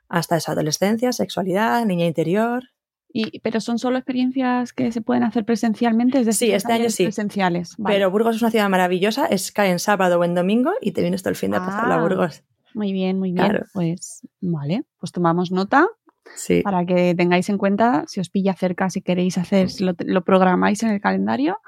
hasta 0.08 0.36
esa 0.36 0.52
adolescencia, 0.52 1.12
sexualidad, 1.12 1.84
niña 1.84 2.06
interior. 2.06 2.64
Y, 3.10 3.40
pero 3.40 3.60
son 3.60 3.78
solo 3.78 3.96
experiencias 3.96 4.72
que 4.72 4.92
se 4.92 5.00
pueden 5.00 5.22
hacer 5.22 5.44
presencialmente, 5.44 6.20
es 6.20 6.26
decir, 6.26 6.48
sí, 6.48 6.54
este 6.54 6.72
año 6.72 6.90
sí. 6.90 7.04
presenciales. 7.04 7.74
Vale. 7.78 7.96
Pero 7.96 8.10
Burgos 8.10 8.36
es 8.36 8.42
una 8.42 8.50
ciudad 8.50 8.68
maravillosa, 8.68 9.26
es 9.26 9.50
cae 9.50 9.70
en 9.70 9.78
sábado 9.78 10.20
o 10.20 10.24
en 10.24 10.34
domingo 10.34 10.72
y 10.82 10.92
te 10.92 11.00
vienes 11.00 11.22
todo 11.22 11.30
el 11.30 11.36
fin 11.36 11.50
de 11.52 11.56
ah, 11.56 11.64
pasarla 11.64 11.94
a 11.94 12.02
Burgos. 12.02 12.42
Muy 12.74 12.92
bien, 12.92 13.18
muy 13.18 13.32
bien. 13.32 13.48
Claro. 13.48 13.64
Pues 13.72 14.20
vale, 14.40 14.84
pues 15.00 15.10
tomamos 15.10 15.50
nota 15.50 15.88
sí. 16.34 16.60
para 16.60 16.84
que 16.84 17.14
tengáis 17.16 17.48
en 17.48 17.56
cuenta 17.56 18.04
si 18.06 18.20
os 18.20 18.28
pilla 18.28 18.54
cerca, 18.54 18.90
si 18.90 19.00
queréis 19.00 19.38
hacer, 19.38 19.68
lo, 19.80 19.94
lo 19.98 20.22
programáis 20.22 20.82
en 20.82 20.90
el 20.90 21.00
calendario 21.00 21.58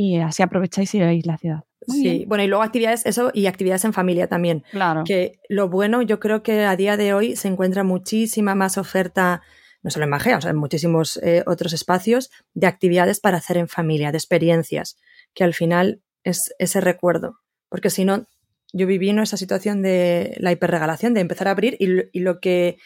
y 0.00 0.18
así 0.18 0.44
aprovecháis 0.44 0.94
y 0.94 1.00
veis 1.00 1.26
la 1.26 1.38
ciudad. 1.38 1.64
Muy 1.88 1.96
sí, 1.96 2.02
bien. 2.02 2.28
bueno, 2.28 2.44
y 2.44 2.46
luego 2.46 2.62
actividades, 2.62 3.04
eso, 3.04 3.32
y 3.34 3.46
actividades 3.46 3.84
en 3.84 3.92
familia 3.92 4.28
también. 4.28 4.62
Claro. 4.70 5.02
Que 5.04 5.40
lo 5.48 5.68
bueno, 5.68 6.02
yo 6.02 6.20
creo 6.20 6.44
que 6.44 6.64
a 6.64 6.76
día 6.76 6.96
de 6.96 7.14
hoy 7.14 7.34
se 7.34 7.48
encuentra 7.48 7.82
muchísima 7.82 8.54
más 8.54 8.78
oferta 8.78 9.42
no 9.82 9.90
solo 9.90 10.04
en 10.04 10.10
Magea, 10.10 10.38
o 10.38 10.40
sea, 10.40 10.52
en 10.52 10.56
muchísimos 10.56 11.16
eh, 11.22 11.42
otros 11.46 11.72
espacios, 11.72 12.30
de 12.54 12.68
actividades 12.68 13.18
para 13.18 13.38
hacer 13.38 13.56
en 13.56 13.66
familia, 13.66 14.12
de 14.12 14.18
experiencias, 14.18 14.98
que 15.34 15.42
al 15.42 15.54
final 15.54 16.00
es 16.22 16.54
ese 16.60 16.80
recuerdo. 16.80 17.40
Porque 17.68 17.90
si 17.90 18.04
no, 18.04 18.24
yo 18.72 18.86
viví 18.86 19.08
en 19.08 19.18
esa 19.18 19.36
situación 19.36 19.82
de 19.82 20.36
la 20.38 20.52
hiperregalación, 20.52 21.12
de 21.12 21.20
empezar 21.22 21.48
a 21.48 21.52
abrir 21.52 21.76
y, 21.80 21.86
y, 22.12 22.20
lo 22.20 22.38
que 22.38 22.78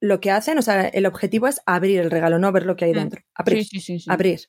lo 0.00 0.20
que 0.20 0.32
hacen, 0.32 0.58
o 0.58 0.62
sea, 0.62 0.88
el 0.88 1.06
objetivo 1.06 1.46
es 1.46 1.60
abrir 1.64 2.00
el 2.00 2.10
regalo, 2.10 2.40
no 2.40 2.50
ver 2.50 2.66
lo 2.66 2.74
que 2.74 2.86
hay 2.86 2.92
dentro. 2.92 3.22
Abrir. 3.34 3.64
Sí, 3.64 3.80
sí, 3.80 4.00
sí, 4.00 4.10
abrir. 4.10 4.40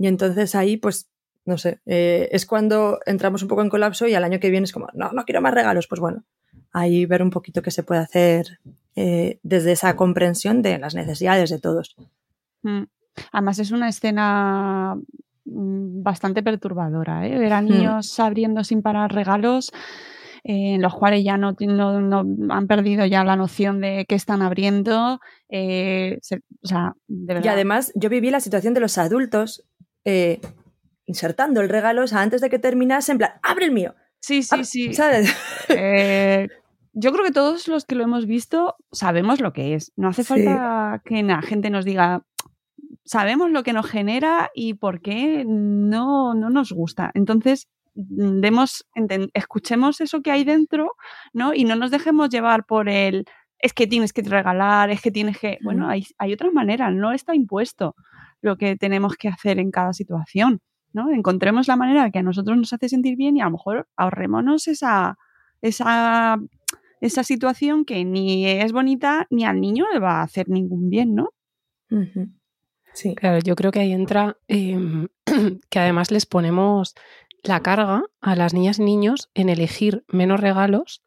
Y 0.00 0.06
entonces 0.06 0.54
ahí, 0.54 0.78
pues, 0.78 1.09
no 1.44 1.58
sé, 1.58 1.80
eh, 1.86 2.28
es 2.32 2.46
cuando 2.46 3.00
entramos 3.06 3.42
un 3.42 3.48
poco 3.48 3.62
en 3.62 3.68
colapso 3.68 4.06
y 4.06 4.14
al 4.14 4.24
año 4.24 4.40
que 4.40 4.50
viene 4.50 4.64
es 4.64 4.72
como, 4.72 4.88
no, 4.94 5.12
no 5.12 5.24
quiero 5.24 5.40
más 5.40 5.54
regalos. 5.54 5.86
Pues 5.86 6.00
bueno, 6.00 6.24
ahí 6.72 7.06
ver 7.06 7.22
un 7.22 7.30
poquito 7.30 7.62
qué 7.62 7.70
se 7.70 7.82
puede 7.82 8.00
hacer 8.00 8.60
eh, 8.96 9.38
desde 9.42 9.72
esa 9.72 9.96
comprensión 9.96 10.62
de 10.62 10.78
las 10.78 10.94
necesidades 10.94 11.50
de 11.50 11.58
todos. 11.58 11.96
Mm. 12.62 12.82
Además 13.32 13.58
es 13.58 13.70
una 13.70 13.88
escena 13.88 14.96
mm, 15.44 16.02
bastante 16.02 16.42
perturbadora, 16.42 17.26
¿eh? 17.26 17.38
ver 17.38 17.52
a 17.52 17.62
niños 17.62 18.16
mm. 18.18 18.22
abriendo 18.22 18.64
sin 18.64 18.82
parar 18.82 19.12
regalos 19.12 19.72
eh, 20.44 20.74
en 20.74 20.82
los 20.82 20.94
cuales 20.94 21.22
ya 21.22 21.36
no, 21.36 21.54
no, 21.58 22.00
no, 22.00 22.54
han 22.54 22.66
perdido 22.66 23.04
ya 23.06 23.24
la 23.24 23.36
noción 23.36 23.80
de 23.80 24.06
qué 24.08 24.14
están 24.14 24.42
abriendo. 24.42 25.20
Eh, 25.48 26.18
se, 26.22 26.36
o 26.62 26.66
sea, 26.66 26.94
de 27.08 27.34
verdad. 27.34 27.44
Y 27.44 27.48
además 27.48 27.92
yo 27.94 28.08
viví 28.08 28.30
la 28.30 28.40
situación 28.40 28.74
de 28.74 28.80
los 28.80 28.96
adultos 28.98 29.64
eh, 30.04 30.40
insertando 31.10 31.60
el 31.60 31.68
regalo, 31.68 32.04
o 32.04 32.06
sea, 32.06 32.22
antes 32.22 32.40
de 32.40 32.48
que 32.48 32.58
terminase, 32.58 33.12
en 33.12 33.18
plan, 33.18 33.32
abre 33.42 33.66
el 33.66 33.72
mío. 33.72 33.94
Sí, 34.20 34.42
sí, 34.42 34.64
sí. 34.64 34.94
¿Sabes? 34.94 35.34
Eh, 35.68 36.48
yo 36.92 37.12
creo 37.12 37.24
que 37.24 37.32
todos 37.32 37.68
los 37.68 37.84
que 37.84 37.94
lo 37.94 38.04
hemos 38.04 38.26
visto 38.26 38.76
sabemos 38.92 39.40
lo 39.40 39.52
que 39.52 39.74
es. 39.74 39.92
No 39.96 40.08
hace 40.08 40.24
falta 40.24 41.00
sí. 41.04 41.08
que 41.08 41.22
la 41.22 41.42
gente 41.42 41.70
nos 41.70 41.84
diga, 41.84 42.24
sabemos 43.04 43.50
lo 43.50 43.62
que 43.62 43.72
nos 43.72 43.86
genera 43.86 44.50
y 44.54 44.74
por 44.74 45.00
qué 45.00 45.44
no, 45.46 46.34
no 46.34 46.50
nos 46.50 46.72
gusta. 46.72 47.10
Entonces, 47.14 47.68
demos, 47.94 48.86
escuchemos 49.34 50.00
eso 50.00 50.22
que 50.22 50.30
hay 50.30 50.44
dentro, 50.44 50.92
¿no? 51.32 51.54
Y 51.54 51.64
no 51.64 51.76
nos 51.76 51.90
dejemos 51.90 52.30
llevar 52.30 52.64
por 52.66 52.88
el 52.88 53.24
es 53.62 53.74
que 53.74 53.86
tienes 53.86 54.12
que 54.12 54.22
regalar, 54.22 54.90
es 54.90 55.02
que 55.02 55.10
tienes 55.10 55.38
que. 55.38 55.58
Bueno, 55.62 55.88
hay, 55.88 56.06
hay 56.18 56.32
otras 56.32 56.52
maneras, 56.52 56.92
no 56.92 57.12
está 57.12 57.34
impuesto 57.34 57.94
lo 58.40 58.56
que 58.56 58.76
tenemos 58.76 59.16
que 59.16 59.28
hacer 59.28 59.58
en 59.58 59.70
cada 59.70 59.92
situación. 59.92 60.60
¿No? 60.92 61.10
Encontremos 61.12 61.68
la 61.68 61.76
manera 61.76 62.10
que 62.10 62.18
a 62.18 62.22
nosotros 62.22 62.56
nos 62.56 62.72
hace 62.72 62.88
sentir 62.88 63.16
bien 63.16 63.36
y 63.36 63.40
a 63.40 63.44
lo 63.44 63.52
mejor 63.52 63.88
ahorrémonos 63.96 64.68
esa, 64.68 65.18
esa, 65.62 66.38
esa 67.00 67.24
situación 67.24 67.84
que 67.84 68.04
ni 68.04 68.46
es 68.46 68.72
bonita 68.72 69.26
ni 69.30 69.44
al 69.44 69.60
niño 69.60 69.86
le 69.92 69.98
va 69.98 70.20
a 70.20 70.22
hacer 70.22 70.48
ningún 70.48 70.90
bien, 70.90 71.14
¿no? 71.14 71.30
Uh 71.90 71.96
-huh. 71.98 72.32
Sí. 72.92 73.14
Claro, 73.14 73.38
yo 73.38 73.54
creo 73.54 73.70
que 73.70 73.80
ahí 73.80 73.92
entra 73.92 74.36
eh, 74.48 75.06
que 75.70 75.78
además 75.78 76.10
les 76.10 76.26
ponemos 76.26 76.94
la 77.42 77.60
carga 77.60 78.02
a 78.20 78.36
las 78.36 78.52
niñas 78.52 78.78
y 78.78 78.82
niños 78.82 79.30
en 79.34 79.48
elegir 79.48 80.04
menos 80.08 80.40
regalos 80.40 81.02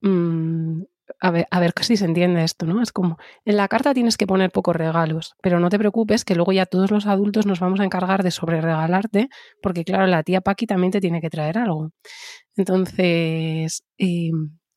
mmm, 0.00 0.82
a 1.20 1.30
ver, 1.30 1.46
a 1.50 1.60
ver 1.60 1.72
si 1.80 1.96
se 1.96 2.04
entiende 2.04 2.44
esto, 2.44 2.66
¿no? 2.66 2.82
Es 2.82 2.92
como, 2.92 3.18
en 3.44 3.56
la 3.56 3.68
carta 3.68 3.94
tienes 3.94 4.16
que 4.16 4.26
poner 4.26 4.50
pocos 4.50 4.76
regalos, 4.76 5.34
pero 5.42 5.60
no 5.60 5.68
te 5.68 5.78
preocupes 5.78 6.24
que 6.24 6.34
luego 6.34 6.52
ya 6.52 6.66
todos 6.66 6.90
los 6.90 7.06
adultos 7.06 7.46
nos 7.46 7.60
vamos 7.60 7.80
a 7.80 7.84
encargar 7.84 8.22
de 8.22 8.30
sobre 8.30 8.60
regalarte, 8.60 9.28
porque 9.62 9.84
claro, 9.84 10.06
la 10.06 10.22
tía 10.22 10.40
Paqui 10.40 10.66
también 10.66 10.90
te 10.90 11.00
tiene 11.00 11.20
que 11.20 11.30
traer 11.30 11.58
algo. 11.58 11.90
Entonces, 12.56 13.84
eh, 13.98 14.30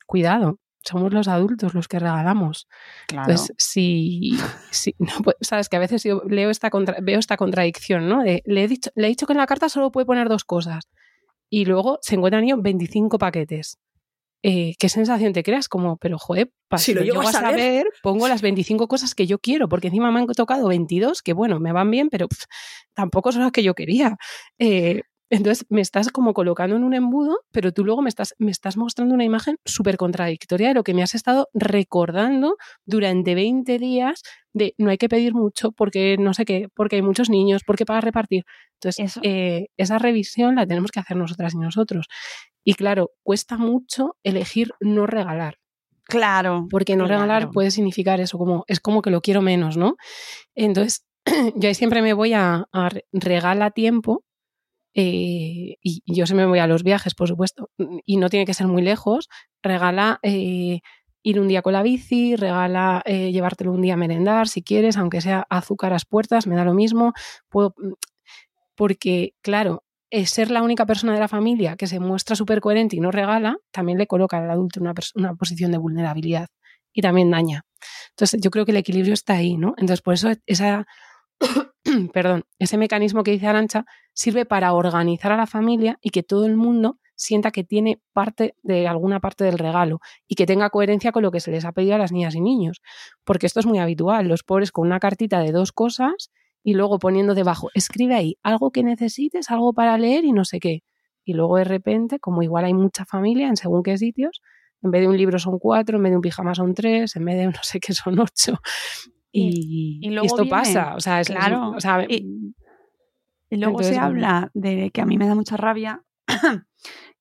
cuidado, 0.06 0.60
somos 0.84 1.14
los 1.14 1.28
adultos 1.28 1.74
los 1.74 1.88
que 1.88 2.00
regalamos. 2.00 2.68
Claro. 3.08 3.32
Entonces, 3.32 3.56
si, 3.58 4.38
si 4.72 4.96
no, 5.00 5.14
pues, 5.24 5.36
sabes 5.42 5.70
que 5.70 5.78
a 5.78 5.80
veces 5.80 6.04
yo 6.04 6.22
leo 6.28 6.50
esta 6.50 6.70
contra, 6.70 6.98
veo 7.02 7.20
esta 7.20 7.38
contradicción, 7.38 8.10
¿no? 8.10 8.24
De, 8.24 8.44
le, 8.46 8.64
he 8.64 8.68
dicho, 8.68 8.92
le 8.96 9.08
he 9.08 9.10
dicho 9.10 9.26
que 9.26 9.34
en 9.34 9.40
la 9.40 9.48
carta 9.48 9.70
solo 9.70 9.92
puede 9.92 10.06
poner 10.06 10.30
dos 10.30 10.44
cosas 10.44 10.90
y 11.50 11.66
luego 11.66 12.00
se 12.02 12.16
encuentran 12.16 12.44
niño 12.44 12.58
25 12.62 13.18
paquetes 13.18 13.80
eh, 14.44 14.76
¿qué 14.78 14.89
sensación 14.89 15.32
te 15.32 15.41
creas? 15.41 15.70
Como, 15.70 15.98
pero 15.98 16.20
joder, 16.20 16.52
para 16.68 16.82
si 16.82 16.94
lo 16.94 17.02
llego 17.02 17.22
a 17.22 17.32
saber, 17.32 17.50
saber, 17.50 17.88
pongo 18.04 18.28
las 18.28 18.41
25 18.44 18.88
cosas 18.88 19.16
que 19.16 19.26
yo 19.26 19.39
quiero, 19.39 19.70
porque 19.70 19.88
encima 19.88 20.12
me 20.12 20.20
han 20.20 20.28
tocado 20.28 20.68
22, 20.68 21.22
que 21.22 21.34
bueno, 21.34 21.60
me 21.60 21.72
van 21.72 21.89
bien, 21.89 22.10
pero 22.10 22.28
pff, 22.28 22.44
tampoco 22.94 23.32
son 23.32 23.44
las 23.44 23.52
que 23.52 23.64
yo 23.64 23.74
quería. 23.74 24.18
Eh, 24.60 25.02
entonces 25.30 25.66
me 25.70 25.82
estás 25.82 26.12
como 26.12 26.36
colocando 26.36 26.76
en 26.76 26.84
un 26.84 26.94
embudo, 26.94 27.39
pero 27.52 27.72
tú 27.72 27.84
luego 27.84 28.04
me 28.04 28.10
estás, 28.10 28.36
me 28.38 28.52
estás 28.52 28.78
mostrando 28.78 29.16
una 29.16 29.24
imagen 29.24 29.58
súper 29.66 29.98
contradictoria 29.98 30.68
de 30.68 30.74
lo 30.76 30.84
que 30.84 30.94
me 30.94 31.02
has 31.02 31.16
estado 31.16 31.50
recordando 31.56 32.58
durante 32.86 33.34
20 33.34 33.80
días 33.80 34.22
de 34.54 34.76
no 34.78 34.91
hay 34.91 35.00
que 35.00 35.10
pedir 35.10 35.34
mucho 35.34 35.72
porque 35.72 36.18
no 36.20 36.36
sé 36.36 36.46
qué, 36.46 36.68
porque 36.76 36.98
hay 36.98 37.02
muchos 37.02 37.32
niños, 37.32 37.64
porque 37.66 37.84
para 37.84 38.00
repartir. 38.00 38.44
Entonces, 38.76 39.20
eh, 39.24 39.70
esa 39.76 39.98
revisión 39.98 40.56
la 40.56 40.68
tenemos 40.68 40.91
que 40.91 41.00
hacer 41.00 41.18
nosotras 41.18 41.56
y 41.56 41.58
nosotros. 41.58 42.08
Y 42.64 42.76
claro, 42.76 43.11
cuesta 43.24 43.57
mucho 43.57 44.16
elegir 44.24 44.72
no 44.80 45.05
regalar. 45.05 45.57
Claro. 46.05 46.68
Porque 46.70 46.95
no 46.95 47.05
claro. 47.05 47.22
regalar 47.22 47.51
puede 47.51 47.72
significar 47.72 48.20
eso, 48.20 48.38
como 48.38 48.66
es 48.68 48.80
como 48.80 49.01
que 49.01 49.09
lo 49.09 49.22
quiero 49.22 49.41
menos, 49.41 49.78
¿no? 49.78 49.95
Entonces, 50.55 51.05
yo 51.55 51.68
ahí 51.68 51.76
siempre 51.76 52.01
me 52.01 52.14
voy 52.14 52.34
a, 52.34 52.66
a 52.72 52.89
regala 53.11 53.72
tiempo 53.72 54.24
eh, 54.95 55.78
y 55.82 56.03
yo 56.05 56.28
se 56.28 56.36
me 56.36 56.45
voy 56.45 56.59
a 56.59 56.68
los 56.68 56.84
viajes, 56.84 57.16
por 57.16 57.28
supuesto, 57.28 57.70
y 58.05 58.18
no 58.18 58.30
tiene 58.30 58.45
que 58.45 58.53
ser 58.53 58.68
muy 58.68 58.82
lejos, 58.84 59.28
regala 59.64 60.20
eh, 60.22 60.82
ir 61.24 61.39
un 61.39 61.47
día 61.47 61.61
con 61.61 61.74
la 61.74 61.82
bici, 61.82 62.36
regala 62.36 63.01
eh, 63.05 63.32
llevártelo 63.32 63.72
un 63.72 63.82
día 63.82 63.95
a 63.95 63.97
merendar 63.97 64.47
si 64.47 64.61
quieres, 64.61 64.97
aunque 64.97 65.22
sea 65.22 65.47
azúcar 65.49 65.91
a 65.91 65.95
las 65.95 66.05
puertas, 66.05 66.47
me 66.47 66.55
da 66.55 66.66
lo 66.66 66.74
mismo. 66.74 67.14
Puedo, 67.49 67.74
mm, 67.78 67.93
porque, 68.76 69.34
claro, 69.41 69.83
ser 70.26 70.51
la 70.51 70.61
única 70.61 70.86
persona 70.86 71.14
de 71.14 71.20
la 71.20 71.28
familia 71.28 71.76
que 71.76 71.88
se 71.88 71.99
muestra 71.99 72.36
súper 72.36 72.61
coherente 72.61 72.95
y 72.95 72.99
no 72.99 73.11
regala, 73.11 73.57
también 73.72 73.97
le 73.97 74.07
coloca 74.07 74.38
al 74.38 74.49
adulto 74.49 74.80
una, 74.80 74.93
una 75.16 75.36
posición 75.36 75.72
de 75.72 75.78
vulnerabilidad 75.78 76.47
y 76.93 77.01
también 77.01 77.32
daña. 77.32 77.66
Entonces, 78.11 78.39
yo 78.41 78.51
creo 78.51 78.66
que 78.66 78.72
el 78.72 78.78
equilibrio 78.78 79.14
está 79.14 79.34
ahí, 79.34 79.57
¿no? 79.57 79.70
Entonces, 79.78 80.01
por 80.01 80.14
eso 80.14 80.32
esa, 80.45 80.86
perdón, 82.14 82.43
ese 82.59 82.78
mecanismo 82.78 83.24
que 83.24 83.32
dice 83.32 83.47
Arancha 83.47 83.86
sirve 84.14 84.45
para 84.45 84.74
organizar 84.74 85.32
a 85.32 85.38
la 85.38 85.47
familia 85.47 85.97
y 86.01 86.11
que 86.11 86.24
todo 86.24 86.45
el 86.45 86.55
mundo 86.55 86.99
sienta 87.16 87.51
que 87.51 87.64
tiene 87.64 88.01
parte 88.11 88.55
de 88.64 88.88
alguna 88.88 89.20
parte 89.20 89.43
del 89.43 89.57
regalo 89.57 89.99
y 90.28 90.36
que 90.36 90.45
tenga 90.45 90.70
coherencia 90.70 91.11
con 91.11 91.24
lo 91.24 91.32
que 91.32 91.39
se 91.39 91.51
les 91.51 91.66
ha 91.66 91.72
pedido 91.72 91.95
a 91.95 91.97
las 91.97 92.11
niñas 92.11 92.36
y 92.36 92.41
niños. 92.41 92.82
Porque 93.24 93.47
esto 93.47 93.59
es 93.59 93.66
muy 93.66 93.80
habitual, 93.80 94.28
los 94.28 94.43
pobres 94.43 94.72
con 94.72 94.88
una 94.88 94.99
cartita 94.99 95.39
de 95.39 95.51
dos 95.51 95.72
cosas 95.72 96.32
y 96.64 96.74
luego 96.74 96.97
poniendo 96.99 97.36
debajo, 97.36 97.70
escribe 97.74 98.16
ahí 98.16 98.38
algo 98.41 98.72
que 98.72 98.84
necesites, 98.84 99.51
algo 99.51 99.74
para 99.74 99.97
leer 99.97 100.24
y 100.24 100.32
no 100.32 100.45
sé 100.45 100.59
qué. 100.59 100.84
Y 101.26 101.34
luego 101.34 101.57
de 101.57 101.66
repente, 101.66 102.20
como 102.20 102.41
igual 102.41 102.66
hay 102.66 102.74
mucha 102.74 103.05
familia 103.05 103.47
en 103.47 103.57
según 103.57 103.84
qué 103.84 103.97
sitios, 103.97 104.41
en 104.82 104.91
vez 104.91 105.01
de 105.01 105.07
un 105.07 105.18
libro 105.18 105.39
son 105.39 105.59
cuatro, 105.59 105.97
en 105.97 106.03
vez 106.03 106.11
de 106.11 106.16
un 106.18 106.22
pijama 106.22 106.55
son 106.55 106.74
tres, 106.74 107.16
en 107.16 107.26
vez 107.26 107.38
de 107.38 107.45
no 107.47 107.64
sé 107.64 107.80
qué 107.80 107.93
son 107.93 108.20
ocho. 108.20 108.59
Y, 109.32 109.99
esto 110.24 110.47
pasa, 110.47 110.93
o 110.95 110.99
sea, 110.99 111.20
es, 111.20 111.28
claro. 111.28 111.76
y, 112.07 112.53
luego 113.49 113.82
se 113.82 113.97
habla 113.97 114.51
de 114.53 114.91
que 114.91 115.01
a 115.01 115.05
mí 115.07 115.18
me 115.18 115.26
da 115.26 115.34
mucha 115.34 115.57
rabia 115.57 116.03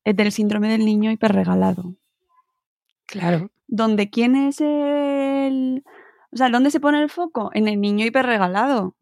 es 0.04 0.16
del 0.16 0.32
síndrome 0.32 0.68
del 0.68 0.84
niño 0.84 1.10
hiperregalado. 1.10 1.96
Claro. 3.06 3.50
Donde 3.66 4.10
quién 4.10 4.36
es 4.36 4.60
el. 4.60 5.84
O 6.32 6.36
sea, 6.36 6.50
¿dónde 6.50 6.70
se 6.70 6.80
pone 6.80 7.02
el 7.02 7.08
foco? 7.08 7.50
En 7.54 7.68
el 7.68 7.80
niño 7.80 8.04
hiperregalado. 8.04 8.96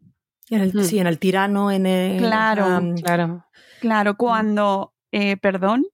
En 0.51 0.61
el, 0.63 0.85
Sí, 0.85 0.99
en 0.99 1.07
el 1.07 1.19
tirano, 1.19 1.71
en 1.71 1.87
el. 1.87 2.19
Claro, 2.19 2.81
claro. 3.03 3.47
Claro, 3.81 4.17
cuando, 4.17 4.93
eh, 5.13 5.37
perdón, 5.37 5.87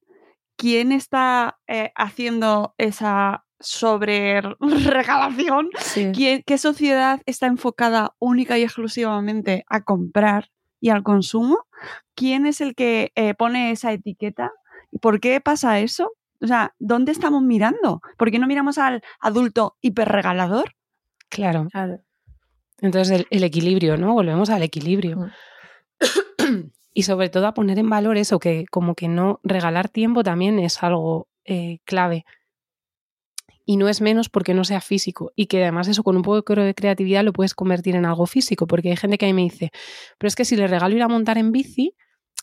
¿quién 0.57 0.93
está 0.93 1.59
eh, 1.67 1.93
haciendo 1.95 2.75
esa 2.79 3.45
sobre 3.61 4.41
regalación? 4.61 5.69
¿Qué 6.15 6.59
sociedad 6.59 7.21
está 7.27 7.47
enfocada 7.47 8.15
única 8.19 8.59
y 8.59 8.63
exclusivamente 8.63 9.65
a 9.69 9.85
comprar 9.85 10.51
y 10.81 10.89
al 10.89 11.03
consumo? 11.03 11.67
¿Quién 12.15 12.47
es 12.47 12.61
el 12.61 12.75
que 12.75 13.13
eh, 13.15 13.35
pone 13.35 13.71
esa 13.71 13.93
etiqueta? 13.93 14.53
¿Por 15.01 15.21
qué 15.21 15.41
pasa 15.41 15.81
eso? 15.81 16.13
O 16.41 16.47
sea, 16.47 16.75
¿dónde 16.79 17.13
estamos 17.13 17.43
mirando? 17.43 18.01
¿Por 18.17 18.31
qué 18.31 18.39
no 18.39 18.47
miramos 18.47 18.79
al 18.79 19.03
adulto 19.21 19.77
hiperregalador? 19.81 20.75
Claro. 21.29 21.69
Entonces, 22.81 23.27
el, 23.31 23.45
equilibrio, 23.45 23.97
¿no? 23.97 24.13
Volvemos 24.15 24.51
al 24.51 24.63
equilibrio. 24.63 25.17
Mm. 26.39 26.71
y 26.93 27.03
sobre 27.03 27.29
todo 27.31 27.47
a 27.47 27.55
poner 27.55 27.79
en 27.79 27.89
valor 27.89 28.17
eso, 28.17 28.39
que 28.39 28.67
como 28.71 28.95
que 28.95 29.09
no 29.09 29.41
regalar 29.43 29.89
tiempo 29.89 30.23
también 30.23 30.59
es 30.59 30.83
algo 30.83 31.29
eh, 31.45 31.79
clave. 31.85 32.25
Y 33.65 33.79
no 33.79 33.89
es 33.89 34.01
menos 34.01 34.29
porque 34.29 34.55
no 34.55 34.65
sea 34.65 34.81
físico. 34.81 35.33
Y 35.35 35.47
que 35.47 35.63
además 35.63 35.89
eso 35.89 36.05
con 36.05 36.17
un 36.17 36.23
poco 36.23 36.55
de 36.55 36.75
creatividad 36.75 37.25
lo 37.25 37.33
puedes 37.33 37.55
convertir 37.55 37.97
en 37.97 38.05
algo 38.05 38.27
físico. 38.27 38.67
Porque 38.67 38.91
hay 38.91 38.97
gente 38.97 39.19
que 39.19 39.27
a 39.27 39.29
mí 39.29 39.35
me 39.35 39.43
dice, 39.43 39.71
pero 40.19 40.29
es 40.29 40.37
que 40.37 40.45
si 40.45 40.55
le 40.57 40.69
regalo 40.69 40.95
ir 40.95 41.03
a 41.03 41.09
montar 41.09 41.37
en 41.39 41.51
bici, 41.51 41.95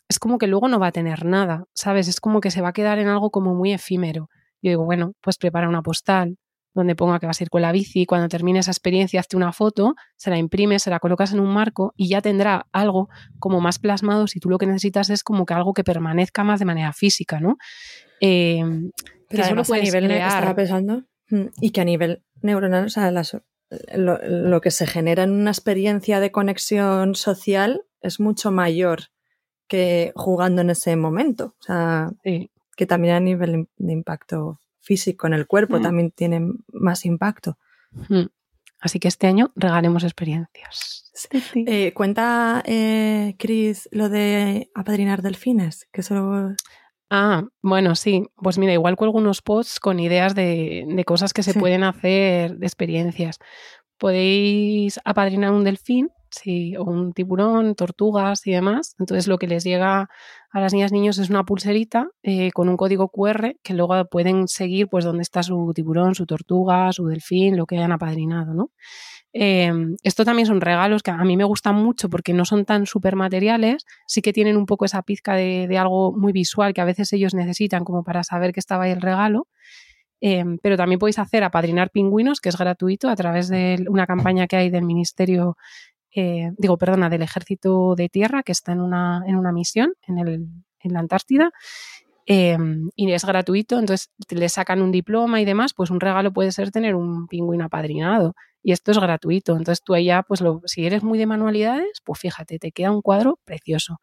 es 0.10 0.20
como 0.20 0.38
que 0.38 0.48
luego 0.48 0.68
no 0.68 0.80
va 0.80 0.88
a 0.88 0.92
tener 0.92 1.24
nada, 1.24 1.66
¿sabes? 1.74 2.08
Es 2.10 2.20
como 2.20 2.42
que 2.42 2.52
se 2.52 2.62
va 2.62 2.70
a 2.70 2.74
quedar 2.74 3.00
en 3.00 3.08
algo 3.08 3.32
como 3.32 3.56
muy 3.56 3.72
efímero. 3.72 4.30
Yo 4.62 4.70
digo, 4.72 4.86
bueno, 4.86 5.14
pues 5.22 5.38
prepara 5.38 5.70
una 5.70 5.82
postal 5.82 6.38
donde 6.74 6.96
ponga 6.96 7.20
que 7.20 7.26
vas 7.26 7.40
a 7.40 7.44
ir 7.44 7.50
con 7.50 7.62
la 7.62 7.72
bici, 7.72 8.06
cuando 8.06 8.28
termine 8.28 8.60
esa 8.60 8.72
experiencia 8.72 9.20
hazte 9.20 9.38
una 9.38 9.54
foto, 9.54 9.96
se 10.18 10.30
la 10.30 10.38
imprimes, 10.38 10.84
se 10.84 10.90
la 10.90 11.00
colocas 11.00 11.34
en 11.34 11.40
un 11.40 11.54
marco 11.54 11.94
y 11.96 12.10
ya 12.10 12.22
tendrá 12.22 12.68
algo 12.72 13.10
como 13.40 13.62
más 13.62 13.80
plasmado 13.80 14.28
si 14.28 14.40
tú 14.40 14.50
lo 14.50 14.58
que 14.58 14.66
necesitas 14.66 15.10
es 15.10 15.24
como 15.24 15.46
que 15.46 15.54
algo 15.54 15.74
que 15.74 15.84
permanezca 15.84 16.44
más 16.44 16.60
de 16.60 16.66
manera 16.66 16.94
física, 16.94 17.40
¿no? 17.40 17.58
Eh, 18.22 18.64
Pero 19.30 19.44
eso 19.44 19.56
lo 19.56 19.62
a 19.62 19.78
nivel 19.80 20.12
estaba 20.12 20.56
pensando 20.56 21.04
mm, 21.30 21.46
y 21.62 21.72
que 21.72 21.82
a 21.82 21.86
nivel 21.86 22.24
neuronal, 22.42 22.86
o 22.86 22.90
sea, 22.90 23.12
lo, 23.12 24.20
lo 24.24 24.62
que 24.62 24.72
se 24.72 24.88
genera 24.88 25.24
en 25.24 25.32
una 25.32 25.52
experiencia 25.52 26.20
de 26.20 26.32
conexión 26.32 27.16
social 27.16 27.84
es 28.02 28.20
mucho 28.20 28.52
mayor 28.52 29.14
que 29.68 30.12
jugando 30.16 30.62
en 30.62 30.70
ese 30.70 30.96
momento. 30.96 31.56
O 31.60 31.64
sea, 31.64 32.12
que 32.24 32.86
también 32.86 33.16
a 33.16 33.20
nivel 33.20 33.68
de 33.78 33.94
impacto 33.94 34.60
físico 34.84 35.26
en 35.26 35.34
el 35.34 35.48
cuerpo 35.48 35.80
mm. 35.80 35.82
también 35.82 36.12
tiene 36.12 36.42
más 36.72 37.06
impacto. 37.06 37.58
Mm. 38.10 38.26
Así 38.80 39.00
que 39.00 39.08
este 39.08 39.28
año 39.28 39.52
regalemos 39.56 40.04
experiencias. 40.04 41.12
Eh, 41.56 41.94
cuenta, 41.94 42.62
eh, 42.66 43.36
Chris, 43.40 43.88
lo 43.92 44.10
de 44.10 44.70
apadrinar 44.76 45.22
delfines, 45.22 45.88
que 45.92 46.04
solo... 46.04 46.56
Ah, 47.10 47.46
bueno, 47.62 47.96
sí. 47.96 48.26
Pues 48.36 48.58
mira, 48.58 48.74
igual 48.74 48.96
cuelgo 48.96 49.20
unos 49.20 49.42
posts 49.42 49.80
con 49.80 50.00
ideas 50.00 50.36
de, 50.36 51.04
cosas 51.06 51.32
que 51.32 51.44
se 51.44 51.54
pueden 51.54 51.84
hacer, 51.84 52.58
de 52.58 52.66
experiencias. 52.66 53.38
Podéis 53.98 55.00
apadrinar 55.06 55.52
un 55.52 55.64
delfín 55.64 56.10
Sí, 56.34 56.76
o 56.78 56.84
un 56.84 57.14
tiburón, 57.14 57.76
tortugas 57.76 58.46
y 58.48 58.52
demás. 58.52 58.96
Entonces 58.98 59.28
lo 59.28 59.38
que 59.38 59.48
les 59.48 59.64
llega 59.64 60.10
a 60.52 60.60
las 60.60 60.74
niñas 60.74 60.92
y 60.92 60.96
niños 60.96 61.20
es 61.20 61.30
una 61.30 61.44
pulserita 61.44 62.08
eh, 62.24 62.52
con 62.52 62.70
un 62.70 62.78
código 62.78 63.10
QR 63.10 63.56
que 63.62 63.74
luego 63.76 64.06
pueden 64.06 64.48
seguir 64.48 64.88
pues 64.88 65.06
dónde 65.06 65.22
está 65.22 65.44
su 65.44 65.72
tiburón, 65.76 66.16
su 66.16 66.26
tortuga, 66.26 66.92
su 66.92 67.06
delfín, 67.06 67.56
lo 67.56 67.68
que 67.68 67.78
hayan 67.78 67.92
apadrinado, 67.92 68.54
¿no? 68.56 68.72
Em, 69.32 69.96
esto 70.04 70.26
también 70.26 70.48
son 70.48 70.62
regalos 70.62 71.04
que 71.04 71.12
a 71.12 71.24
mí 71.24 71.38
me 71.38 71.44
gustan 71.44 71.76
mucho 71.76 72.10
porque 72.10 72.34
no 72.34 72.46
son 72.46 72.66
tan 72.66 72.86
súper 72.86 73.16
materiales, 73.16 73.86
sí 74.08 74.22
que 74.22 74.34
tienen 74.34 74.58
un 74.58 74.66
poco 74.66 74.86
esa 74.86 75.02
pizca 75.04 75.36
de, 75.36 75.68
de, 75.68 75.78
algo 75.78 76.14
muy 76.14 76.34
visual 76.34 76.74
que 76.74 76.82
a 76.82 76.86
veces 76.86 77.14
ellos 77.14 77.34
necesitan 77.34 77.84
como 77.84 78.04
para 78.04 78.24
saber 78.24 78.54
que 78.54 78.60
estaba 78.60 78.86
ahí 78.86 78.92
el 78.92 79.02
regalo. 79.02 79.48
Em, 80.26 80.58
pero 80.64 80.78
también 80.78 81.00
podéis 81.00 81.20
hacer 81.20 81.44
apadrinar 81.44 81.90
pingüinos, 81.92 82.40
que 82.40 82.48
es 82.48 82.58
gratuito, 82.58 83.10
a 83.10 83.16
través 83.18 83.50
de 83.50 83.84
una 83.90 84.08
campaña 84.08 84.48
que 84.48 84.56
hay 84.56 84.70
del 84.70 84.86
Ministerio 84.86 85.58
eh, 86.16 86.51
digo, 86.57 86.78
perdona, 86.78 87.09
del 87.09 87.22
ejército 87.22 87.95
de 87.95 88.09
tierra 88.09 88.43
que 88.43 88.51
está 88.51 88.72
en 88.72 88.82
una, 88.82 89.24
en 89.26 89.36
una 89.36 89.51
misión 89.51 89.93
en, 90.07 90.20
el, 90.20 90.47
en 90.80 90.93
la 90.93 90.99
Antártida. 90.99 91.51
Eh, 92.26 92.57
y 92.95 93.11
es 93.11 93.26
gratuito, 93.26 93.80
entonces 93.80 94.09
le 94.30 94.47
sacan 94.47 94.82
un 94.82 94.91
diploma 94.91 95.41
y 95.41 95.45
demás, 95.45 95.74
pues 95.74 95.89
un 95.89 95.99
regalo 95.99 96.32
puede 96.32 96.53
ser 96.53 96.72
tener 96.72 96.95
un 96.95 97.28
pingüino 97.28 97.66
apadrinado 97.66 98.34
y 98.64 98.72
esto 98.72 98.91
es 98.91 98.97
gratuito, 98.97 99.57
entonces 99.57 99.84
tú 99.84 99.93
allá, 99.93 100.24
pues 100.26 100.39
lo, 100.39 100.61
si 100.66 100.86
eres 100.86 101.03
muy 101.03 101.20
de 101.20 101.26
manualidades, 101.26 102.01
pues 102.05 102.20
fíjate, 102.20 102.59
te 102.59 102.72
queda 102.72 102.91
un 102.91 103.01
cuadro 103.01 103.39
precioso 103.43 103.99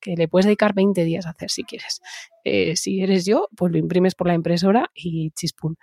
que 0.00 0.14
le 0.16 0.28
puedes 0.28 0.46
dedicar 0.46 0.74
20 0.74 1.02
días 1.02 1.26
a 1.26 1.30
hacer 1.30 1.50
si 1.50 1.64
quieres. 1.64 2.00
Eh, 2.44 2.76
si 2.76 3.02
eres 3.02 3.26
yo, 3.26 3.48
pues 3.56 3.72
lo 3.72 3.78
imprimes 3.78 4.14
por 4.14 4.28
la 4.28 4.34
impresora 4.34 4.90
y 4.94 5.32
chispún. 5.32 5.76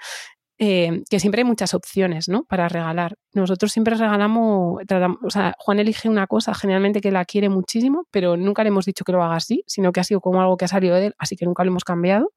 Eh, 0.65 1.03
que 1.09 1.19
siempre 1.19 1.41
hay 1.41 1.45
muchas 1.45 1.73
opciones 1.73 2.29
¿no? 2.29 2.45
para 2.45 2.69
regalar. 2.69 3.17
Nosotros 3.33 3.73
siempre 3.73 3.95
regalamos, 3.95 4.81
o 5.21 5.29
sea, 5.29 5.55
Juan 5.59 5.79
elige 5.79 6.07
una 6.07 6.25
cosa 6.25 6.53
generalmente 6.53 7.01
que 7.01 7.11
la 7.11 7.25
quiere 7.25 7.49
muchísimo, 7.49 8.07
pero 8.11 8.37
nunca 8.37 8.63
le 8.63 8.69
hemos 8.69 8.85
dicho 8.85 9.03
que 9.03 9.11
lo 9.11 9.21
haga 9.21 9.35
así, 9.35 9.65
sino 9.67 9.91
que 9.91 9.99
ha 9.99 10.05
sido 10.05 10.21
como 10.21 10.41
algo 10.41 10.55
que 10.55 10.63
ha 10.63 10.69
salido 10.69 10.95
de 10.95 11.07
él, 11.07 11.15
así 11.17 11.35
que 11.35 11.43
nunca 11.43 11.65
lo 11.65 11.71
hemos 11.71 11.83
cambiado. 11.83 12.31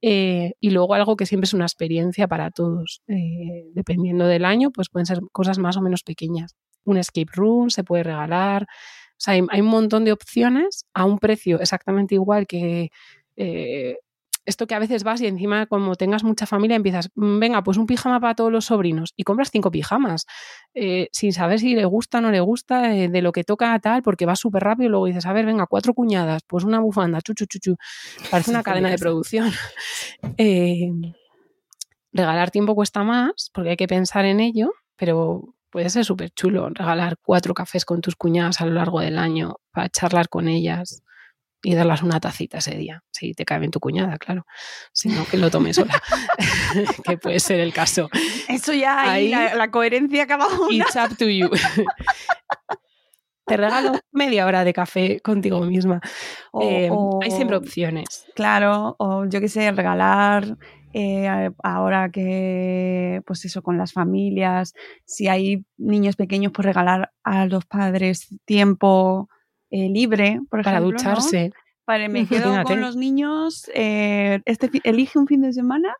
Eh, 0.00 0.52
y 0.60 0.70
luego 0.70 0.94
algo 0.94 1.16
que 1.16 1.26
siempre 1.26 1.46
es 1.46 1.54
una 1.54 1.64
experiencia 1.64 2.28
para 2.28 2.52
todos. 2.52 3.02
Eh, 3.08 3.64
dependiendo 3.74 4.28
del 4.28 4.44
año, 4.44 4.70
pues 4.70 4.88
pueden 4.88 5.06
ser 5.06 5.18
cosas 5.32 5.58
más 5.58 5.76
o 5.76 5.82
menos 5.82 6.04
pequeñas. 6.04 6.54
Un 6.84 6.98
escape 6.98 7.32
room 7.32 7.70
se 7.70 7.82
puede 7.82 8.04
regalar. 8.04 8.62
O 8.62 9.18
sea, 9.18 9.34
hay 9.34 9.60
un 9.60 9.66
montón 9.66 10.04
de 10.04 10.12
opciones 10.12 10.84
a 10.94 11.04
un 11.04 11.18
precio 11.18 11.58
exactamente 11.58 12.14
igual 12.14 12.46
que 12.46 12.90
esto 14.46 14.66
que 14.66 14.74
a 14.74 14.78
veces 14.78 15.04
vas 15.04 15.20
y 15.20 15.26
encima 15.26 15.66
como 15.66 15.96
tengas 15.96 16.24
mucha 16.24 16.46
familia 16.46 16.76
empiezas, 16.76 17.10
mm, 17.14 17.38
venga, 17.38 17.62
pues 17.62 17.76
un 17.76 17.86
pijama 17.86 18.20
para 18.20 18.34
todos 18.34 18.50
los 18.50 18.66
sobrinos 18.66 19.12
y 19.16 19.24
compras 19.24 19.50
cinco 19.50 19.70
pijamas 19.70 20.26
eh, 20.74 21.08
sin 21.12 21.32
saber 21.32 21.58
si 21.58 21.74
le 21.74 21.84
gusta 21.84 22.18
o 22.18 22.20
no 22.20 22.30
le 22.30 22.40
gusta, 22.40 22.94
eh, 22.96 23.08
de 23.08 23.22
lo 23.22 23.32
que 23.32 23.44
toca 23.44 23.78
tal, 23.80 24.02
porque 24.02 24.24
va 24.26 24.36
súper 24.36 24.62
rápido 24.62 24.86
y 24.86 24.90
luego 24.90 25.06
dices, 25.06 25.26
a 25.26 25.32
ver, 25.32 25.46
venga, 25.46 25.66
cuatro 25.66 25.94
cuñadas, 25.94 26.42
pues 26.46 26.64
una 26.64 26.80
bufanda, 26.80 27.20
chuchu, 27.20 27.46
chuchu, 27.46 27.76
parece 28.30 28.50
una 28.50 28.62
cadena 28.62 28.90
de 28.90 28.98
producción. 28.98 29.52
Eh, 30.38 30.90
regalar 32.12 32.50
tiempo 32.50 32.74
cuesta 32.74 33.02
más 33.04 33.50
porque 33.54 33.70
hay 33.70 33.76
que 33.76 33.86
pensar 33.86 34.24
en 34.24 34.40
ello, 34.40 34.72
pero 34.96 35.54
puede 35.70 35.90
ser 35.90 36.04
súper 36.04 36.30
chulo 36.30 36.68
regalar 36.70 37.16
cuatro 37.22 37.54
cafés 37.54 37.84
con 37.84 38.00
tus 38.00 38.16
cuñadas 38.16 38.60
a 38.60 38.66
lo 38.66 38.72
largo 38.72 39.00
del 39.00 39.18
año 39.18 39.56
para 39.72 39.88
charlar 39.88 40.28
con 40.28 40.48
ellas 40.48 41.02
y 41.62 41.74
darlas 41.74 42.02
una 42.02 42.20
tacita 42.20 42.58
ese 42.58 42.76
día. 42.76 43.02
Si 43.10 43.32
te 43.34 43.44
cae 43.44 43.58
bien 43.58 43.70
tu 43.70 43.80
cuñada, 43.80 44.18
claro. 44.18 44.46
Si 44.92 45.08
no, 45.08 45.24
que 45.26 45.36
lo 45.36 45.50
tomes 45.50 45.76
sola. 45.76 46.00
que 47.04 47.18
puede 47.18 47.40
ser 47.40 47.60
el 47.60 47.72
caso. 47.72 48.08
Eso 48.48 48.72
ya 48.72 49.10
ahí, 49.12 49.30
la, 49.30 49.70
coherencia 49.70 50.24
acaba 50.24 50.46
It's 50.70 50.94
up 50.96 51.16
to 51.16 51.26
you. 51.28 51.50
te 53.46 53.56
regalo 53.56 53.92
media 54.12 54.44
hora 54.46 54.64
de 54.64 54.72
café 54.72 55.20
contigo 55.20 55.60
misma. 55.60 56.00
O- 56.52 56.62
Eh, 56.62 56.88
o- 56.90 57.20
hay 57.22 57.30
siempre 57.30 57.56
opciones. 57.56 58.26
Claro, 58.34 58.96
o 58.98 59.24
yo 59.26 59.40
qué 59.40 59.48
sé, 59.48 59.70
regalar 59.72 60.56
eh, 60.92 61.50
ahora 61.62 62.10
que, 62.10 63.20
pues 63.26 63.44
eso, 63.44 63.62
con 63.62 63.76
las 63.76 63.92
familias, 63.92 64.72
si 65.04 65.28
hay 65.28 65.64
niños 65.76 66.16
pequeños, 66.16 66.52
pues 66.54 66.64
regalar 66.64 67.12
a 67.22 67.44
los 67.46 67.66
padres 67.66 68.28
tiempo 68.46 69.28
eh, 69.70 69.88
libre, 69.88 70.40
por 70.50 70.62
Para 70.62 70.78
ejemplo. 70.78 70.92
¿no? 70.92 70.98
ducharse. 70.98 71.52
Vale, 71.86 72.08
me 72.08 72.26
quedo 72.26 72.64
con 72.64 72.80
los 72.80 72.96
niños, 72.96 73.70
eh, 73.72 74.40
este, 74.44 74.70
elige 74.82 75.20
un 75.20 75.28
fin 75.28 75.42
de 75.42 75.52
semana 75.52 75.94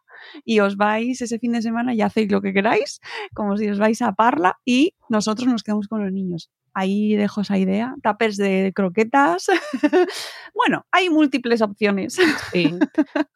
y 0.44 0.58
os 0.58 0.76
vais 0.76 1.20
ese 1.22 1.38
fin 1.38 1.52
de 1.52 1.62
semana 1.62 1.94
y 1.94 2.02
hacéis 2.02 2.30
lo 2.32 2.42
que 2.42 2.52
queráis, 2.52 3.00
como 3.34 3.56
si 3.56 3.68
os 3.68 3.78
vais 3.78 4.02
a 4.02 4.12
Parla 4.12 4.58
y 4.64 4.94
nosotros 5.08 5.46
nos 5.48 5.62
quedamos 5.62 5.86
con 5.86 6.02
los 6.02 6.12
niños. 6.12 6.50
Ahí 6.74 7.14
dejo 7.14 7.42
esa 7.42 7.56
idea, 7.56 7.94
tapers 8.02 8.36
de 8.36 8.72
croquetas. 8.74 9.46
bueno, 10.54 10.84
hay 10.90 11.08
múltiples 11.08 11.62
opciones. 11.62 12.18
Sí. 12.52 12.74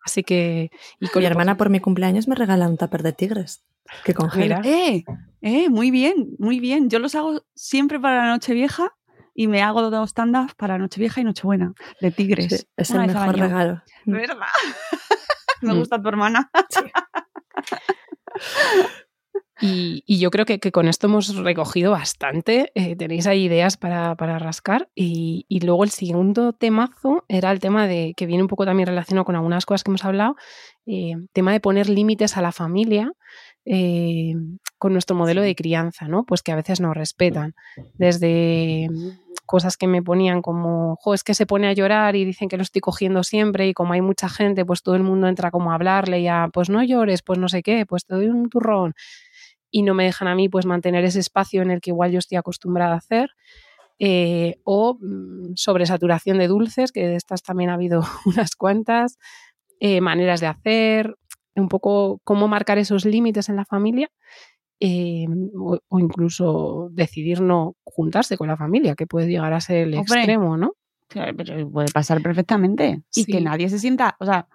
Así 0.04 0.24
que. 0.24 0.70
Y 0.98 1.06
con 1.06 1.22
Mi 1.22 1.26
hermana 1.26 1.56
por 1.56 1.70
mi 1.70 1.80
cumpleaños 1.80 2.28
me 2.28 2.34
regala 2.34 2.68
un 2.68 2.76
tupper 2.76 3.02
de 3.02 3.12
tigres 3.12 3.64
que 4.04 4.12
congela. 4.12 4.60
Eh, 4.64 5.04
eh, 5.40 5.68
muy 5.70 5.90
bien, 5.90 6.34
muy 6.38 6.60
bien. 6.60 6.90
Yo 6.90 6.98
los 6.98 7.14
hago 7.14 7.42
siempre 7.54 7.98
para 7.98 8.26
la 8.26 8.32
Nochevieja 8.32 8.92
y 9.34 9.46
me 9.48 9.62
hago 9.62 9.90
dos 9.90 10.14
tandas 10.14 10.54
para 10.54 10.78
Nochevieja 10.78 11.20
y 11.20 11.24
Nochebuena 11.24 11.72
de 12.00 12.10
tigres. 12.10 12.48
Sí, 12.48 12.66
es 12.76 12.90
Una 12.90 13.04
el 13.04 13.12
mejor 13.14 13.38
regalo. 13.38 13.82
¿Verdad? 14.04 14.36
me 15.62 15.74
Mm. 15.74 15.78
gusta 15.78 16.00
tu 16.02 16.08
hermana. 16.08 16.50
Y, 19.62 20.02
y 20.06 20.18
yo 20.18 20.30
creo 20.30 20.46
que, 20.46 20.58
que 20.58 20.72
con 20.72 20.88
esto 20.88 21.06
hemos 21.06 21.36
recogido 21.36 21.90
bastante. 21.90 22.72
Eh, 22.74 22.96
tenéis 22.96 23.26
ahí 23.26 23.44
ideas 23.44 23.76
para, 23.76 24.14
para 24.16 24.38
rascar. 24.38 24.88
Y, 24.94 25.44
y 25.50 25.60
luego 25.60 25.84
el 25.84 25.90
segundo 25.90 26.54
temazo 26.54 27.26
era 27.28 27.50
el 27.52 27.60
tema 27.60 27.86
de 27.86 28.14
que 28.16 28.24
viene 28.24 28.42
un 28.42 28.48
poco 28.48 28.64
también 28.64 28.86
relacionado 28.86 29.26
con 29.26 29.36
algunas 29.36 29.66
cosas 29.66 29.84
que 29.84 29.90
hemos 29.90 30.04
hablado. 30.06 30.36
eh, 30.86 31.12
tema 31.34 31.52
de 31.52 31.60
poner 31.60 31.90
límites 31.90 32.38
a 32.38 32.42
la 32.42 32.52
familia 32.52 33.12
eh, 33.72 34.34
con 34.78 34.92
nuestro 34.92 35.14
modelo 35.14 35.42
de 35.42 35.54
crianza, 35.54 36.08
¿no? 36.08 36.24
Pues 36.24 36.42
que 36.42 36.50
a 36.50 36.56
veces 36.56 36.80
no 36.80 36.92
respetan. 36.92 37.54
Desde 37.94 38.88
cosas 39.46 39.76
que 39.76 39.86
me 39.86 40.02
ponían 40.02 40.42
como, 40.42 40.96
jo, 40.96 41.14
es 41.14 41.22
que 41.22 41.34
se 41.34 41.46
pone 41.46 41.68
a 41.68 41.72
llorar 41.72 42.16
y 42.16 42.24
dicen 42.24 42.48
que 42.48 42.56
lo 42.56 42.64
estoy 42.64 42.80
cogiendo 42.80 43.22
siempre 43.22 43.68
y 43.68 43.72
como 43.72 43.92
hay 43.92 44.00
mucha 44.00 44.28
gente, 44.28 44.64
pues 44.64 44.82
todo 44.82 44.96
el 44.96 45.04
mundo 45.04 45.28
entra 45.28 45.52
como 45.52 45.70
a 45.70 45.76
hablarle 45.76 46.18
y 46.18 46.26
a, 46.26 46.48
pues 46.52 46.68
no 46.68 46.82
llores, 46.82 47.22
pues 47.22 47.38
no 47.38 47.48
sé 47.48 47.62
qué, 47.62 47.86
pues 47.86 48.04
te 48.04 48.16
doy 48.16 48.26
un 48.26 48.50
turrón 48.50 48.94
y 49.70 49.82
no 49.82 49.94
me 49.94 50.02
dejan 50.02 50.26
a 50.26 50.34
mí 50.34 50.48
pues 50.48 50.66
mantener 50.66 51.04
ese 51.04 51.20
espacio 51.20 51.62
en 51.62 51.70
el 51.70 51.80
que 51.80 51.90
igual 51.90 52.10
yo 52.10 52.18
estoy 52.18 52.38
acostumbrada 52.38 52.94
a 52.94 52.98
hacer. 52.98 53.30
Eh, 54.00 54.56
o 54.64 54.96
mm, 55.00 55.52
sobresaturación 55.54 56.38
de 56.38 56.48
dulces, 56.48 56.90
que 56.90 57.06
de 57.06 57.14
estas 57.14 57.44
también 57.44 57.70
ha 57.70 57.74
habido 57.74 58.02
unas 58.24 58.56
cuantas, 58.56 59.18
eh, 59.78 60.00
maneras 60.00 60.40
de 60.40 60.48
hacer, 60.48 61.16
un 61.60 61.68
poco 61.68 62.20
cómo 62.24 62.48
marcar 62.48 62.78
esos 62.78 63.04
límites 63.04 63.48
en 63.48 63.56
la 63.56 63.64
familia 63.64 64.08
eh, 64.80 65.26
o, 65.58 65.78
o 65.88 65.98
incluso 65.98 66.88
decidir 66.92 67.40
no 67.42 67.74
juntarse 67.84 68.36
con 68.38 68.48
la 68.48 68.56
familia, 68.56 68.94
que 68.94 69.06
puede 69.06 69.28
llegar 69.28 69.52
a 69.52 69.60
ser 69.60 69.88
el 69.88 69.94
Hombre. 69.94 70.20
extremo, 70.20 70.56
¿no? 70.56 70.72
Pero 71.08 71.68
puede 71.70 71.88
pasar 71.92 72.22
perfectamente. 72.22 73.02
Y 73.14 73.24
Sí. 73.24 73.32
que 73.32 73.40
nadie 73.40 73.68
se 73.68 73.78
sienta, 73.78 74.16
o 74.20 74.24
sea, 74.24 74.46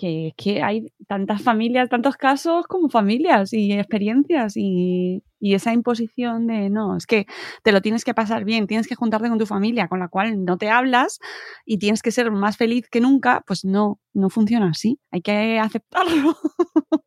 que 0.00 0.28
es 0.28 0.34
que 0.34 0.62
hay 0.62 0.86
tantas 1.06 1.42
familias, 1.42 1.90
tantos 1.90 2.16
casos 2.16 2.66
como 2.66 2.88
familias 2.88 3.52
y 3.52 3.70
experiencias 3.72 4.56
y, 4.56 5.22
y 5.38 5.52
esa 5.52 5.74
imposición 5.74 6.46
de 6.46 6.70
no, 6.70 6.96
es 6.96 7.04
que 7.04 7.26
te 7.62 7.70
lo 7.70 7.82
tienes 7.82 8.02
que 8.02 8.14
pasar 8.14 8.44
bien, 8.46 8.66
tienes 8.66 8.88
que 8.88 8.94
juntarte 8.94 9.28
con 9.28 9.38
tu 9.38 9.44
familia 9.44 9.88
con 9.88 9.98
la 9.98 10.08
cual 10.08 10.42
no 10.42 10.56
te 10.56 10.70
hablas 10.70 11.20
y 11.66 11.76
tienes 11.76 12.00
que 12.00 12.12
ser 12.12 12.30
más 12.30 12.56
feliz 12.56 12.88
que 12.88 13.02
nunca, 13.02 13.44
pues 13.46 13.62
no, 13.62 14.00
no 14.14 14.30
funciona 14.30 14.70
así. 14.70 14.98
Hay 15.10 15.20
que 15.20 15.58
aceptarlo. 15.58 16.34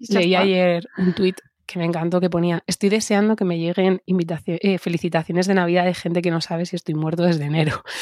Leí 0.00 0.34
ayer 0.34 0.88
un 0.98 1.14
tuit 1.14 1.36
que 1.66 1.78
me 1.78 1.84
encantó 1.84 2.20
que 2.20 2.30
ponía, 2.30 2.64
estoy 2.66 2.88
deseando 2.88 3.36
que 3.36 3.44
me 3.44 3.58
lleguen 3.58 4.02
eh, 4.06 4.78
felicitaciones 4.78 5.46
de 5.46 5.54
Navidad 5.54 5.84
de 5.84 5.94
gente 5.94 6.20
que 6.20 6.32
no 6.32 6.40
sabe 6.40 6.66
si 6.66 6.74
estoy 6.74 6.96
muerto 6.96 7.22
desde 7.22 7.44
enero. 7.44 7.84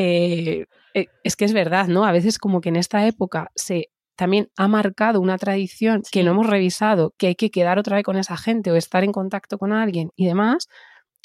Eh, 0.00 0.66
es 1.24 1.36
que 1.36 1.44
es 1.44 1.52
verdad, 1.52 1.88
¿no? 1.88 2.04
A 2.04 2.12
veces 2.12 2.38
como 2.38 2.60
que 2.60 2.68
en 2.68 2.76
esta 2.76 3.06
época 3.06 3.50
se 3.54 3.88
también 4.16 4.50
ha 4.56 4.66
marcado 4.66 5.20
una 5.20 5.38
tradición 5.38 6.02
que 6.10 6.24
no 6.24 6.32
hemos 6.32 6.48
revisado, 6.48 7.14
que 7.18 7.28
hay 7.28 7.34
que 7.36 7.50
quedar 7.50 7.78
otra 7.78 7.96
vez 7.96 8.04
con 8.04 8.16
esa 8.16 8.36
gente 8.36 8.72
o 8.72 8.74
estar 8.74 9.04
en 9.04 9.12
contacto 9.12 9.58
con 9.58 9.72
alguien 9.72 10.10
y 10.16 10.26
demás, 10.26 10.66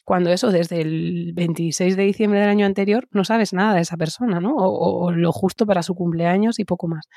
cuando 0.06 0.30
eso 0.30 0.52
desde 0.52 0.82
el 0.82 1.32
26 1.34 1.96
de 1.98 2.04
diciembre 2.04 2.40
del 2.40 2.50
año 2.50 2.66
anterior 2.66 3.08
no 3.12 3.24
sabes 3.24 3.52
nada 3.54 3.74
de 3.74 3.82
esa 3.82 3.98
persona, 3.98 4.40
¿no? 4.40 4.56
O 4.56 5.12
lo 5.12 5.32
justo 5.32 5.66
para 5.66 5.82
su 5.82 5.96
cumpleaños 5.96 6.60
y 6.60 6.66
poco 6.66 6.88
más. 6.88 7.08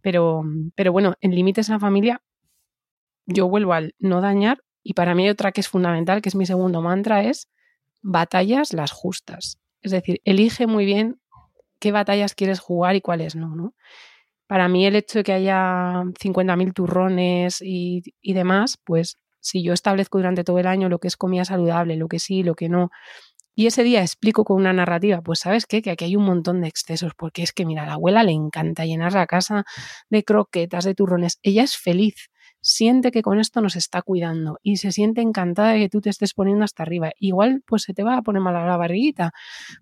Pero, 0.00 0.42
pero 0.74 0.92
bueno, 0.92 1.14
en 1.20 1.34
límites 1.34 1.68
en 1.68 1.74
la 1.74 1.80
familia, 1.80 2.22
yo 3.26 3.48
vuelvo 3.48 3.74
al 3.74 3.94
no 3.98 4.20
dañar 4.20 4.62
y 4.82 4.94
para 4.94 5.14
mí 5.14 5.24
hay 5.24 5.30
otra 5.30 5.52
que 5.52 5.60
es 5.60 5.68
fundamental, 5.68 6.22
que 6.22 6.30
es 6.30 6.34
mi 6.34 6.46
segundo 6.46 6.80
mantra, 6.80 7.22
es 7.22 7.48
batallas 8.02 8.72
las 8.72 8.92
justas. 8.92 9.58
Es 9.82 9.92
decir, 9.92 10.20
elige 10.24 10.66
muy 10.66 10.84
bien 10.84 11.20
qué 11.78 11.92
batallas 11.92 12.34
quieres 12.34 12.60
jugar 12.60 12.96
y 12.96 13.00
cuáles 13.00 13.36
no, 13.36 13.54
¿no? 13.54 13.74
Para 14.46 14.68
mí 14.68 14.86
el 14.86 14.96
hecho 14.96 15.20
de 15.20 15.24
que 15.24 15.32
haya 15.32 16.04
50.000 16.20 16.72
turrones 16.72 17.58
y, 17.60 18.02
demás, 18.22 18.78
pues 18.84 19.18
si 19.40 19.62
yo 19.62 19.72
establezco 19.72 20.18
durante 20.18 20.44
todo 20.44 20.58
el 20.58 20.66
año 20.66 20.88
lo 20.88 20.98
que 20.98 21.08
es 21.08 21.16
comida 21.16 21.44
saludable, 21.44 21.96
lo 21.96 22.08
que 22.08 22.18
sí, 22.18 22.42
lo 22.42 22.54
que 22.54 22.68
no, 22.68 22.90
y 23.58 23.66
ese 23.66 23.82
día 23.84 24.02
explico 24.02 24.44
con 24.44 24.58
una 24.58 24.74
narrativa, 24.74 25.22
pues 25.22 25.40
sabes 25.40 25.64
qué, 25.64 25.80
que 25.80 25.90
aquí 25.90 26.04
hay 26.04 26.14
un 26.16 26.24
montón 26.24 26.60
de 26.60 26.68
excesos, 26.68 27.12
porque 27.16 27.42
es 27.42 27.52
que 27.54 27.64
mira, 27.64 27.84
a 27.84 27.86
la 27.86 27.94
abuela 27.94 28.22
le 28.22 28.32
encanta 28.32 28.84
llenar 28.84 29.14
la 29.14 29.26
casa 29.26 29.64
de 30.10 30.24
croquetas, 30.24 30.84
de 30.84 30.94
turrones, 30.94 31.38
ella 31.42 31.62
es 31.62 31.74
feliz, 31.78 32.28
siente 32.60 33.10
que 33.10 33.22
con 33.22 33.40
esto 33.40 33.62
nos 33.62 33.74
está 33.76 34.02
cuidando 34.02 34.58
y 34.62 34.76
se 34.76 34.92
siente 34.92 35.22
encantada 35.22 35.70
de 35.70 35.78
que 35.78 35.88
tú 35.88 36.02
te 36.02 36.10
estés 36.10 36.34
poniendo 36.34 36.64
hasta 36.64 36.82
arriba. 36.82 37.12
Igual 37.18 37.62
pues 37.66 37.84
se 37.84 37.94
te 37.94 38.02
va 38.02 38.18
a 38.18 38.22
poner 38.22 38.42
mal 38.42 38.54
la 38.54 38.76
barriguita, 38.76 39.32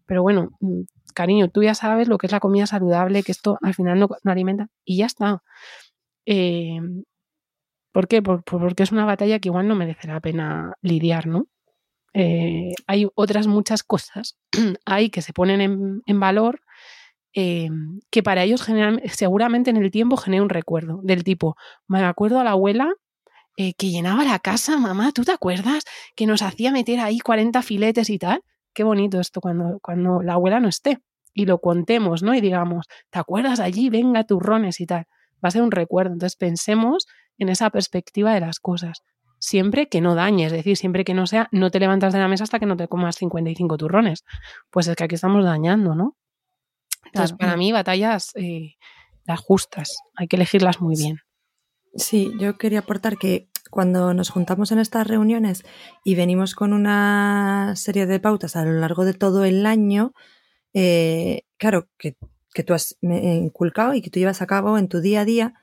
pero 0.07 0.23
bueno, 0.23 0.51
mm, 0.61 0.83
cariño, 1.15 1.49
tú 1.51 1.63
ya 1.63 1.75
sabes 1.75 2.09
lo 2.09 2.19
que 2.19 2.27
es 2.27 2.33
la 2.33 2.41
comida 2.41 2.67
saludable, 2.67 3.23
que 3.23 3.33
esto 3.33 3.59
al 3.63 3.75
final 3.75 3.99
no, 4.01 4.09
alimenta 4.25 4.69
y 4.85 4.99
ya 4.99 5.07
está. 5.07 5.43
Eh, 6.27 6.81
¿Por 7.93 8.09
qué? 8.09 8.23
Por- 8.23 8.43
por- 8.45 8.61
porque 8.61 8.83
es 8.83 8.93
una 8.93 9.05
batalla 9.05 9.39
que 9.39 9.49
igual 9.49 9.69
no 9.69 9.75
merece 9.77 10.09
la 10.09 10.21
pena 10.21 10.75
lidiar, 10.83 11.27
¿no? 11.27 11.47
Eh, 12.15 12.73
hay 12.87 13.09
otras 13.17 13.47
muchas 13.49 13.83
cosas 13.85 14.39
que 15.13 15.23
se 15.23 15.33
ponen 15.35 15.61
en, 16.07 16.21
valor 16.21 16.61
eh, 17.35 17.71
que 18.11 18.23
para 18.23 18.45
ellos 18.45 18.63
seguramente 19.13 19.71
en 19.71 19.79
el 19.79 19.91
tiempo 19.93 20.17
genera 20.17 20.43
un 20.45 20.51
recuerdo 20.51 21.01
del 21.05 21.25
tipo, 21.25 21.57
me 21.89 22.03
acuerdo 22.05 22.41
a 22.41 22.45
la 22.45 22.53
abuela 22.53 22.93
eh, 23.57 23.75
que 23.75 23.91
llenaba 23.91 24.25
la 24.25 24.39
casa, 24.41 24.79
mamá, 24.79 25.13
¿tú 25.13 25.25
te 25.25 25.33
acuerdas? 25.33 25.85
Que 26.17 26.27
nos 26.27 26.43
hacía 26.43 26.73
meter 26.73 27.01
ahí 27.01 27.21
40 27.21 27.63
filetes 27.63 28.11
y 28.11 28.19
tal. 28.19 28.43
Qué 28.75 28.85
bonito 28.85 29.21
esto 29.21 29.41
cuando, 29.41 29.79
cuando 29.81 30.21
la 30.23 30.35
abuela 30.35 30.61
no 30.61 30.69
esté 30.69 30.99
y 31.33 31.47
lo 31.47 31.59
contemos, 31.61 32.23
¿no? 32.23 32.35
Y 32.35 32.41
digamos, 32.41 32.87
¿te 33.11 33.19
acuerdas 33.19 33.61
allí? 33.61 33.89
Venga, 33.91 34.25
turrones 34.25 34.81
y 34.81 34.87
tal. 34.87 35.05
Va 35.45 35.49
a 35.49 35.51
ser 35.51 35.63
un 35.63 35.71
recuerdo. 35.71 36.13
Entonces 36.13 36.37
pensemos 36.37 37.07
en 37.39 37.49
esa 37.49 37.71
perspectiva 37.71 38.35
de 38.35 38.41
las 38.41 38.59
cosas. 38.61 39.03
Siempre 39.39 39.89
que 39.89 40.01
no 40.01 40.15
dañe, 40.15 40.47
es 40.47 40.53
decir, 40.53 40.77
siempre 40.77 41.05
que 41.05 41.13
no 41.15 41.27
sea, 41.27 41.49
no 41.53 41.71
te 41.71 41.81
levantas 41.81 42.13
de 42.13 42.19
la 42.19 42.29
mesa 42.29 42.45
hasta 42.45 42.59
que 42.59 42.67
no 42.67 42.77
te 42.77 42.89
comas 42.89 43.17
55 43.17 43.77
turrones. 43.77 44.25
Pues 44.71 44.87
es 44.89 44.97
que 44.97 45.05
aquí 45.05 45.15
estamos 45.17 45.45
dañando, 45.45 45.95
¿no? 45.95 46.17
Entonces, 47.05 47.33
Claro. 47.33 47.39
para 47.39 47.57
mí, 47.57 47.71
batallas 47.73 48.31
eh, 48.37 48.75
las 49.25 49.41
justas, 49.41 49.99
hay 50.17 50.29
que 50.29 50.37
elegirlas 50.37 50.81
muy 50.81 50.97
bien. 50.97 51.19
Sí, 51.97 52.33
yo 52.39 52.57
quería 52.57 52.81
aportar 52.81 53.19
que 53.19 53.49
cuando 53.75 54.15
nos 54.15 54.31
juntamos 54.31 54.71
en 54.71 54.79
estas 54.79 55.05
reuniones 55.05 55.65
y 56.05 56.15
venimos 56.15 56.55
con 56.55 56.73
una 56.73 57.73
serie 57.75 58.07
de 58.07 58.21
pautas 58.21 58.55
a 58.55 58.65
lo 58.65 58.71
largo 58.79 59.05
de 59.05 59.15
todo 59.15 59.45
el 59.45 59.67
año, 59.67 60.13
eh, 60.75 61.43
claro, 61.57 61.89
que, 61.99 62.17
que 62.55 62.63
tú 62.63 62.73
has 62.73 62.97
me- 63.01 63.35
inculcado 63.35 63.93
y 63.95 64.01
que 64.01 64.11
tú 64.11 64.21
llevas 64.21 64.43
a 64.43 64.47
cabo 64.47 64.79
en 64.79 64.87
tu 64.87 65.01
día 65.01 65.23
a 65.23 65.25
día, 65.25 65.55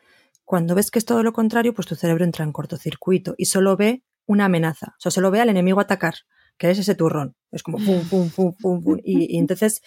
cuando 0.43 0.75
ves 0.75 0.91
que 0.91 0.99
es 0.99 1.05
todo 1.05 1.23
lo 1.23 1.31
contrario, 1.31 1.73
pues 1.73 1.87
tu 1.87 1.95
cerebro 1.95 2.25
entra 2.25 2.43
en 2.43 2.51
cortocircuito 2.51 3.33
y 3.37 3.45
solo 3.45 3.77
ve 3.77 4.03
una 4.25 4.43
amenaza, 4.45 4.87
o 4.97 4.99
sea, 4.99 5.09
solo 5.09 5.31
ve 5.31 5.39
al 5.39 5.47
enemigo 5.47 5.79
atacar, 5.79 6.15
que 6.57 6.69
es 6.69 6.79
ese 6.79 6.95
turrón. 6.95 7.37
Es 7.49 7.63
como 7.63 7.77
pum, 7.77 8.05
pum, 8.09 8.29
pum, 8.29 8.53
pum, 8.61 8.83
pum. 8.83 8.97
Y, 9.05 9.35
y 9.35 9.37
entonces 9.37 9.81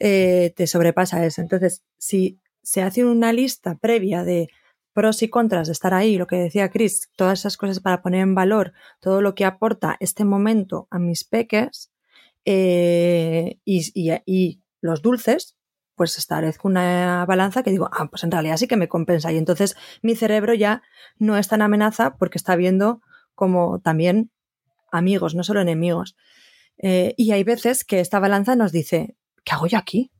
eh, 0.00 0.52
te 0.54 0.66
sobrepasa 0.66 1.24
eso. 1.24 1.40
Entonces, 1.40 1.82
si 1.96 2.40
se 2.62 2.82
hace 2.82 3.06
una 3.06 3.32
lista 3.32 3.78
previa 3.78 4.22
de 4.22 4.48
pros 4.94 5.22
y 5.22 5.28
contras 5.28 5.68
de 5.68 5.72
estar 5.74 5.94
ahí, 5.94 6.16
lo 6.18 6.26
que 6.26 6.36
decía 6.36 6.70
Chris, 6.70 7.10
todas 7.16 7.40
esas 7.40 7.56
cosas 7.58 7.80
para 7.80 8.02
poner 8.02 8.20
en 8.22 8.34
valor 8.34 8.72
todo 9.00 9.20
lo 9.22 9.34
que 9.34 9.44
aporta 9.44 9.96
este 10.00 10.24
momento 10.24 10.88
a 10.90 10.98
mis 10.98 11.24
peques 11.24 11.92
eh, 12.44 13.58
y, 13.64 13.82
y- 13.94 14.22
y 14.26 14.62
los 14.80 15.02
dulces, 15.02 15.56
pues 15.96 16.18
establezco 16.18 16.68
una 16.68 17.24
balanza 17.26 17.62
que 17.62 17.70
digo, 17.70 17.88
ah, 17.92 18.08
pues 18.10 18.24
en 18.24 18.30
realidad 18.30 18.56
sí 18.56 18.66
que 18.68 18.76
me 18.76 18.88
compensa. 18.88 19.32
Y 19.32 19.38
entonces 19.38 19.76
mi 20.02 20.16
cerebro 20.16 20.54
ya 20.54 20.82
no 21.18 21.36
es 21.38 21.48
tan 21.48 21.62
amenaza 21.62 22.16
porque 22.18 22.38
está 22.38 22.56
viendo 22.56 23.00
como 23.34 23.80
también 23.80 24.30
amigos, 24.92 25.34
no 25.34 25.44
solo 25.44 25.60
enemigos. 25.60 26.16
Eh, 26.78 27.14
y 27.16 27.32
hay 27.32 27.44
veces 27.44 27.84
que 27.84 28.00
esta 28.00 28.20
balanza 28.20 28.56
nos 28.56 28.72
dice, 28.72 29.16
¿qué 29.44 29.52
hago 29.54 29.66
yo 29.66 29.78
aquí? 29.78 30.12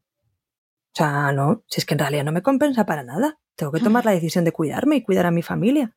O 0.93 0.97
sea, 0.97 1.33
no, 1.33 1.65
si 1.69 1.81
es 1.81 1.87
que 1.87 1.95
en 1.95 1.99
realidad 2.01 2.25
no 2.25 2.33
me 2.33 2.43
compensa 2.43 2.87
para 2.87 3.03
nada. 3.03 3.39
Tengo 3.57 3.73
que 3.73 3.81
tomar 3.81 4.05
la 4.05 4.13
decisión 4.13 4.45
de 4.45 4.53
cuidarme 4.53 4.97
y 4.97 5.03
cuidar 5.03 5.27
a 5.27 5.31
mi 5.31 5.43
familia. 5.43 5.95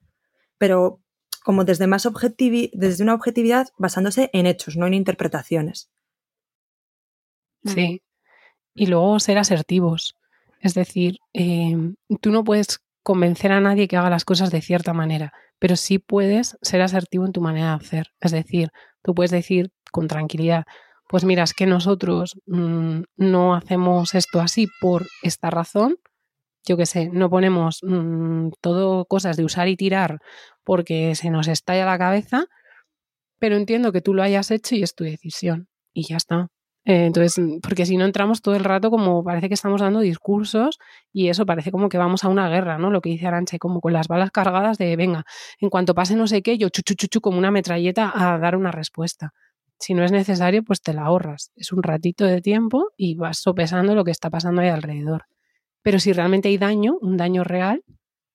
Pero 0.57 1.01
como 1.43 1.63
desde 1.63 1.87
más 1.87 2.05
objetivi 2.05 2.71
desde 2.73 3.03
una 3.03 3.13
objetividad 3.13 3.69
basándose 3.77 4.29
en 4.33 4.45
hechos, 4.45 4.75
no 4.75 4.85
en 4.85 4.93
interpretaciones. 4.93 5.89
Sí. 7.63 8.01
Y 8.75 8.87
luego 8.87 9.19
ser 9.19 9.37
asertivos. 9.37 10.15
Es 10.59 10.73
decir, 10.73 11.19
eh, 11.33 11.75
tú 12.21 12.31
no 12.31 12.43
puedes 12.43 12.79
convencer 13.01 13.51
a 13.51 13.61
nadie 13.61 13.87
que 13.87 13.97
haga 13.97 14.09
las 14.09 14.25
cosas 14.25 14.51
de 14.51 14.61
cierta 14.61 14.93
manera, 14.93 15.31
pero 15.59 15.75
sí 15.75 15.99
puedes 15.99 16.57
ser 16.61 16.81
asertivo 16.81 17.25
en 17.25 17.31
tu 17.31 17.41
manera 17.41 17.69
de 17.69 17.75
hacer. 17.75 18.07
Es 18.19 18.31
decir, 18.31 18.71
tú 19.01 19.15
puedes 19.15 19.31
decir 19.31 19.71
con 19.91 20.07
tranquilidad, 20.07 20.65
pues 21.07 21.23
mira, 21.23 21.43
es 21.43 21.53
que 21.53 21.65
nosotros 21.65 22.37
mmm, 22.45 23.03
no 23.15 23.55
hacemos 23.55 24.13
esto 24.13 24.41
así 24.41 24.67
por 24.81 25.07
esta 25.23 25.49
razón, 25.49 25.97
yo 26.67 26.77
qué 26.77 26.85
sé, 26.85 27.09
no 27.11 27.29
ponemos 27.29 27.79
mmm, 27.83 28.49
todo 28.61 29.05
cosas 29.05 29.37
de 29.37 29.45
usar 29.45 29.67
y 29.67 29.77
tirar 29.77 30.19
porque 30.63 31.15
se 31.15 31.29
nos 31.29 31.47
estalla 31.47 31.85
la 31.85 31.97
cabeza, 31.97 32.45
pero 33.39 33.55
entiendo 33.55 33.91
que 33.91 34.01
tú 34.01 34.13
lo 34.13 34.23
hayas 34.23 34.51
hecho 34.51 34.75
y 34.75 34.83
es 34.83 34.95
tu 34.95 35.03
decisión. 35.03 35.67
Y 35.93 36.03
ya 36.07 36.17
está. 36.17 36.49
Eh, 36.85 37.05
entonces, 37.05 37.35
porque 37.61 37.85
si 37.85 37.97
no 37.97 38.05
entramos 38.05 38.41
todo 38.41 38.55
el 38.55 38.63
rato 38.63 38.89
como 38.89 39.23
parece 39.23 39.49
que 39.49 39.53
estamos 39.55 39.81
dando 39.81 39.99
discursos 39.99 40.79
y 41.11 41.29
eso 41.29 41.45
parece 41.45 41.71
como 41.71 41.89
que 41.89 41.97
vamos 41.97 42.23
a 42.23 42.29
una 42.29 42.49
guerra, 42.49 42.77
¿no? 42.77 42.91
Lo 42.91 43.01
que 43.01 43.09
dice 43.09 43.27
Aranche, 43.27 43.59
como 43.59 43.81
con 43.81 43.93
las 43.93 44.07
balas 44.07 44.31
cargadas 44.31 44.77
de, 44.77 44.95
venga, 44.95 45.25
en 45.59 45.69
cuanto 45.69 45.95
pase 45.95 46.15
no 46.15 46.27
sé 46.27 46.41
qué, 46.41 46.57
yo 46.57 46.69
chu, 46.69 46.81
chu, 46.83 46.95
chu, 46.95 47.07
chu 47.07 47.21
como 47.21 47.37
una 47.37 47.51
metralleta 47.51 48.11
a 48.15 48.37
dar 48.39 48.55
una 48.55 48.71
respuesta. 48.71 49.33
Si 49.79 49.93
no 49.93 50.03
es 50.05 50.11
necesario, 50.11 50.63
pues 50.63 50.81
te 50.81 50.93
la 50.93 51.03
ahorras. 51.03 51.51
Es 51.55 51.71
un 51.71 51.83
ratito 51.83 52.25
de 52.25 52.41
tiempo 52.41 52.89
y 52.97 53.15
vas 53.15 53.39
sopesando 53.39 53.93
lo 53.95 54.03
que 54.05 54.11
está 54.11 54.29
pasando 54.29 54.61
ahí 54.61 54.69
alrededor. 54.69 55.25
Pero 55.87 56.01
si 56.01 56.11
realmente 56.11 56.49
hay 56.49 56.57
daño, 56.57 56.97
un 56.99 57.15
daño 57.15 57.45
real, 57.45 57.81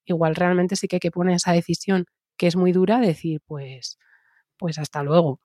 igual 0.06 0.34
realmente 0.36 0.74
sí 0.74 0.88
que 0.88 0.96
hay 0.96 1.00
que 1.00 1.10
poner 1.10 1.34
esa 1.34 1.52
decisión 1.52 2.06
que 2.38 2.46
es 2.46 2.56
muy 2.56 2.72
dura, 2.72 2.98
decir, 2.98 3.42
pues, 3.44 3.98
pues 4.56 4.78
hasta 4.78 5.02
luego. 5.02 5.38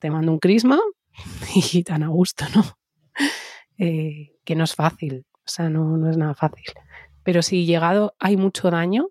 Te 0.00 0.10
mando 0.10 0.32
un 0.32 0.40
crisma 0.40 0.80
y 1.72 1.84
tan 1.84 2.02
a 2.02 2.08
gusto, 2.08 2.46
¿no? 2.52 2.64
Eh, 3.78 4.32
que 4.44 4.56
no 4.56 4.64
es 4.64 4.74
fácil, 4.74 5.24
o 5.32 5.46
sea, 5.46 5.70
no, 5.70 5.96
no 5.96 6.10
es 6.10 6.16
nada 6.16 6.34
fácil. 6.34 6.64
Pero 7.22 7.42
si 7.42 7.64
llegado 7.64 8.16
hay 8.18 8.36
mucho 8.36 8.68
daño, 8.68 9.10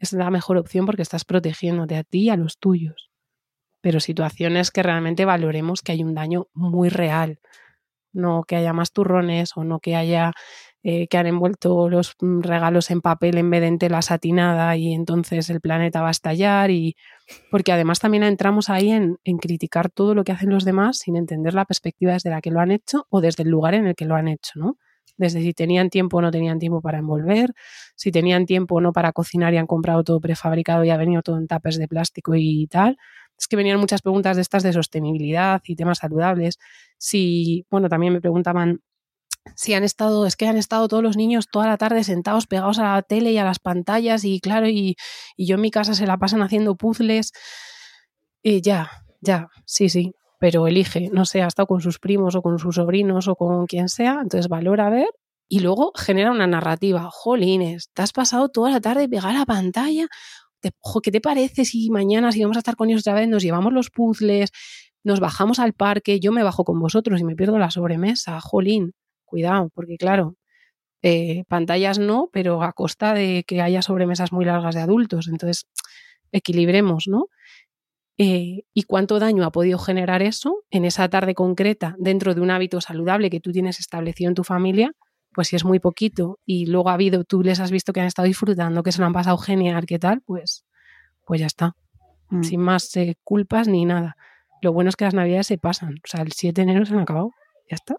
es 0.00 0.12
la 0.12 0.30
mejor 0.30 0.56
opción 0.56 0.86
porque 0.86 1.02
estás 1.02 1.24
protegiéndote 1.24 1.94
a 1.96 2.02
ti 2.02 2.22
y 2.24 2.30
a 2.30 2.36
los 2.36 2.58
tuyos. 2.58 3.12
Pero 3.80 4.00
situaciones 4.00 4.72
que 4.72 4.82
realmente 4.82 5.24
valoremos 5.24 5.82
que 5.82 5.92
hay 5.92 6.02
un 6.02 6.14
daño 6.14 6.48
muy 6.52 6.88
real, 6.88 7.38
no 8.12 8.44
que 8.44 8.56
haya 8.56 8.72
más 8.72 8.92
turrones 8.92 9.56
o 9.56 9.64
no 9.64 9.80
que 9.80 9.96
haya 9.96 10.32
eh, 10.86 11.08
que 11.08 11.16
han 11.16 11.26
envuelto 11.26 11.88
los 11.88 12.14
regalos 12.20 12.90
en 12.90 13.00
papel 13.00 13.38
en 13.38 13.48
vez 13.48 13.62
de 13.62 13.68
en 13.68 13.78
tela 13.78 14.02
satinada 14.02 14.76
y 14.76 14.92
entonces 14.92 15.48
el 15.48 15.62
planeta 15.62 16.02
va 16.02 16.08
a 16.08 16.10
estallar 16.10 16.70
y 16.70 16.94
porque 17.50 17.72
además 17.72 18.00
también 18.00 18.22
entramos 18.22 18.68
ahí 18.68 18.90
en, 18.90 19.16
en, 19.24 19.38
criticar 19.38 19.88
todo 19.88 20.14
lo 20.14 20.24
que 20.24 20.32
hacen 20.32 20.50
los 20.50 20.66
demás 20.66 20.98
sin 20.98 21.16
entender 21.16 21.54
la 21.54 21.64
perspectiva 21.64 22.12
desde 22.12 22.28
la 22.28 22.42
que 22.42 22.50
lo 22.50 22.60
han 22.60 22.70
hecho 22.70 23.06
o 23.08 23.22
desde 23.22 23.44
el 23.44 23.48
lugar 23.48 23.72
en 23.72 23.86
el 23.86 23.94
que 23.94 24.04
lo 24.04 24.14
han 24.14 24.28
hecho, 24.28 24.52
¿no? 24.56 24.76
Desde 25.16 25.40
si 25.40 25.54
tenían 25.54 25.88
tiempo 25.88 26.18
o 26.18 26.20
no 26.20 26.30
tenían 26.30 26.58
tiempo 26.58 26.82
para 26.82 26.98
envolver, 26.98 27.54
si 27.96 28.12
tenían 28.12 28.44
tiempo 28.44 28.74
o 28.74 28.80
no 28.82 28.92
para 28.92 29.12
cocinar 29.12 29.54
y 29.54 29.56
han 29.56 29.66
comprado 29.66 30.04
todo 30.04 30.20
prefabricado 30.20 30.84
y 30.84 30.90
ha 30.90 30.98
venido 30.98 31.22
todo 31.22 31.38
en 31.38 31.46
tapes 31.46 31.78
de 31.78 31.88
plástico 31.88 32.34
y 32.34 32.66
tal. 32.66 32.98
Es 33.38 33.48
que 33.48 33.56
venían 33.56 33.80
muchas 33.80 34.02
preguntas 34.02 34.36
de 34.36 34.42
estas 34.42 34.62
de 34.62 34.74
sostenibilidad 34.74 35.62
y 35.64 35.76
temas 35.76 35.98
saludables. 35.98 36.58
Si, 36.98 37.66
bueno, 37.70 37.88
también 37.88 38.12
me 38.12 38.20
preguntaban 38.20 38.80
si 39.56 39.74
han 39.74 39.84
estado, 39.84 40.26
es 40.26 40.36
que 40.36 40.46
han 40.46 40.56
estado 40.56 40.88
todos 40.88 41.02
los 41.02 41.16
niños 41.16 41.46
toda 41.50 41.66
la 41.66 41.76
tarde 41.76 42.04
sentados 42.04 42.46
pegados 42.46 42.78
a 42.78 42.94
la 42.94 43.02
tele 43.02 43.32
y 43.32 43.38
a 43.38 43.44
las 43.44 43.58
pantallas 43.58 44.24
y 44.24 44.40
claro, 44.40 44.68
y, 44.68 44.96
y 45.36 45.46
yo 45.46 45.56
en 45.56 45.60
mi 45.60 45.70
casa 45.70 45.94
se 45.94 46.06
la 46.06 46.18
pasan 46.18 46.42
haciendo 46.42 46.76
puzzles. 46.76 47.32
Y 48.42 48.60
ya, 48.60 48.90
ya, 49.20 49.48
sí, 49.66 49.88
sí, 49.88 50.12
pero 50.38 50.66
elige, 50.66 51.08
no 51.12 51.24
sé, 51.24 51.42
ha 51.42 51.46
estado 51.46 51.66
con 51.66 51.80
sus 51.80 51.98
primos 51.98 52.34
o 52.34 52.42
con 52.42 52.58
sus 52.58 52.76
sobrinos 52.76 53.28
o 53.28 53.36
con 53.36 53.66
quien 53.66 53.88
sea, 53.88 54.20
entonces 54.22 54.48
valora 54.48 54.90
ver 54.90 55.08
y 55.48 55.60
luego 55.60 55.92
genera 55.96 56.30
una 56.30 56.46
narrativa. 56.46 57.08
Jolines, 57.10 57.90
te 57.94 58.02
has 58.02 58.12
pasado 58.12 58.48
toda 58.48 58.70
la 58.70 58.80
tarde 58.80 59.08
pegada 59.08 59.30
a 59.30 59.38
la 59.40 59.46
pantalla. 59.46 60.08
¿Qué 60.60 61.10
te 61.10 61.20
parece 61.20 61.64
si 61.64 61.90
mañana, 61.90 62.32
si 62.32 62.42
vamos 62.42 62.56
a 62.56 62.60
estar 62.60 62.76
con 62.76 62.88
ellos 62.88 63.02
otra 63.02 63.14
vez, 63.14 63.28
nos 63.28 63.42
llevamos 63.42 63.72
los 63.72 63.90
puzzles, 63.90 64.50
nos 65.04 65.20
bajamos 65.20 65.58
al 65.58 65.74
parque, 65.74 66.20
yo 66.20 66.32
me 66.32 66.42
bajo 66.42 66.64
con 66.64 66.80
vosotros 66.80 67.20
y 67.20 67.24
me 67.24 67.36
pierdo 67.36 67.58
la 67.58 67.70
sobremesa? 67.70 68.40
Jolín, 68.40 68.94
cuidado, 69.24 69.70
porque 69.74 69.96
claro, 69.96 70.36
eh, 71.02 71.44
pantallas 71.48 71.98
no, 71.98 72.30
pero 72.32 72.62
a 72.62 72.72
costa 72.72 73.12
de 73.12 73.44
que 73.46 73.60
haya 73.60 73.82
sobremesas 73.82 74.32
muy 74.32 74.44
largas 74.46 74.74
de 74.74 74.80
adultos. 74.80 75.28
Entonces, 75.28 75.66
equilibremos, 76.32 77.08
¿no? 77.08 77.26
Eh, 78.16 78.62
¿Y 78.72 78.82
cuánto 78.84 79.18
daño 79.18 79.44
ha 79.44 79.50
podido 79.50 79.78
generar 79.78 80.22
eso 80.22 80.62
en 80.70 80.84
esa 80.84 81.08
tarde 81.08 81.34
concreta 81.34 81.96
dentro 81.98 82.34
de 82.34 82.40
un 82.40 82.50
hábito 82.50 82.80
saludable 82.80 83.28
que 83.28 83.40
tú 83.40 83.52
tienes 83.52 83.80
establecido 83.80 84.28
en 84.28 84.34
tu 84.34 84.44
familia? 84.44 84.92
Pues 85.34 85.48
si 85.48 85.56
es 85.56 85.64
muy 85.64 85.80
poquito 85.80 86.38
y 86.46 86.66
luego 86.66 86.90
ha 86.90 86.94
habido, 86.94 87.24
tú 87.24 87.42
les 87.42 87.60
has 87.60 87.70
visto 87.70 87.92
que 87.92 88.00
han 88.00 88.06
estado 88.06 88.26
disfrutando, 88.26 88.82
que 88.82 88.92
se 88.92 89.00
lo 89.00 89.06
han 89.06 89.12
pasado 89.12 89.36
genial, 89.36 89.84
¿qué 89.84 89.98
tal? 89.98 90.22
Pues, 90.22 90.64
pues 91.26 91.40
ya 91.40 91.46
está. 91.46 91.76
Mm. 92.30 92.44
Sin 92.44 92.60
más 92.60 92.96
eh, 92.96 93.16
culpas 93.24 93.68
ni 93.68 93.84
nada. 93.84 94.16
Lo 94.62 94.72
bueno 94.72 94.88
es 94.88 94.96
que 94.96 95.04
las 95.04 95.14
navidades 95.14 95.48
se 95.48 95.58
pasan. 95.58 95.96
O 96.04 96.06
sea, 96.06 96.22
el 96.22 96.32
7 96.32 96.64
de 96.64 96.70
enero 96.70 96.86
se 96.86 96.94
han 96.94 97.00
acabado. 97.00 97.32
Ya 97.68 97.74
está. 97.74 97.96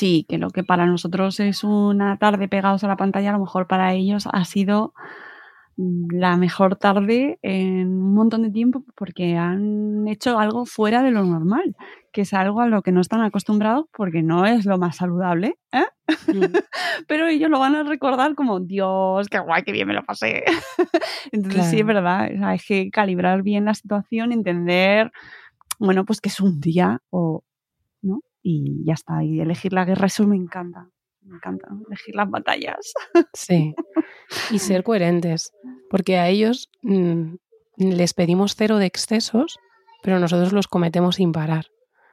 Sí, 0.00 0.24
que 0.30 0.38
lo 0.38 0.48
que 0.48 0.64
para 0.64 0.86
nosotros 0.86 1.40
es 1.40 1.62
una 1.62 2.16
tarde 2.16 2.48
pegados 2.48 2.82
a 2.82 2.88
la 2.88 2.96
pantalla, 2.96 3.28
a 3.28 3.32
lo 3.34 3.40
mejor 3.40 3.66
para 3.66 3.92
ellos 3.92 4.26
ha 4.32 4.46
sido 4.46 4.94
la 5.76 6.38
mejor 6.38 6.76
tarde 6.76 7.38
en 7.42 7.88
un 7.88 8.14
montón 8.14 8.40
de 8.40 8.50
tiempo 8.50 8.82
porque 8.96 9.36
han 9.36 10.08
hecho 10.08 10.38
algo 10.38 10.64
fuera 10.64 11.02
de 11.02 11.10
lo 11.10 11.22
normal, 11.24 11.76
que 12.14 12.22
es 12.22 12.32
algo 12.32 12.62
a 12.62 12.66
lo 12.66 12.80
que 12.80 12.92
no 12.92 13.02
están 13.02 13.20
acostumbrados 13.20 13.88
porque 13.94 14.22
no 14.22 14.46
es 14.46 14.64
lo 14.64 14.78
más 14.78 14.96
saludable, 14.96 15.58
¿eh? 15.70 15.84
Mm. 16.28 16.44
pero 17.06 17.26
ellos 17.26 17.50
lo 17.50 17.58
van 17.58 17.74
a 17.74 17.82
recordar 17.82 18.34
como, 18.34 18.58
Dios, 18.58 19.28
qué 19.28 19.38
guay, 19.38 19.64
qué 19.64 19.72
bien 19.72 19.86
me 19.86 19.92
lo 19.92 20.02
pasé. 20.02 20.44
Entonces 21.30 21.56
claro. 21.56 21.70
sí, 21.70 21.80
es 21.80 21.86
verdad, 21.86 22.30
hay 22.42 22.58
que 22.58 22.90
calibrar 22.90 23.42
bien 23.42 23.66
la 23.66 23.74
situación, 23.74 24.32
entender, 24.32 25.12
bueno, 25.78 26.06
pues 26.06 26.22
que 26.22 26.30
es 26.30 26.40
un 26.40 26.58
día 26.58 27.02
o. 27.10 27.44
y 28.42 28.84
ya 28.84 28.94
está. 28.94 29.22
Y 29.22 29.40
elegir 29.40 29.72
la 29.72 29.84
guerra, 29.84 30.06
eso 30.06 30.26
me 30.26 30.36
encanta. 30.36 30.88
Me 31.22 31.36
encanta 31.36 31.68
elegir 31.86 32.14
las 32.14 32.30
batallas. 32.30 32.92
Sí. 33.34 33.74
Y 34.50 34.58
ser 34.58 34.82
coherentes. 34.84 35.52
Porque 35.90 36.18
a 36.18 36.28
ellos 36.28 36.70
mmm, 36.82 37.34
les 37.76 38.14
pedimos 38.14 38.54
cero 38.56 38.78
de 38.78 38.86
excesos, 38.86 39.58
pero 40.02 40.18
nosotros 40.18 40.52
los 40.52 40.68
cometemos 40.68 41.16
sin 41.16 41.32
parar. 41.32 41.66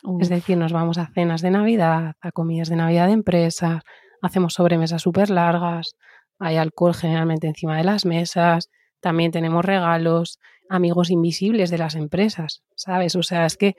Uf. 0.03 0.21
Es 0.21 0.29
decir, 0.29 0.57
nos 0.57 0.73
vamos 0.73 0.97
a 0.97 1.07
cenas 1.13 1.41
de 1.41 1.51
Navidad, 1.51 2.15
a 2.21 2.31
comidas 2.31 2.69
de 2.69 2.75
Navidad 2.75 3.07
de 3.07 3.13
empresas, 3.13 3.83
hacemos 4.21 4.53
sobremesas 4.53 5.01
súper 5.01 5.29
largas, 5.29 5.95
hay 6.39 6.57
alcohol 6.57 6.93
generalmente 6.93 7.47
encima 7.47 7.77
de 7.77 7.83
las 7.83 8.05
mesas, 8.05 8.69
también 8.99 9.31
tenemos 9.31 9.65
regalos, 9.65 10.39
amigos 10.69 11.09
invisibles 11.09 11.69
de 11.69 11.77
las 11.77 11.95
empresas, 11.95 12.63
¿sabes? 12.75 13.15
O 13.15 13.23
sea, 13.23 13.45
es 13.45 13.57
que 13.57 13.75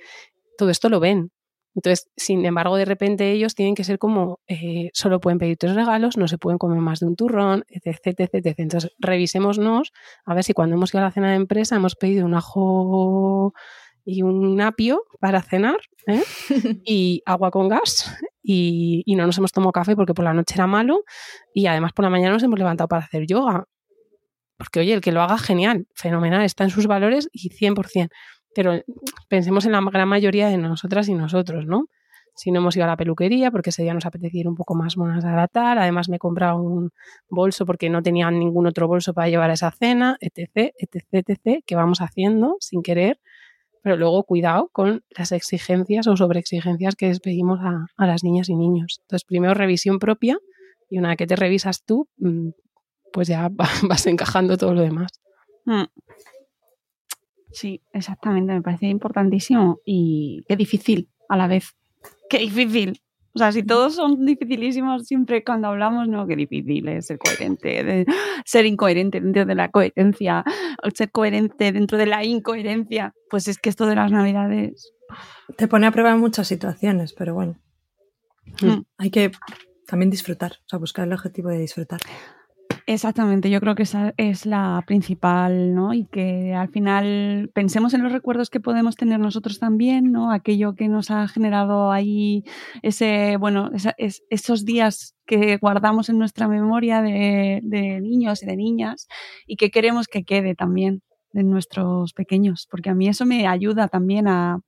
todo 0.57 0.71
esto 0.71 0.89
lo 0.89 1.01
ven, 1.01 1.31
entonces, 1.75 2.11
sin 2.17 2.45
embargo, 2.45 2.77
de 2.77 2.85
repente 2.85 3.31
ellos 3.31 3.55
tienen 3.55 3.75
que 3.75 3.85
ser 3.85 3.99
como, 3.99 4.41
eh, 4.49 4.91
solo 4.95 5.21
pueden 5.21 5.39
pedir 5.39 5.57
tres 5.59 5.75
regalos, 5.75 6.17
no 6.17 6.27
se 6.27 6.39
pueden 6.39 6.59
comer 6.59 6.81
más 6.81 7.01
de 7.01 7.07
un 7.07 7.17
turrón, 7.17 7.65
etc, 7.69 7.99
etc, 8.05 8.31
etc. 8.33 8.55
Entonces, 8.59 8.93
revisémonos 8.99 9.93
a 10.25 10.35
ver 10.35 10.45
si 10.45 10.55
cuando 10.55 10.77
hemos 10.77 10.93
ido 10.93 11.01
a 11.01 11.05
la 11.05 11.13
cena 11.13 11.31
de 11.31 11.37
empresa 11.37 11.77
hemos 11.77 11.95
pedido 11.95 12.27
un 12.27 12.35
ajo 12.35 13.55
y 14.05 14.23
un 14.23 14.61
apio 14.61 15.03
para 15.21 15.43
cenar 15.43 15.79
¿eh? 16.07 16.23
y 16.85 17.23
agua 17.27 17.51
con 17.51 17.69
gas 17.69 18.17
y, 18.43 19.03
y, 19.05 19.17
no 19.17 19.27
nos 19.27 19.37
hemos 19.37 19.53
tomado 19.53 19.73
café 19.73 19.95
porque 19.95 20.15
por 20.15 20.25
la 20.25 20.33
noche 20.33 20.55
era 20.55 20.67
malo 20.67 21.03
y 21.53 21.67
además 21.67 21.93
por 21.93 22.05
la 22.05 22.11
mañana 22.11 22.33
nos 22.33 22.43
hemos 22.43 22.59
levantado 22.59 22.89
para 22.89 23.05
hacer 23.05 23.27
yoga. 23.27 23.67
Porque 24.57 24.81
oye, 24.81 24.95
el 24.95 25.01
que 25.01 25.13
lo 25.13 25.23
haga 25.23 25.39
genial, 25.39 25.87
fenomenal, 25.95 26.43
está 26.43 26.65
en 26.65 26.71
sus 26.71 26.89
valores 26.89 27.29
y 27.33 27.51
100% 27.51 28.09
pero 28.59 28.83
pensemos 29.29 29.67
en 29.67 29.71
la 29.71 29.81
gran 29.81 30.09
mayoría 30.09 30.49
de 30.49 30.59
nosotras 30.59 31.09
y 31.09 31.15
nosotros, 31.15 31.65
¿no? 31.65 31.85
Si 32.35 32.51
no 32.51 32.59
hemos 32.59 32.75
ido 32.75 32.87
a 32.87 32.89
la 32.89 32.97
peluquería 32.97 33.53
porque 33.53 33.71
ese 33.71 33.85
día 33.85 33.95
nos 33.95 34.05
apetecía 34.05 34.41
ir 34.41 34.49
un 34.49 34.57
poco 34.57 34.75
más 34.75 34.97
monas 34.97 35.25
a 35.25 35.31
la 35.31 35.47
tal, 35.47 35.79
además 35.79 36.09
me 36.09 36.17
he 36.17 36.19
comprado 36.19 36.61
un 36.61 36.91
bolso 37.31 37.65
porque 37.67 37.89
no 37.89 38.03
tenía 38.03 38.29
ningún 38.33 38.67
otro 38.67 38.89
bolso 38.89 39.15
para 39.15 39.29
llevar 39.29 39.51
a 39.51 39.53
esa 39.53 39.71
cena, 39.71 40.17
etc, 40.19 40.75
etc, 40.77 41.05
etc, 41.13 41.63
que 41.65 41.77
vamos 41.77 42.01
haciendo 42.01 42.57
sin 42.59 42.83
querer, 42.83 43.21
pero 43.81 43.97
luego 43.97 44.25
cuidado 44.25 44.71
con 44.73 45.05
las 45.17 45.31
exigencias 45.31 46.09
o 46.09 46.17
sobreexigencias 46.17 46.97
que 46.97 47.07
despedimos 47.07 47.61
a, 47.63 47.87
a 47.97 48.07
las 48.09 48.25
niñas 48.25 48.49
y 48.49 48.57
niños. 48.57 48.99
Entonces, 49.03 49.25
primero 49.25 49.55
revisión 49.55 50.01
propia 50.01 50.37
y 50.91 50.99
una 50.99 51.11
vez 51.11 51.17
que 51.17 51.29
te 51.29 51.37
revisas 51.37 51.85
tú, 51.85 52.09
mm, 52.17 52.49
pues 53.13 53.29
ya 53.29 53.51
vas 53.89 54.07
encajando 54.09 54.57
todo 54.57 54.75
lo 54.75 54.81
demás. 54.81 55.13
Hmm. 55.65 55.85
Sí, 57.53 57.81
exactamente, 57.93 58.53
me 58.53 58.63
parece 58.63 58.87
importantísimo 58.87 59.79
y 59.85 60.43
qué 60.49 60.57
difícil 60.57 61.09
a 61.29 61.37
la 61.37 61.47
vez. 61.47 61.75
Qué 62.29 62.39
difícil. 62.39 63.01
O 63.35 63.39
sea, 63.39 63.53
si 63.53 63.63
todos 63.63 63.95
son 63.95 64.25
dificilísimos 64.27 65.07
siempre 65.07 65.45
cuando 65.45 65.69
hablamos, 65.69 66.09
no, 66.09 66.27
qué 66.27 66.35
difícil 66.37 66.89
es 66.89 67.07
ser 67.07 67.19
coherente, 67.19 67.85
de- 67.85 68.07
ser 68.45 68.67
incoherente 68.67 69.21
dentro 69.21 69.45
de 69.47 69.55
la 69.55 69.71
coherencia, 69.71 70.45
o 70.83 70.91
ser 70.95 71.11
coherente 71.11 71.71
dentro 71.73 71.99
de 71.99 72.07
la 72.07 72.25
incoherencia. 72.25 73.15
Pues 73.31 73.47
es 73.49 73.59
que 73.59 73.69
esto 73.71 73.87
de 73.87 73.95
las 73.97 74.11
navidades, 74.11 74.93
Te 75.57 75.69
pone 75.69 75.87
a 75.87 75.91
prueba 75.93 76.11
en 76.13 76.19
muchas 76.21 76.47
situaciones, 76.49 77.13
pero 77.15 77.35
bueno, 77.35 77.57
Mm. 78.61 78.83
hay 78.99 79.11
que 79.11 79.31
también 79.87 80.11
disfrutar, 80.11 80.53
o 80.53 80.69
sea, 80.69 80.79
buscar 80.79 81.07
el 81.07 81.13
objetivo 81.15 81.49
de 81.51 81.59
disfrutar. 81.59 82.01
Exactamente, 82.91 83.51
yo 83.51 83.61
creo 83.61 83.75
que 83.75 83.83
esa 83.83 84.15
es 84.17 84.47
la 84.47 84.83
principal, 84.87 85.75
¿no? 85.75 85.93
Y 85.93 86.07
que 86.07 86.55
al 86.55 86.71
final 86.71 87.51
pensemos 87.53 87.93
en 87.93 88.03
los 88.03 88.11
recuerdos 88.13 88.49
que 88.49 88.61
podemos 88.61 88.97
tener 88.97 89.21
nosotros 89.21 89.59
también, 89.59 90.11
¿no? 90.11 90.33
Aquello 90.33 90.75
que 90.75 90.89
nos 90.89 91.11
ha 91.11 91.29
generado 91.29 91.93
ahí 91.93 92.45
ese, 92.81 93.37
bueno, 93.37 93.71
esa- 93.75 93.95
es- 93.99 94.23
esos 94.31 94.65
días 94.65 95.15
que 95.27 95.59
guardamos 95.59 96.09
en 96.09 96.17
nuestra 96.19 96.49
memoria 96.49 97.03
de, 97.03 97.61
niños 98.01 98.43
y 98.43 98.47
de 98.47 98.57
niñas 98.57 99.07
y 99.47 99.57
que 99.57 99.71
queremos 99.71 100.07
que 100.09 100.25
quede 100.25 100.55
también 100.55 101.03
de 101.33 101.43
nuestros 101.45 102.15
pequeños, 102.15 102.67
porque 102.71 102.89
a 102.89 102.95
mí 102.95 103.07
eso 103.07 103.27
me 103.27 103.47
ayuda 103.47 103.89
también 103.89 104.29
a, 104.29 104.61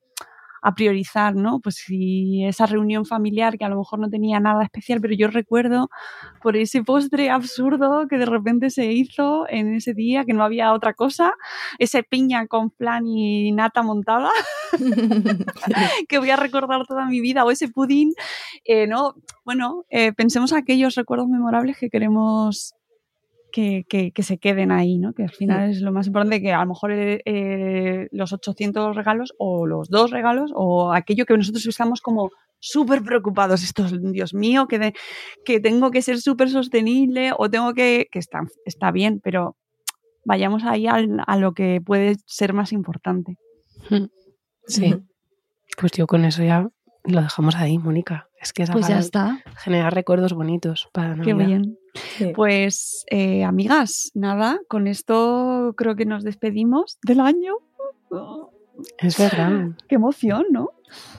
a 0.63 0.75
priorizar, 0.75 1.35
¿no? 1.35 1.61
Pues 1.61 1.77
si 1.77 2.45
esa 2.45 2.67
reunión 2.67 3.07
familiar 3.07 3.59
que 3.59 3.65
a 3.65 3.69
lo 3.69 3.79
mejor 3.79 3.99
no 3.99 4.11
tenía 4.11 4.41
nada 4.41 4.65
especial, 4.65 5.01
pero 5.01 5.15
yo 5.15 5.29
recuerdo 5.29 5.91
por 6.43 6.57
ese 6.57 6.83
postre 6.83 7.31
absurdo 7.31 8.07
que 8.09 8.19
de 8.19 8.27
repente 8.27 8.71
se 8.71 8.93
hizo 8.93 9.47
en 9.49 9.75
ese 9.75 9.95
día, 9.95 10.25
que 10.25 10.33
no 10.33 10.45
había 10.45 10.73
otra 10.73 10.95
cosa, 10.95 11.35
ese 11.79 12.03
piña 12.03 12.47
con 12.47 12.71
flan 12.71 13.07
y 13.07 13.53
nata 13.53 13.83
montada, 13.83 14.31
que 16.09 16.19
voy 16.19 16.31
a 16.31 16.37
recordar 16.37 16.87
toda 16.87 17.07
mi 17.07 17.21
vida, 17.21 17.45
o 17.45 17.51
ese 17.51 17.69
pudín, 17.69 18.13
eh, 18.65 18.87
¿no? 18.87 19.15
Bueno, 19.45 19.85
eh, 19.91 20.13
pensemos 20.13 20.53
aquellos 20.53 20.95
recuerdos 20.95 21.29
memorables 21.29 21.79
que 21.79 21.91
queremos 21.91 22.75
que, 23.53 23.85
que- 23.89 24.13
que 24.13 24.23
se 24.23 24.39
queden 24.39 24.71
ahí, 24.73 24.99
¿no? 24.99 25.13
Que 25.13 25.25
al 25.25 25.31
final 25.31 25.71
es 25.71 25.81
lo 25.81 25.93
más 25.93 26.07
importante, 26.07 26.41
que 26.41 26.53
a 26.53 26.61
lo 26.63 26.67
mejor 26.69 26.93
eh, 26.93 27.21
eh, 27.25 28.09
los 28.13 28.33
800 28.33 28.95
regalos 28.97 29.35
o 29.39 29.67
los 29.67 29.89
dos 29.89 30.11
regalos 30.11 30.51
o 30.55 30.93
aquello 30.93 31.27
que 31.27 31.37
nosotros 31.37 31.67
estamos 31.67 32.01
como 32.01 32.31
súper 32.59 33.03
preocupados, 33.03 33.63
estos, 33.63 33.93
Dios 34.13 34.35
mío, 34.35 34.67
que, 34.69 34.79
de- 34.79 34.95
que 35.45 35.61
tengo 35.61 35.91
que 35.91 36.03
ser 36.03 36.21
súper 36.21 36.51
sostenible 36.51 37.33
o 37.37 37.49
tengo 37.51 37.73
que, 37.75 38.07
que 38.13 38.19
está, 38.19 38.41
está 38.67 38.91
bien, 38.91 39.21
pero 39.23 39.57
vayamos 40.25 40.65
ahí 40.65 40.87
al- 40.87 41.23
a 41.27 41.37
lo 41.39 41.53
que 41.55 41.81
puede 41.85 42.17
ser 42.27 42.53
más 42.53 42.73
importante. 42.73 43.37
Sí. 44.67 44.95
Pues 45.79 45.93
yo 45.93 46.07
con 46.07 46.25
eso 46.27 46.43
ya 46.45 46.69
lo 47.05 47.23
dejamos 47.23 47.57
ahí, 47.57 47.79
Mónica. 47.79 48.29
Es 48.41 48.53
que 48.53 48.63
es 48.63 48.71
Pues 48.71 48.89
ya 48.89 48.99
está. 48.99 49.43
generar 49.59 49.95
recuerdos 49.95 50.33
bonitos 50.33 50.89
para 50.93 51.15
Qué 51.15 51.35
Navidad. 51.35 51.47
bien. 51.47 51.79
Sí. 51.95 52.33
Pues, 52.35 53.05
eh, 53.11 53.45
amigas, 53.45 54.11
nada, 54.15 54.61
con 54.69 54.87
esto 54.87 55.75
creo 55.77 55.97
que 55.97 56.07
nos 56.07 56.25
despedimos 56.25 56.99
del 57.03 57.21
año. 57.21 57.55
Es 58.99 59.19
verdad. 59.19 59.73
qué 59.89 59.97
emoción, 59.97 60.47
¿no? 60.51 60.71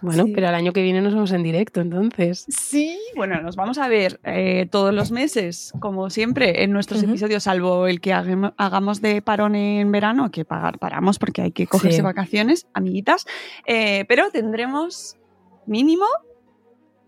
Bueno, 0.01 0.25
Sí. 0.25 0.31
pero 0.35 0.49
el 0.49 0.55
año 0.55 0.73
que 0.73 0.81
viene 0.81 1.01
nos 1.01 1.13
vemos 1.13 1.31
en 1.31 1.43
directo, 1.43 1.79
entonces. 1.79 2.45
Sí, 2.49 2.99
bueno, 3.15 3.39
nos 3.41 3.55
vamos 3.55 3.77
a 3.77 3.87
ver 3.87 4.19
eh, 4.23 4.67
todos 4.69 4.93
los 4.93 5.11
meses, 5.11 5.71
como 5.79 6.09
siempre, 6.09 6.63
en 6.63 6.71
nuestros 6.73 7.01
episodios, 7.03 7.43
salvo 7.43 7.87
el 7.87 8.01
que 8.01 8.11
hagamos 8.13 9.01
de 9.01 9.21
parón 9.21 9.55
en 9.55 9.91
verano, 9.91 10.29
que 10.31 10.43
pagar 10.43 10.77
paramos 10.79 11.19
porque 11.19 11.43
hay 11.43 11.51
que 11.51 11.67
cogerse 11.67 11.97
Sí. 11.97 12.01
vacaciones, 12.03 12.67
amiguitas. 12.73 13.25
Eh, 13.65 14.03
pero 14.09 14.29
tendremos 14.31 15.15
mínimo 15.65 16.05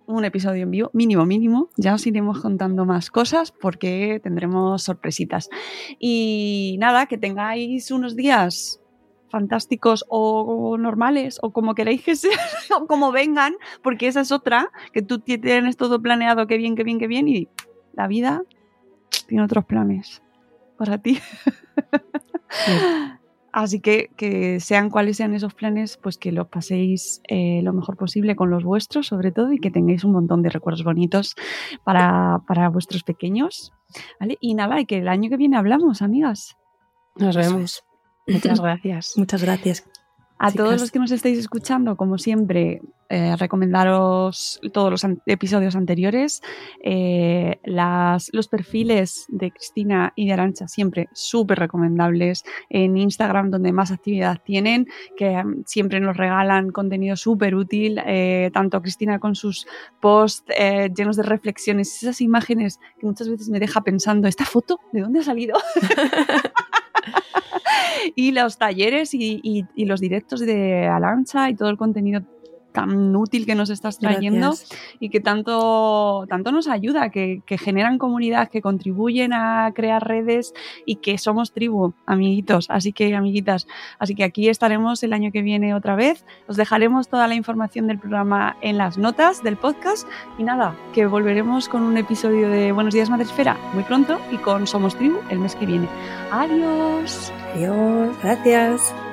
un 0.06 0.26
episodio 0.26 0.64
en 0.64 0.72
vivo, 0.72 0.90
mínimo, 0.94 1.26
mínimo. 1.26 1.70
Ya 1.78 1.94
os 1.94 2.06
iremos 2.06 2.42
contando 2.42 2.86
más 2.86 3.10
cosas 3.10 3.52
porque 3.54 4.20
tendremos 4.22 4.84
sorpresitas. 4.84 5.50
Y 5.98 6.76
nada, 6.80 7.06
que 7.06 7.18
tengáis 7.18 7.90
unos 7.90 8.16
días 8.18 8.82
fantásticos 9.30 10.04
o 10.10 10.78
normales 10.78 11.40
o 11.42 11.52
como 11.54 11.74
queráis 11.74 12.04
que 12.04 12.16
sean 12.18 12.38
o 12.82 12.86
como 12.86 13.12
vengan, 13.14 13.56
porque 13.82 14.08
esa 14.08 14.22
es 14.22 14.32
otra, 14.34 14.70
que 14.92 15.02
tú 15.02 15.20
ti- 15.20 15.38
tienes 15.38 15.78
todo 15.78 16.02
planeado, 16.02 16.48
que 16.48 16.58
bien, 16.58 16.76
que 16.76 16.84
bien, 16.84 17.00
que 17.00 17.08
bien, 17.08 17.28
y 17.30 17.48
la 17.94 18.08
vida 18.08 18.44
tiene 19.28 19.44
otros 19.46 19.64
planes 19.66 20.22
para 20.78 20.98
ti. 20.98 21.18
Así 23.54 23.80
que 23.80 24.10
que 24.18 24.60
sean 24.60 24.90
cuáles 24.90 25.18
sean 25.18 25.36
esos 25.36 25.54
planes, 25.54 25.98
pues 25.98 26.18
que 26.18 26.32
los 26.32 26.48
paséis 26.48 27.22
eh, 27.28 27.62
lo 27.64 27.72
mejor 27.72 27.96
posible 27.96 28.36
con 28.36 28.50
los 28.50 28.64
vuestros, 28.64 29.08
sobre 29.08 29.32
todo, 29.32 29.54
y 29.54 29.60
que 29.60 29.70
tengáis 29.70 30.04
un 30.04 30.12
montón 30.12 30.42
de 30.42 30.50
recuerdos 30.50 30.84
bonitos 30.84 31.36
para, 31.84 32.42
para 32.48 32.68
vuestros 32.70 33.04
pequeños. 33.04 33.72
¿vale? 34.20 34.38
Y 34.42 34.56
nada, 34.56 34.80
y 34.82 34.86
que 34.86 34.98
el 34.98 35.08
año 35.08 35.30
que 35.30 35.38
viene 35.38 35.56
hablamos, 35.56 36.02
amigas. 36.02 36.58
Nos 37.16 37.36
vemos. 37.38 37.84
Muchas 38.28 38.60
gracias. 38.60 39.14
Muchas 39.18 39.44
gracias. 39.44 40.03
A 40.40 40.52
Chicas. 40.52 40.66
todos 40.66 40.82
los 40.82 40.92
que 40.92 41.00
nos 41.00 41.12
estáis 41.12 41.38
escuchando, 41.40 41.96
como 41.96 42.18
siempre, 42.18 42.82
eh, 43.10 43.36
recomendaros 43.38 44.60
todos 44.74 44.92
los 44.92 45.04
an- 45.06 45.22
episodios 45.26 45.76
anteriores, 45.76 46.42
eh, 46.84 47.60
las, 47.64 48.30
los 48.34 48.48
perfiles 48.50 49.26
de 49.30 49.52
Cristina 49.52 50.12
y 50.16 50.28
de 50.28 50.34
Arancha, 50.34 50.68
siempre 50.68 51.08
súper 51.14 51.60
recomendables 51.60 52.44
en 52.70 52.98
Instagram, 52.98 53.52
donde 53.52 53.72
más 53.72 53.92
actividad 53.92 54.42
tienen, 54.44 54.88
que 55.16 55.42
mm, 55.44 55.64
siempre 55.66 56.00
nos 56.00 56.18
regalan 56.18 56.72
contenido 56.72 57.16
súper 57.16 57.56
útil, 57.56 58.02
eh, 58.06 58.50
tanto 58.54 58.82
Cristina 58.82 59.20
con 59.20 59.36
sus 59.36 59.66
posts 60.02 60.44
eh, 60.58 60.90
llenos 60.94 61.16
de 61.16 61.24
reflexiones, 61.24 62.02
esas 62.04 62.20
imágenes 62.20 62.80
que 63.00 63.06
muchas 63.06 63.30
veces 63.30 63.48
me 63.50 63.60
deja 63.60 63.82
pensando, 63.82 64.28
¿esta 64.28 64.46
foto 64.46 64.80
de 64.92 65.02
dónde 65.02 65.20
ha 65.20 65.24
salido? 65.24 65.58
y 68.16 68.32
los 68.32 68.58
talleres 68.58 69.14
y, 69.14 69.40
y- 69.44 69.66
y 69.76 69.86
los 69.86 70.00
directos 70.02 70.40
de 70.42 70.88
Alancha 70.88 71.50
y 71.50 71.56
todo 71.56 71.70
el 71.70 71.78
contenido 71.78 72.22
tan 72.74 73.16
útil 73.16 73.46
que 73.46 73.56
nos 73.56 73.70
estás 73.70 74.00
trayendo 74.00 74.48
Gracias. 74.48 74.80
y 75.00 75.10
que 75.10 75.20
tanto, 75.20 76.26
tanto 76.28 76.52
nos 76.52 76.68
ayuda, 76.68 77.10
que, 77.10 77.42
que 77.46 77.58
generan 77.58 77.98
comunidad, 77.98 78.50
que 78.50 78.62
contribuyen 78.62 79.32
a 79.34 79.72
crear 79.74 80.06
redes 80.06 80.54
y 80.86 80.98
que 80.98 81.18
somos 81.18 81.54
tribu, 81.54 81.94
amiguitos, 82.06 82.70
así 82.70 82.92
que 82.92 83.16
amiguitas, 83.16 83.68
así 84.00 84.16
que 84.16 84.24
aquí 84.24 84.50
estaremos 84.50 85.04
el 85.04 85.14
año 85.14 85.32
que 85.32 85.42
viene 85.42 85.74
otra 85.74 85.96
vez, 85.96 86.26
os 86.48 86.58
dejaremos 86.58 87.08
toda 87.08 87.28
la 87.28 87.36
información 87.36 87.88
del 87.88 88.00
programa 88.00 88.58
en 88.62 88.78
las 88.78 88.98
notas 88.98 89.44
del 89.44 89.56
podcast 89.56 90.08
y 90.38 90.44
nada, 90.44 90.76
que 90.94 91.06
volveremos 91.06 91.70
con 91.70 91.84
un 91.84 91.98
episodio 91.98 92.50
de 92.50 92.72
Buenos 92.72 92.94
días 92.94 93.10
Madresfera 93.10 93.58
muy 93.74 93.84
pronto 93.84 94.20
y 94.32 94.38
con 94.38 94.68
Somos 94.68 94.96
Tribu 94.96 95.20
el 95.30 95.40
mes 95.40 95.56
que 95.56 95.66
viene. 95.66 95.88
Adiós. 96.32 97.32
Adiós. 97.54 98.16
Gracias. 98.22 99.13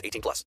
18 0.03 0.21
plus. 0.21 0.45